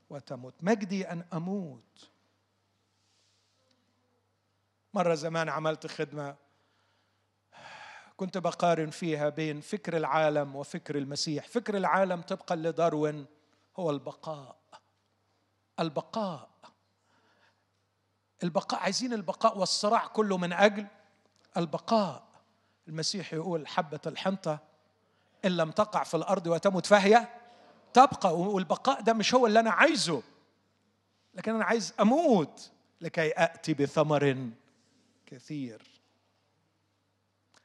وتموت. 0.10 0.54
مجدي 0.62 1.12
أن 1.12 1.26
أموت. 1.34 2.10
مرة 4.94 5.16
زمان 5.16 5.50
عملت 5.50 5.88
خدمة 5.88 6.36
كنت 8.18 8.38
بقارن 8.38 8.90
فيها 8.90 9.30
بين 9.30 9.62
فكر 9.62 9.98
العالم 9.98 10.56
وفكر 10.56 10.98
المسيح. 10.98 11.48
فكر 11.48 11.78
العالم 11.78 12.22
طبقا 12.22 12.56
لداروين 12.56 13.26
هو 13.78 13.90
البقاء. 13.90 14.58
البقاء. 15.80 16.50
البقاء 18.44 18.80
عايزين 18.80 19.14
البقاء 19.14 19.58
والصراع 19.58 20.08
كله 20.08 20.38
من 20.38 20.54
أجل 20.54 20.88
البقاء. 21.58 22.24
المسيح 22.88 23.34
يقول 23.34 23.68
حبة 23.68 24.00
الحنطة 24.08 24.71
إن 25.46 25.58
لم 25.58 25.72
تقع 25.72 26.04
في 26.04 26.18
الأرض 26.18 26.48
وتمت 26.48 26.86
فهي 26.86 27.28
تبقى 27.94 28.36
والبقاء 28.38 29.02
ده 29.02 29.14
مش 29.14 29.34
هو 29.34 29.48
اللي 29.48 29.60
أنا 29.60 29.72
عايزه. 29.72 30.24
لكن 31.34 31.56
أنا 31.56 31.66
عايز 31.66 31.94
أموت 32.00 32.72
لكي 33.02 33.34
آتي 33.36 33.74
بثمر 33.74 34.50
كثير. 35.26 35.82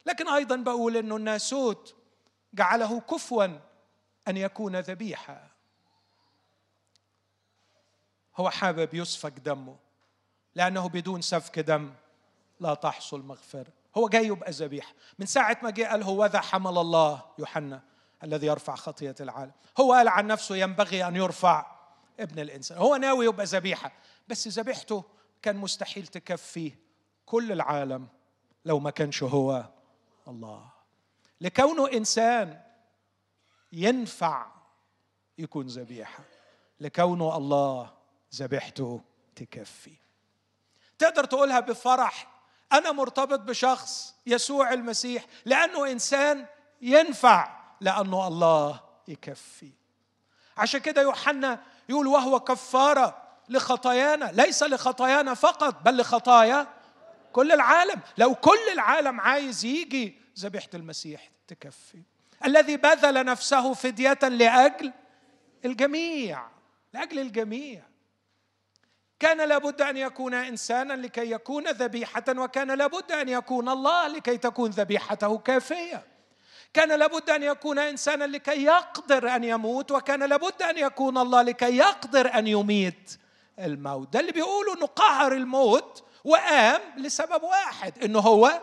لكن 0.06 0.28
أيضا 0.28 0.56
بقول 0.56 0.96
إنه 0.96 1.16
الناسوت 1.16 1.94
جعله 2.54 3.00
كفوا 3.00 3.44
أن 4.28 4.36
يكون 4.36 4.76
ذبيحه 4.76 5.50
هو 8.36 8.50
حابب 8.50 8.94
يسفك 8.94 9.32
دمه 9.32 9.76
لأنه 10.54 10.88
بدون 10.88 11.22
سفك 11.22 11.58
دم 11.58 11.94
لا 12.60 12.74
تحصل 12.74 13.22
مغفرة. 13.22 13.72
هو 13.96 14.08
جاي 14.08 14.26
يبقى 14.26 14.50
ذبيحه 14.50 14.92
من 15.18 15.26
ساعة 15.26 15.58
ما 15.62 15.70
جه 15.70 15.88
قال 15.88 16.02
هو 16.02 16.26
ذا 16.26 16.40
حمل 16.40 16.78
الله 16.78 17.24
يوحنا 17.38 17.82
الذي 18.24 18.46
يرفع 18.46 18.74
خطية 18.74 19.14
العالم. 19.20 19.52
هو 19.80 19.92
قال 19.92 20.08
عن 20.08 20.26
نفسه 20.26 20.56
ينبغي 20.56 21.08
أن 21.08 21.16
يرفع 21.16 21.66
ابن 22.20 22.38
الإنسان. 22.38 22.78
هو 22.78 22.96
ناوي 22.96 23.26
يبقى 23.26 23.44
ذبيحة 23.46 23.92
بس 24.28 24.48
ذبيحته 24.48 25.04
كان 25.42 25.56
مستحيل 25.56 26.06
تكفي 26.06 26.72
كل 27.26 27.52
العالم 27.52 28.08
لو 28.64 28.78
ما 28.78 28.90
كانش 28.90 29.22
هو 29.22 29.70
الله. 30.28 30.70
لكونه 31.40 31.92
إنسان 31.92 32.62
ينفع 33.72 34.46
يكون 35.38 35.66
ذبيحة. 35.66 36.24
لكونه 36.80 37.36
الله 37.36 37.92
ذبيحته 38.34 39.00
تكفي. 39.36 39.96
تقدر 40.98 41.24
تقولها 41.24 41.60
بفرح 41.60 42.35
أنا 42.72 42.92
مرتبط 42.92 43.40
بشخص 43.40 44.14
يسوع 44.26 44.72
المسيح 44.72 45.26
لأنه 45.44 45.92
إنسان 45.92 46.46
ينفع 46.82 47.56
لأنه 47.80 48.28
الله 48.28 48.80
يكفي. 49.08 49.70
عشان 50.56 50.80
كده 50.80 51.02
يوحنا 51.02 51.60
يقول 51.88 52.06
وهو 52.06 52.40
كفارة 52.40 53.22
لخطايانا 53.48 54.24
ليس 54.24 54.62
لخطايانا 54.62 55.34
فقط 55.34 55.82
بل 55.84 56.00
لخطايا 56.00 56.66
كل 57.32 57.52
العالم. 57.52 58.00
لو 58.18 58.34
كل 58.34 58.68
العالم 58.72 59.20
عايز 59.20 59.64
يجي 59.64 60.18
ذبيحة 60.38 60.68
المسيح 60.74 61.30
تكفي. 61.48 62.02
الذي 62.44 62.76
بذل 62.76 63.24
نفسه 63.24 63.74
فدية 63.74 64.18
لأجل 64.22 64.92
الجميع 65.64 66.46
لأجل 66.94 67.18
الجميع. 67.18 67.82
كان 69.20 69.48
لابد 69.48 69.82
أن 69.82 69.96
يكون 69.96 70.34
إنسانا 70.34 70.92
لكي 70.92 71.30
يكون 71.30 71.68
ذبيحة 71.68 72.24
وكان 72.28 72.70
لابد 72.70 73.12
أن 73.12 73.28
يكون 73.28 73.68
الله 73.68 74.08
لكي 74.08 74.36
تكون 74.36 74.70
ذبيحته 74.70 75.38
كافية. 75.38 76.06
كان 76.74 76.98
لابد 76.98 77.30
أن 77.30 77.42
يكون 77.42 77.78
إنسانا 77.78 78.24
لكي 78.24 78.64
يقدر 78.64 79.36
أن 79.36 79.44
يموت 79.44 79.90
وكان 79.90 80.22
لابد 80.22 80.62
أن 80.62 80.78
يكون 80.78 81.18
الله 81.18 81.42
لكي 81.42 81.76
يقدر 81.76 82.34
أن 82.34 82.46
يميت 82.46 83.18
الموت. 83.58 84.12
ده 84.12 84.20
اللي 84.20 84.32
بيقولوا 84.32 84.74
إنه 84.74 84.86
قهر 84.86 85.32
الموت 85.32 86.04
وقام 86.24 86.80
لسبب 86.96 87.42
واحد 87.42 88.04
إنه 88.04 88.18
هو 88.18 88.60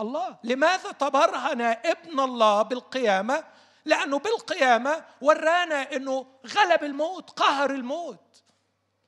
الله. 0.00 0.36
لماذا 0.44 0.92
تبرهن 0.92 1.60
ابن 1.62 2.20
الله 2.20 2.62
بالقيامة؟ 2.62 3.44
لأنه 3.84 4.18
بالقيامة 4.18 5.04
ورانا 5.20 5.96
إنه 5.96 6.26
غلب 6.46 6.84
الموت 6.84 7.30
قهر 7.30 7.70
الموت. 7.70 8.42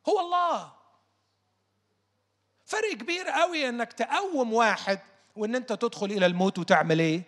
هو 0.09 0.21
الله. 0.21 0.73
فرق 2.67 2.93
كبير 2.93 3.29
قوي 3.29 3.69
إنك 3.69 3.93
تقوم 3.93 4.53
واحد 4.53 5.01
وإن 5.37 5.55
أنت 5.55 5.73
تدخل 5.73 6.07
إلى 6.07 6.27
الموت 6.27 6.59
وتعمل 6.59 7.01
إيه؟ 7.01 7.23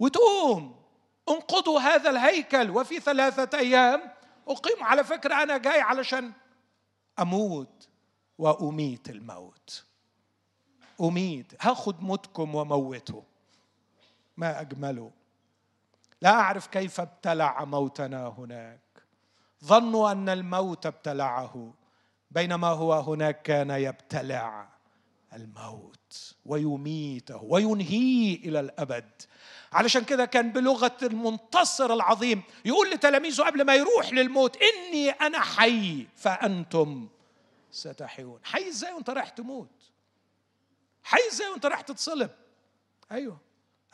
وتقوم. 0.00 0.82
انقضوا 1.28 1.80
هذا 1.80 2.10
الهيكل 2.10 2.70
وفي 2.70 3.00
ثلاثة 3.00 3.58
أيام. 3.58 4.12
أقيم. 4.48 4.84
على 4.84 5.04
فكرة 5.04 5.42
أنا 5.42 5.56
جاي 5.56 5.80
علشان 5.80 6.32
أموت 7.18 7.88
وأميت 8.38 9.10
الموت. 9.10 9.84
أميت. 11.00 11.52
هاخد 11.60 12.02
موتكم 12.02 12.54
وموته. 12.54 13.24
ما 14.36 14.60
أجمله. 14.60 15.10
لا 16.20 16.30
أعرف 16.30 16.66
كيف 16.66 17.00
ابتلع 17.00 17.64
موتنا 17.64 18.28
هناك. 18.38 18.80
ظنوا 19.64 20.12
أن 20.12 20.28
الموت 20.28 20.86
ابتلعه. 20.86 21.74
بينما 22.34 22.68
هو 22.68 22.92
هناك 22.92 23.42
كان 23.42 23.70
يبتلع 23.70 24.68
الموت 25.32 26.34
ويميته 26.46 27.42
وينهيه 27.42 28.36
إلى 28.36 28.60
الأبد. 28.60 29.10
علشان 29.72 30.04
كده 30.04 30.24
كان 30.24 30.52
بلغة 30.52 30.96
المنتصر 31.02 31.92
العظيم 31.94 32.42
يقول 32.64 32.90
لتلاميذه 32.90 33.42
قبل 33.42 33.62
ما 33.64 33.74
يروح 33.74 34.12
للموت 34.12 34.56
إني 34.62 35.10
أنا 35.10 35.40
حي 35.40 36.06
فأنتم 36.16 37.08
ستحيون. 37.70 38.40
حي 38.44 38.68
إزاي 38.68 38.92
وأنت 38.92 39.10
رايح 39.10 39.28
تموت؟ 39.28 39.90
حي 41.02 41.28
إزاي 41.32 41.48
وأنت 41.48 41.66
رايح 41.66 41.80
تتصلب؟ 41.80 42.30
أيوه 43.12 43.38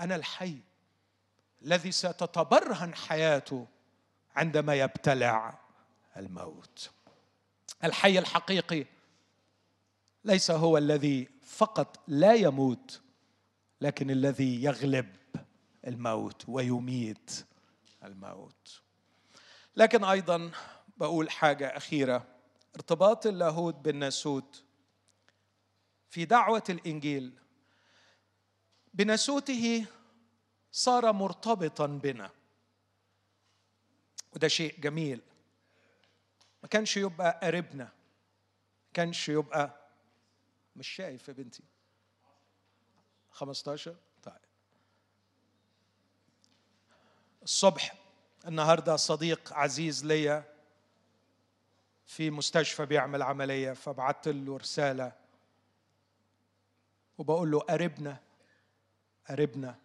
أنا 0.00 0.16
الحي 0.16 0.56
الذي 1.62 1.92
ستتبرهن 1.92 2.94
حياته 2.94 3.66
عندما 4.36 4.74
يبتلع 4.74 5.58
الموت. 6.16 6.90
الحي 7.84 8.18
الحقيقي. 8.18 8.86
ليس 10.24 10.50
هو 10.50 10.78
الذي 10.78 11.28
فقط 11.42 12.00
لا 12.08 12.34
يموت 12.34 13.00
لكن 13.80 14.10
الذي 14.10 14.62
يغلب 14.62 15.16
الموت 15.86 16.44
ويميت 16.48 17.46
الموت. 18.04 18.80
لكن 19.76 20.04
أيضا 20.04 20.50
بقول 20.96 21.30
حاجة 21.30 21.76
أخيرة. 21.76 22.26
ارتباط 22.76 23.26
اللاهوت 23.26 23.74
بالناسوت 23.74 24.64
في 26.08 26.24
دعوة 26.24 26.64
الإنجيل 26.68 27.32
بناسوته 28.94 29.86
صار 30.72 31.12
مرتبطا 31.12 31.86
بنا. 31.86 32.30
وده 34.32 34.48
شيء 34.48 34.80
جميل. 34.80 35.20
ما 36.62 36.68
كانش 36.68 36.96
يبقى 36.96 37.40
قريبنا. 37.42 37.84
ما 37.84 38.92
كانش 38.94 39.28
يبقى 39.28 39.88
مش 40.76 40.88
شايف 40.88 41.28
يا 41.28 41.32
بنتي. 41.32 41.62
15 43.30 43.96
طيب. 44.22 44.34
الصبح 47.42 47.94
النهارده 48.46 48.96
صديق 48.96 49.52
عزيز 49.52 50.04
ليا 50.04 50.44
في 52.06 52.30
مستشفى 52.30 52.86
بيعمل 52.86 53.22
عملية 53.22 53.72
فبعت 53.72 54.28
له 54.28 54.56
رسالة 54.56 55.12
وبقول 57.18 57.50
له 57.50 57.60
قربنا 57.60 58.16
قربنا 59.28 59.78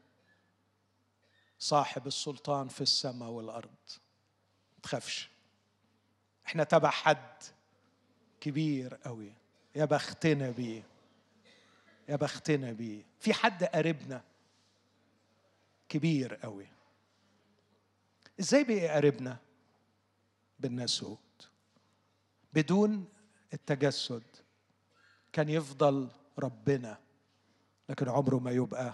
صاحب 1.59 2.07
السلطان 2.07 2.67
في 2.67 2.81
السماء 2.81 3.29
والأرض. 3.29 3.75
تخافش. 4.83 5.29
إحنا 6.47 6.63
تبع 6.63 6.89
حد 6.89 7.43
كبير 8.41 8.95
قوي. 8.95 9.33
يا 9.75 9.85
بختنا 9.85 10.51
بيه. 10.51 10.83
يا 12.09 12.15
بختنا 12.15 12.71
بيه. 12.71 13.03
في 13.19 13.33
حد 13.33 13.63
قربنا 13.63 14.21
كبير 15.89 16.35
قوي. 16.35 16.67
إزاي 18.39 18.63
بقي 18.63 18.87
قربنا 18.87 19.37
بالناسوت 20.59 21.49
بدون 22.53 23.05
التجسد 23.53 24.23
كان 25.33 25.49
يفضل 25.49 26.09
ربنا 26.39 26.97
لكن 27.89 28.09
عمره 28.09 28.39
ما 28.39 28.51
يبقى 28.51 28.93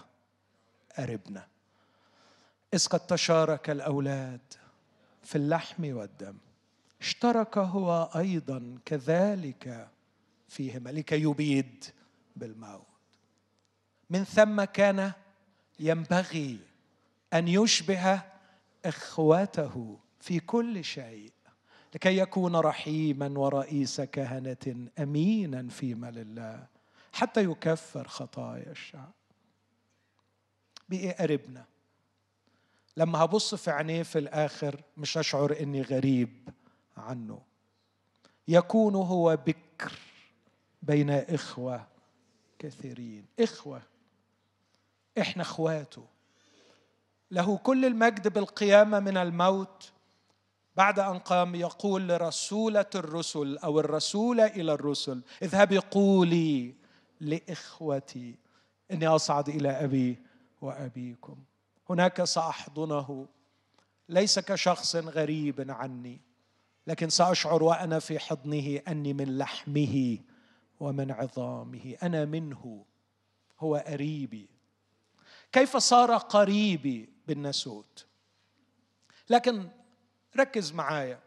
قربنا 0.98 1.48
إذ 2.74 2.86
قد 2.86 3.06
تشارك 3.06 3.70
الأولاد 3.70 4.40
في 5.22 5.36
اللحم 5.36 5.96
والدم. 5.96 6.38
اشترك 7.02 7.58
هو 7.58 8.10
أيضا 8.16 8.78
كذلك 8.84 9.88
فيهما 10.48 10.90
لكي 10.90 11.22
يبيد 11.22 11.84
بالموت. 12.36 12.86
من 14.10 14.24
ثم 14.24 14.64
كان 14.64 15.12
ينبغي 15.80 16.58
أن 17.32 17.48
يشبه 17.48 18.22
إخوته 18.84 19.98
في 20.20 20.40
كل 20.40 20.84
شيء 20.84 21.32
لكي 21.94 22.18
يكون 22.18 22.56
رحيما 22.56 23.38
ورئيس 23.38 24.00
كهنة 24.00 24.88
أمينا 24.98 25.68
فيما 25.68 26.10
لله 26.10 26.66
حتى 27.12 27.44
يكفر 27.44 28.08
خطايا 28.08 28.70
الشعب. 28.70 29.12
بقي 30.88 31.12
قربنا 31.12 31.64
لما 32.96 33.18
هبص 33.18 33.54
في 33.54 33.70
عينيه 33.70 34.02
في 34.02 34.18
الآخر 34.18 34.82
مش 34.96 35.18
أشعر 35.18 35.56
إني 35.60 35.82
غريب. 35.82 36.48
عنه. 36.96 37.42
يكون 38.48 38.94
هو 38.94 39.36
بكر 39.46 39.92
بين 40.82 41.10
إخوة 41.10 41.86
كثيرين. 42.58 43.26
إخوة. 43.40 43.82
إحنا 45.18 45.42
إخواته. 45.42 46.06
له 47.30 47.56
كل 47.56 47.84
المجد 47.84 48.28
بالقيامة 48.28 49.00
من 49.00 49.16
الموت. 49.16 49.92
بعد 50.76 50.98
أن 50.98 51.18
قام 51.18 51.54
يقول 51.54 52.08
لرسولة 52.08 52.90
الرسل 52.94 53.58
أو 53.58 53.80
الرسولة 53.80 54.46
إلى 54.46 54.72
الرسل 54.72 55.22
اذهبي 55.42 55.78
قولي 55.78 56.74
لإخوتي 57.20 58.34
إني 58.90 59.06
أصعد 59.06 59.48
إلى 59.48 59.68
أبي 59.68 60.18
وأبيكم. 60.60 61.36
هناك 61.90 62.24
سأحضنه. 62.24 63.26
ليس 64.08 64.38
كشخص 64.38 64.96
غريب 64.96 65.70
عني. 65.70 66.20
لكن 66.86 67.10
سأشعر 67.10 67.62
وأنا 67.62 67.98
في 67.98 68.18
حضنه 68.18 68.80
أني 68.88 69.12
من 69.12 69.38
لحمه 69.38 70.18
ومن 70.80 71.10
عظامه. 71.10 71.96
أنا 72.02 72.24
منه 72.24 72.84
هو 73.60 73.76
قريبي 73.76 74.48
كيف 75.52 75.76
صار 75.76 76.16
قريبي 76.16 77.08
بالناسوت 77.26 78.06
لكن 79.30 79.68
ركز 80.36 80.72
معايا. 80.72 81.20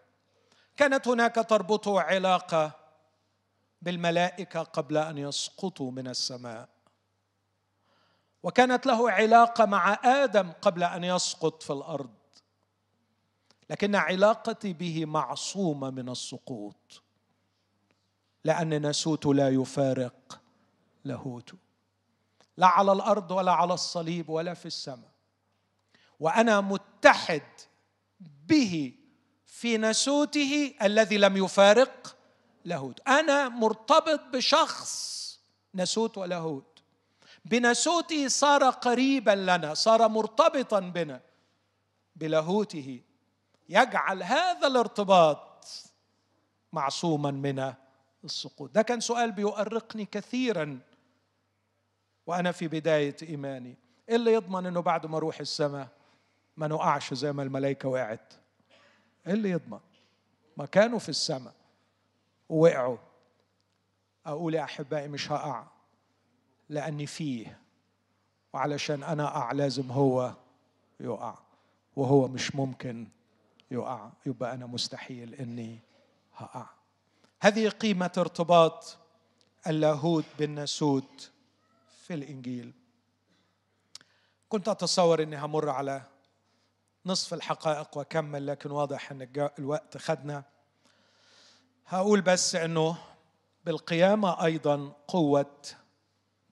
كانت 0.77 1.07
هناك 1.07 1.35
تربطه 1.35 2.01
علاقة 2.01 2.71
بالملائكة 3.81 4.63
قبل 4.63 4.97
أن 4.97 5.17
يسقطوا 5.17 5.91
من 5.91 6.07
السماء. 6.07 6.69
وكانت 8.43 8.85
له 8.85 9.11
علاقة 9.11 9.65
مع 9.65 9.99
آدم 10.03 10.51
قبل 10.51 10.83
أن 10.83 11.03
يسقط 11.03 11.63
في 11.63 11.73
الأرض. 11.73 12.14
لكن 13.69 13.95
علاقتي 13.95 14.73
به 14.73 15.05
معصومة 15.05 15.89
من 15.89 16.09
السقوط. 16.09 17.01
لأن 18.43 18.81
ناسوت 18.81 19.25
لا 19.25 19.49
يفارق 19.49 20.41
لاهوته 21.03 21.57
لا 22.57 22.67
على 22.67 22.91
الأرض 22.91 23.31
ولا 23.31 23.51
على 23.51 23.73
الصليب 23.73 24.29
ولا 24.29 24.53
في 24.53 24.65
السماء. 24.65 25.11
وأنا 26.19 26.61
متحد 26.61 27.43
به 28.47 28.93
في 29.45 29.77
نسوته 29.77 30.75
الذي 30.81 31.17
لم 31.17 31.37
يفارق 31.37 32.15
لاهوت 32.65 33.07
أنا 33.07 33.49
مرتبط 33.49 34.21
بشخص 34.33 35.39
نسوت 35.75 36.17
ولاهوت 36.17 36.83
بنسوته 37.45 38.27
صار 38.27 38.69
قريبا 38.69 39.31
لنا 39.31 39.73
صار 39.73 40.07
مرتبطا 40.07 40.79
بنا 40.79 41.21
بلاهوته 42.15 43.01
يجعل 43.69 44.23
هذا 44.23 44.67
الارتباط 44.67 45.67
معصوما 46.73 47.31
من 47.31 47.73
السقوط. 48.23 48.71
ده 48.71 48.81
كان 48.81 48.99
سؤال 48.99 49.31
بيؤرقني 49.31 50.05
كثيرا 50.05 50.79
وأنا 52.27 52.51
في 52.51 52.67
بداية 52.67 53.15
إيماني. 53.23 53.75
إيه 54.09 54.15
اللي 54.15 54.33
يضمن 54.33 54.65
إنه 54.65 54.79
بعد 54.79 55.05
ما 55.05 55.17
أروح 55.17 55.39
السماء 55.39 55.87
ما 56.57 56.67
نقعش 56.67 57.13
زي 57.13 57.31
ما 57.31 57.43
الملائكة 57.43 57.89
وقعت؟ 57.89 58.33
إيه 59.27 59.33
اللي 59.33 59.49
يضمن؟ 59.49 59.79
ما 60.57 60.65
كانوا 60.65 60.99
في 60.99 61.09
السماء 61.09 61.53
ووقعوا. 62.49 62.97
أقول 64.25 64.55
يا 64.55 64.63
أحبائي 64.63 65.07
مش 65.07 65.31
هقع 65.31 65.63
لأني 66.69 67.05
فيه 67.05 67.59
وعلشان 68.53 69.03
أنا 69.03 69.27
أقع 69.27 69.51
لازم 69.51 69.91
هو 69.91 70.33
يقع 70.99 71.37
وهو 71.95 72.27
مش 72.27 72.55
ممكن 72.55 73.07
يقع 73.75 74.09
يبقى 74.25 74.53
أنا 74.53 74.65
مستحيل 74.65 75.33
إني 75.33 75.79
هقع. 76.35 76.65
هذه 77.41 77.69
قيمة 77.69 78.11
ارتباط 78.17 78.97
اللاهوت 79.67 80.25
بالناسوت 80.39 81.31
في 82.01 82.13
الإنجيل. 82.13 82.73
كنت 84.49 84.67
أتصور 84.67 85.23
إني 85.23 85.37
همر 85.37 85.69
على 85.69 86.01
نصف 87.05 87.33
الحقائق 87.33 87.97
وأكمل 87.97 88.47
لكن 88.47 88.71
واضح 88.71 89.11
إن 89.11 89.49
الوقت 89.59 89.97
خدنا. 89.97 90.43
هقول 91.87 92.21
بس 92.21 92.55
إنه 92.55 92.97
بالقيامة 93.65 94.45
أيضا 94.45 94.93
قوة 95.07 95.61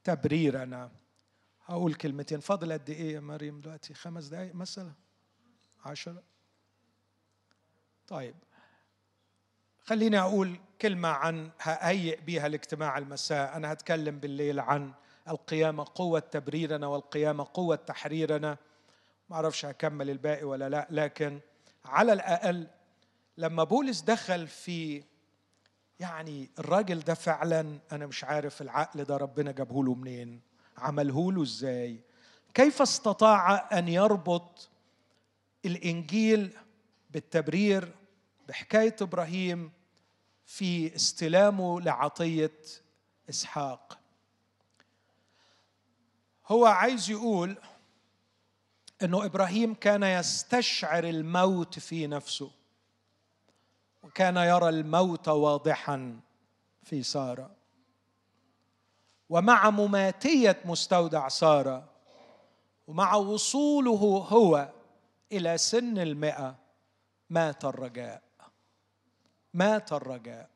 تبريرنا. 0.03 0.91
هقول 1.65 1.93
كلمتين. 1.93 2.39
فاضل 2.39 2.73
قد 2.73 2.89
إيه 2.89 3.13
يا 3.13 3.19
مريم 3.19 3.61
دلوقتي؟ 3.61 3.93
خمس 3.93 4.25
دقائق 4.25 4.55
مثلا؟ 4.55 4.91
عشرة؟ 5.85 6.23
طيب. 8.07 8.35
خليني 9.83 10.19
أقول 10.19 10.59
كلمة 10.81 11.09
عن 11.09 11.49
هيئ 11.61 12.21
بيها 12.21 12.47
الاجتماع 12.47 12.97
المساء. 12.97 13.55
أنا 13.57 13.71
هتكلم 13.73 14.19
بالليل 14.19 14.59
عن 14.59 14.91
القيامة 15.29 15.85
قوة 15.95 16.19
تبريرنا 16.19 16.87
والقيامة 16.87 17.47
قوة 17.53 17.75
تحريرنا. 17.75 18.57
ما 19.29 19.35
أعرفش 19.35 19.65
هكمل 19.65 20.09
الباقي 20.09 20.43
ولا 20.43 20.69
لأ 20.69 20.87
لكن 20.89 21.39
على 21.85 22.13
الأقل 22.13 22.67
لما 23.37 23.63
بولس 23.63 24.01
دخل 24.01 24.47
في 24.47 25.03
يعني 25.99 26.49
الراجل 26.59 26.99
ده 26.99 27.13
فعلا 27.13 27.79
أنا 27.91 28.05
مش 28.05 28.23
عارف 28.23 28.61
العقل 28.61 29.03
ده 29.03 29.17
ربنا 29.17 29.51
جابه 29.51 29.83
له 29.83 29.93
منين 29.93 30.41
عمله 30.77 31.31
له 31.31 31.43
إزاي 31.43 31.99
كيف 32.53 32.81
استطاع 32.81 33.69
أن 33.79 33.87
يربط 33.87 34.69
الإنجيل 35.65 36.53
بالتبرير 37.13 37.95
بحكاية 38.47 38.95
إبراهيم 39.01 39.71
في 40.45 40.95
استلامه 40.95 41.81
لعطية 41.81 42.59
إسحاق. 43.29 43.99
هو 46.47 46.65
عايز 46.65 47.09
يقول 47.09 47.57
إنه 49.03 49.25
إبراهيم 49.25 49.73
كان 49.73 50.03
يستشعر 50.03 51.03
الموت 51.03 51.79
في 51.79 52.07
نفسه 52.07 52.51
وكان 54.03 54.37
يرى 54.37 54.69
الموت 54.69 55.27
واضحا 55.27 56.19
في 56.83 57.03
سارة. 57.03 57.51
ومع 59.29 59.69
مماتية 59.69 60.61
مستودع 60.65 61.27
سارة 61.27 61.89
ومع 62.87 63.15
وصوله 63.15 64.25
هو 64.29 64.69
إلى 65.31 65.57
سن 65.57 65.97
المئة 65.97 66.62
مات 67.33 67.65
الرجاء. 67.65 68.21
مات 69.53 69.93
الرجاء. 69.93 70.49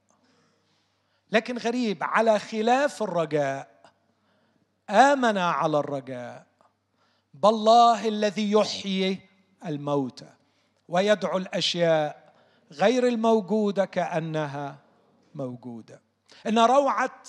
لكن 1.31 1.57
غريب 1.57 2.03
على 2.03 2.39
خلاف 2.39 3.03
الرجاء 3.03 3.91
آمن 4.89 5.37
على 5.37 5.79
الرجاء. 5.79 6.45
بالله 7.33 8.07
الذي 8.07 8.51
يحيي 8.51 9.19
الموتى 9.65 10.29
ويدعو 10.87 11.37
الأشياء 11.37 12.33
غير 12.71 13.07
الموجودة 13.07 13.85
كأنها 13.85 14.79
موجودة. 15.35 16.01
إن 16.47 16.59
روعة 16.59 17.21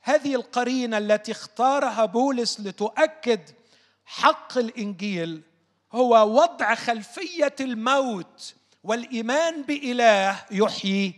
هذه 0.00 0.34
القرينة 0.34 0.98
التي 0.98 1.32
اختارها 1.32 2.04
بولس 2.04 2.60
لتؤكد 2.60 3.50
حق 4.04 4.58
الإنجيل 4.58 5.42
هو 5.92 6.40
وضع 6.42 6.74
خلفية 6.74 7.54
الموت 7.60 8.54
والإيمان 8.84 9.62
بإله 9.62 10.44
يحيي 10.50 11.14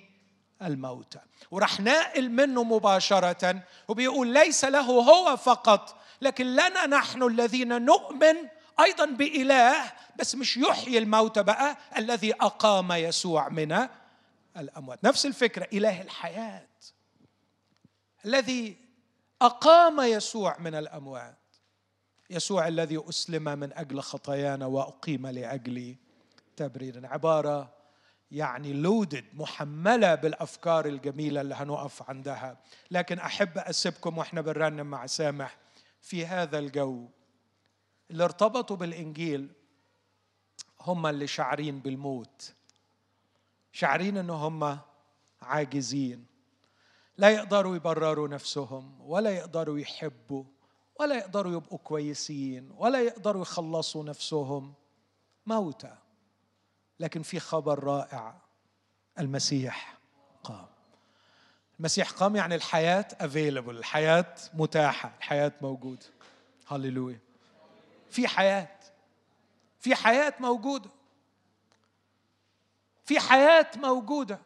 الموتى 0.63 1.19
وراح 1.51 1.81
ناقل 1.81 2.29
منه 2.29 2.65
مباشرة 2.65 3.63
وبيقول 3.89 4.29
ليس 4.29 4.65
له 4.65 4.81
هو 4.81 5.37
فقط 5.37 6.01
لكن 6.21 6.47
لنا 6.47 6.87
نحن 6.87 7.23
الذين 7.23 7.83
نؤمن 7.85 8.35
أيضا 8.81 9.05
بإله 9.05 9.93
بس 10.19 10.35
مش 10.35 10.57
يحيي 10.57 10.99
الموتى 10.99 11.43
بقى 11.43 11.77
الذي 11.97 12.33
أقام 12.35 12.93
يسوع 12.93 13.49
من 13.49 13.89
الأموات. 14.57 15.05
نفس 15.05 15.27
الفكرة 15.27 15.69
إله 15.73 16.03
الحياة 16.03 16.67
الذي 18.25 18.77
أقام 19.43 20.01
يسوع 20.01 20.59
من 20.59 20.75
الأموات. 20.75 21.37
يسوع 22.31 22.69
الذي 22.69 23.03
أسلم 23.09 23.45
من 23.59 23.73
أجل 23.73 24.01
خطايانا 24.01 24.67
وأقيم 24.67 25.27
لاجل 25.27 25.97
تبرير 26.57 27.07
عبارة 27.07 27.75
يعني 28.31 28.73
لودد 28.73 29.25
محملة 29.33 30.15
بالأفكار 30.15 30.87
الجميلة 30.87 31.41
اللي 31.41 31.55
هنقف 31.55 32.11
عندها. 32.11 32.59
لكن 32.91 33.19
أحب 33.19 33.59
أسيبكم 33.59 34.19
وإحنا 34.19 34.41
بنرنم 34.41 34.87
مع 34.87 35.07
سامح 35.07 35.59
في 36.03 36.27
هذا 36.27 36.59
الجو. 36.59 37.09
اللي 38.11 38.25
ارتبطوا 38.25 38.77
بالإنجيل 38.77 39.49
هم 40.81 41.07
اللي 41.07 41.27
شعرين 41.27 41.79
بالموت. 41.81 42.55
شعرين 43.73 44.17
ان 44.17 44.31
هم 44.31 44.79
عاجزين. 45.43 46.27
لا 47.19 47.31
يقدروا 47.31 47.77
يبرروا 47.77 48.29
نفسهم 48.29 49.01
ولا 49.01 49.31
يقدروا 49.31 49.79
يحبوا 49.79 50.45
ولا 51.01 51.15
يقدروا 51.15 51.53
يبقوا 51.53 51.79
كويسين 51.79 52.71
ولا 52.77 53.01
يقدروا 53.01 53.43
يخلصوا 53.43 54.05
نفسهم. 54.05 54.75
موتى 55.47 55.97
لكن 57.01 57.23
في 57.23 57.41
خبر 57.41 57.85
رائع. 57.85 58.37
المسيح 59.19 59.99
قام. 60.45 60.67
المسيح 61.79 62.11
قام 62.11 62.37
يعني 62.37 62.55
الحياة 62.55 63.09
افيلبل 63.21 63.79
الحياة 63.79 64.35
متاحة 64.55 65.13
الحياة 65.19 65.53
موجودة. 65.61 66.07
هللويا. 66.67 67.19
في 68.11 68.29
حياة. 68.29 68.81
في 69.81 69.95
حياة 69.95 70.35
موجودة. 70.41 70.91
في 73.05 73.21
حياة 73.21 73.71
موجودة. 73.77 74.41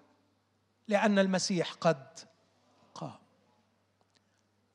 لأن 0.88 1.18
المسيح 1.18 1.72
قد 1.72 2.18
قام. 2.94 3.18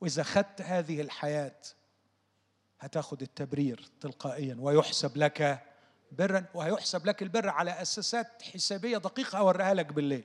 وإذا 0.00 0.22
خدت 0.22 0.62
هذه 0.62 1.00
الحياة 1.00 1.60
هتاخد 2.80 3.22
التبرير 3.22 3.88
تلقائيا 4.00 4.56
ويحسب 4.60 5.16
لك 5.16 5.64
برا 6.14 6.44
وهيحسب 6.54 7.06
لك 7.06 7.22
البر 7.22 7.48
على 7.48 7.82
أساسات 7.82 8.42
حسابية 8.42 8.98
دقيقة 8.98 9.38
أوريها 9.38 9.74
لك 9.74 9.86
بالليل. 9.86 10.24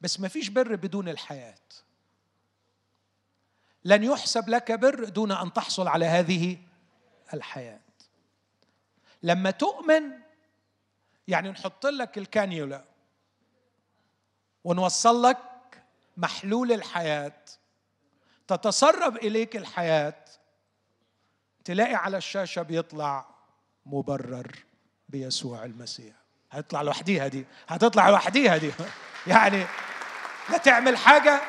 بس 0.00 0.20
ما 0.20 0.28
فيش 0.28 0.48
بر 0.48 0.74
بدون 0.76 1.08
الحياة. 1.08 1.54
لن 3.84 4.04
يحسب 4.04 4.48
لك 4.48 4.72
بر 4.72 5.04
دون 5.04 5.32
أن 5.32 5.52
تحصل 5.52 5.88
على 5.88 6.04
هذه 6.04 6.58
الحياة. 7.34 7.80
لما 9.22 9.50
تؤمن 9.50 10.02
يعني 11.28 11.50
نحط 11.50 11.86
لك 11.86 12.18
الكانيولا 12.18 12.84
ونوصل 14.64 15.22
لك 15.22 15.38
محلول 16.16 16.72
الحياة. 16.72 17.42
تتسرب 18.48 19.16
إليك 19.16 19.56
الحياة. 19.56 20.24
تلاقي 21.64 21.94
على 21.94 22.16
الشاشة 22.16 22.62
بيطلع. 22.62 23.33
مبرر 23.86 24.56
بيسوع 25.08 25.64
المسيح. 25.64 26.14
هتطلع 26.50 26.82
لوحديها 26.82 27.28
دي. 27.28 27.46
هتطلع 27.68 28.10
لوحديها 28.10 28.56
دي. 28.56 28.72
يعني 29.26 29.64
لا 30.50 30.58
تعمل 30.58 30.96
حاجة 30.96 31.40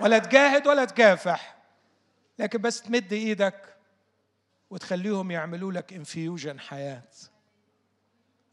ولا 0.00 0.18
تجاهد 0.18 0.66
ولا 0.66 0.84
تكافح 0.84 1.56
لكن 2.38 2.62
بس 2.62 2.82
تمد 2.82 3.12
إيدك 3.12 3.76
وتخليهم 4.70 5.30
يعملوا 5.30 5.72
لك 5.72 5.92
infusion 5.92 6.60
حياة. 6.60 7.08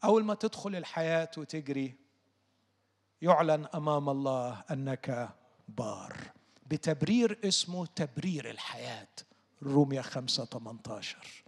أول 0.04 0.24
ما 0.24 0.34
تدخل 0.34 0.76
الحياة 0.76 1.30
وتجري 1.36 1.94
يعلن 3.22 3.66
أمام 3.74 4.08
الله 4.08 4.64
أنك 4.70 5.28
بار. 5.68 6.16
بتبرير 6.66 7.38
اسمه 7.44 7.86
تبرير 7.86 8.50
الحياة. 8.50 9.08
روميا 9.62 10.02
5 10.02 10.44
18 10.44 11.43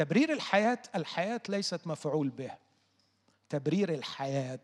تبرير 0.00 0.32
الحياة 0.32 0.78
الحياة 0.94 1.40
ليست 1.48 1.86
مفعول 1.86 2.28
به. 2.28 2.50
تبرير 3.48 3.94
الحياة 3.94 4.60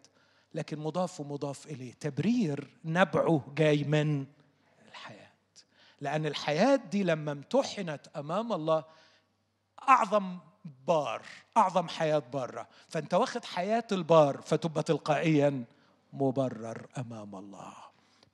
لكن 0.55 0.79
مضاف 0.79 1.21
ومضاف 1.21 1.67
إليه. 1.67 1.93
تبرير 1.93 2.71
نبعه 2.85 3.45
جاي 3.57 3.85
من 3.85 4.27
الحياة. 4.89 5.33
لأن 6.01 6.27
الحياة 6.27 6.77
دي 6.77 7.03
لما 7.03 7.33
امتحنت 7.33 8.09
أمام 8.17 8.53
الله 8.53 8.85
أعظم 9.89 10.39
بار 10.87 11.23
أعظم 11.57 11.89
حياة 11.89 12.19
بارة. 12.19 12.69
فأنت 12.89 13.15
واخد 13.15 13.45
حياة 13.45 13.87
البار 13.93 14.41
فتبقى 14.43 14.83
تلقائيا 14.83 15.65
مبرر 16.13 16.87
أمام 16.99 17.37
الله. 17.37 17.75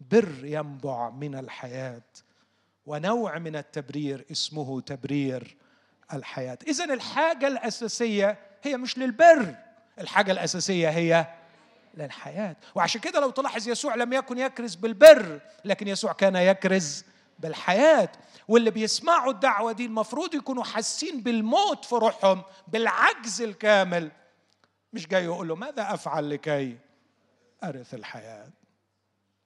بر 0.00 0.44
ينبع 0.44 1.10
من 1.10 1.34
الحياة 1.34 2.02
ونوع 2.86 3.38
من 3.38 3.56
التبرير 3.56 4.26
اسمه 4.30 4.80
تبرير 4.80 5.56
الحياة. 6.12 6.58
إذا 6.68 6.84
الحاجة 6.84 7.46
الأساسية 7.46 8.38
هي 8.62 8.76
مش 8.76 8.98
للبر 8.98 9.54
الحاجة 9.98 10.32
الأساسية 10.32 10.88
هي 10.90 11.26
للحياة. 11.94 12.56
وعشان 12.74 13.00
كده 13.00 13.20
لو 13.20 13.30
تلاحظ 13.30 13.68
يسوع 13.68 13.94
لم 13.94 14.12
يكن 14.12 14.38
يكرز 14.38 14.74
بالبر 14.74 15.40
لكن 15.64 15.88
يسوع 15.88 16.12
كان 16.12 16.36
يكرز 16.36 17.04
بالحياة. 17.38 18.08
واللي 18.48 18.70
بيسمعوا 18.70 19.32
الدعوة 19.32 19.72
دي 19.72 19.86
المفروض 19.86 20.34
يكونوا 20.34 20.64
حاسين 20.64 21.22
بالموت 21.22 21.84
في 21.84 21.94
روحهم 21.94 22.42
بالعجز 22.68 23.42
الكامل. 23.42 24.10
مش 24.92 25.06
جاي 25.06 25.24
يقول 25.24 25.48
له 25.48 25.54
ماذا 25.56 25.94
أفعل 25.94 26.30
لكي 26.30 26.78
أرث 27.64 27.94
الحياة؟ 27.94 28.48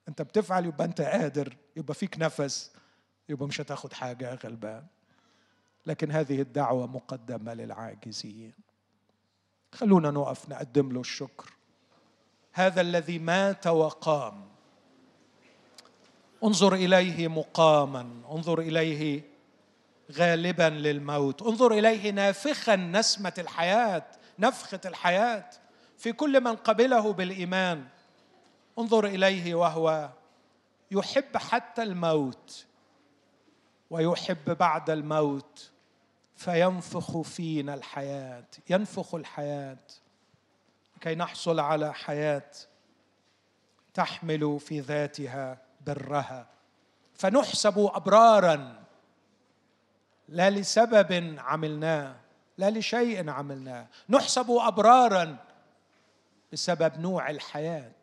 أنت 0.07 0.21
بتفعل 0.21 0.65
يبقى 0.65 0.85
أنت 0.85 1.01
قادر 1.01 1.57
يبقى 1.75 1.93
فيك 1.93 2.17
نفس 2.19 2.71
يبقى 3.29 3.47
مش 3.47 3.61
هتاخد 3.61 3.93
حاجة 3.93 4.33
غلبان. 4.33 4.83
لكن 5.87 6.11
هذه 6.11 6.41
الدعوة 6.41 6.87
مقدمة 6.87 7.53
للعاجزين. 7.53 8.53
خلونا 9.71 10.11
نقف 10.11 10.49
نقدم 10.49 10.91
له 10.91 10.99
الشكر. 10.99 11.53
هذا 12.53 12.81
الذي 12.81 13.19
مات 13.19 13.67
وقام. 13.67 14.47
انظر 16.43 16.73
إليه 16.73 17.27
مقاما 17.27 18.09
انظر 18.31 18.59
إليه 18.59 19.21
غالبا 20.11 20.69
للموت 20.69 21.41
انظر 21.41 21.71
إليه 21.71 22.11
نافخا 22.11 22.75
نسمة 22.75 23.33
الحياة 23.37 24.05
نفخة 24.39 24.81
الحياة 24.85 25.49
في 25.97 26.13
كل 26.13 26.41
من 26.43 26.55
قبله 26.55 27.13
بالإيمان. 27.13 27.87
انظر 28.79 29.05
إليه 29.05 29.55
وهو 29.55 30.09
يحب 30.91 31.37
حتى 31.37 31.83
الموت 31.83 32.65
ويحب 33.89 34.57
بعد 34.57 34.89
الموت 34.89 35.71
فينفخ 36.37 37.21
فينا 37.21 37.73
الحياة 37.73 38.45
ينفخ 38.69 39.15
الحياة. 39.15 39.77
كي 41.01 41.15
نحصل 41.15 41.59
على 41.59 41.93
حياة 41.93 42.51
تحمل 43.93 44.59
في 44.59 44.79
ذاتها 44.79 45.61
برها. 45.85 46.47
فنحسب 47.13 47.79
أبرارا 47.79 48.83
لا 50.29 50.49
لسبب 50.49 51.35
عملناه 51.39 52.15
لا 52.57 52.69
لشيء 52.69 53.29
عملناه. 53.29 53.87
نحسب 54.09 54.51
أبرارا 54.51 55.37
بسبب 56.53 56.99
نوع 56.99 57.29
الحياة 57.29 57.95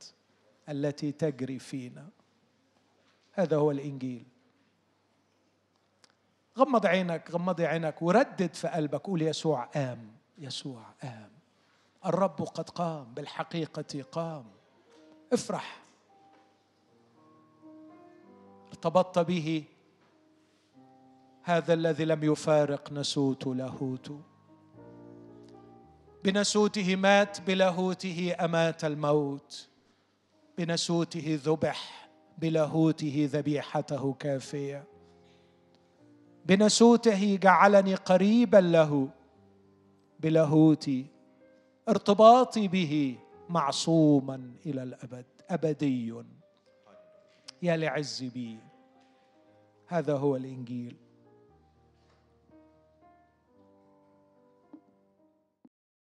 التي 0.69 1.13
تجري 1.13 1.59
فينا. 1.59 2.09
هذا 3.33 3.57
هو 3.57 3.71
الإنجيل. 3.71 4.34
غمض 6.59 6.87
عينك 6.87 7.31
غمضي 7.31 7.67
عينك 7.67 8.03
وردد 8.03 8.55
في 8.55 8.69
قلبك. 8.69 9.01
قول 9.01 9.23
يسوع 9.23 9.65
قام 9.65 10.13
يسوع 10.39 10.83
قام 11.03 11.31
الرب 12.07 12.43
قد 12.43 12.71
قام 12.71 13.05
بالحقيقة 13.15 14.03
قام. 14.13 14.45
افرح. 15.33 15.83
ارتبطت 18.69 19.19
به. 19.19 19.65
هذا 21.43 21.75
الذي 21.75 22.05
لم 22.05 22.25
يفارق 22.25 22.93
نسوت 22.93 23.47
لاهوت. 23.47 24.13
بنسوته 26.25 26.97
مات 26.97 27.41
بلاهوته 27.41 28.37
أمات 28.41 28.85
الموت. 28.85 29.69
بنسوته 30.59 31.41
ذبح 31.45 32.09
بلاهوته 32.39 33.29
ذبيحته 33.33 34.13
كافية. 34.13 34.94
بنسوته 36.47 37.37
جعلني 37.37 37.95
قريبا 37.95 38.57
له 38.57 39.09
بلاهوتي 40.21 41.07
ارتباطي 41.89 42.69
به 42.69 43.19
معصوما 43.49 44.53
إلى 44.67 44.83
الأبد 44.83 45.25
أبدي. 45.51 46.15
يا 47.63 47.77
لعز 47.77 48.25
بي 48.25 48.59
هذا 49.87 50.17
هو 50.17 50.37
الإنجيل. 50.37 50.97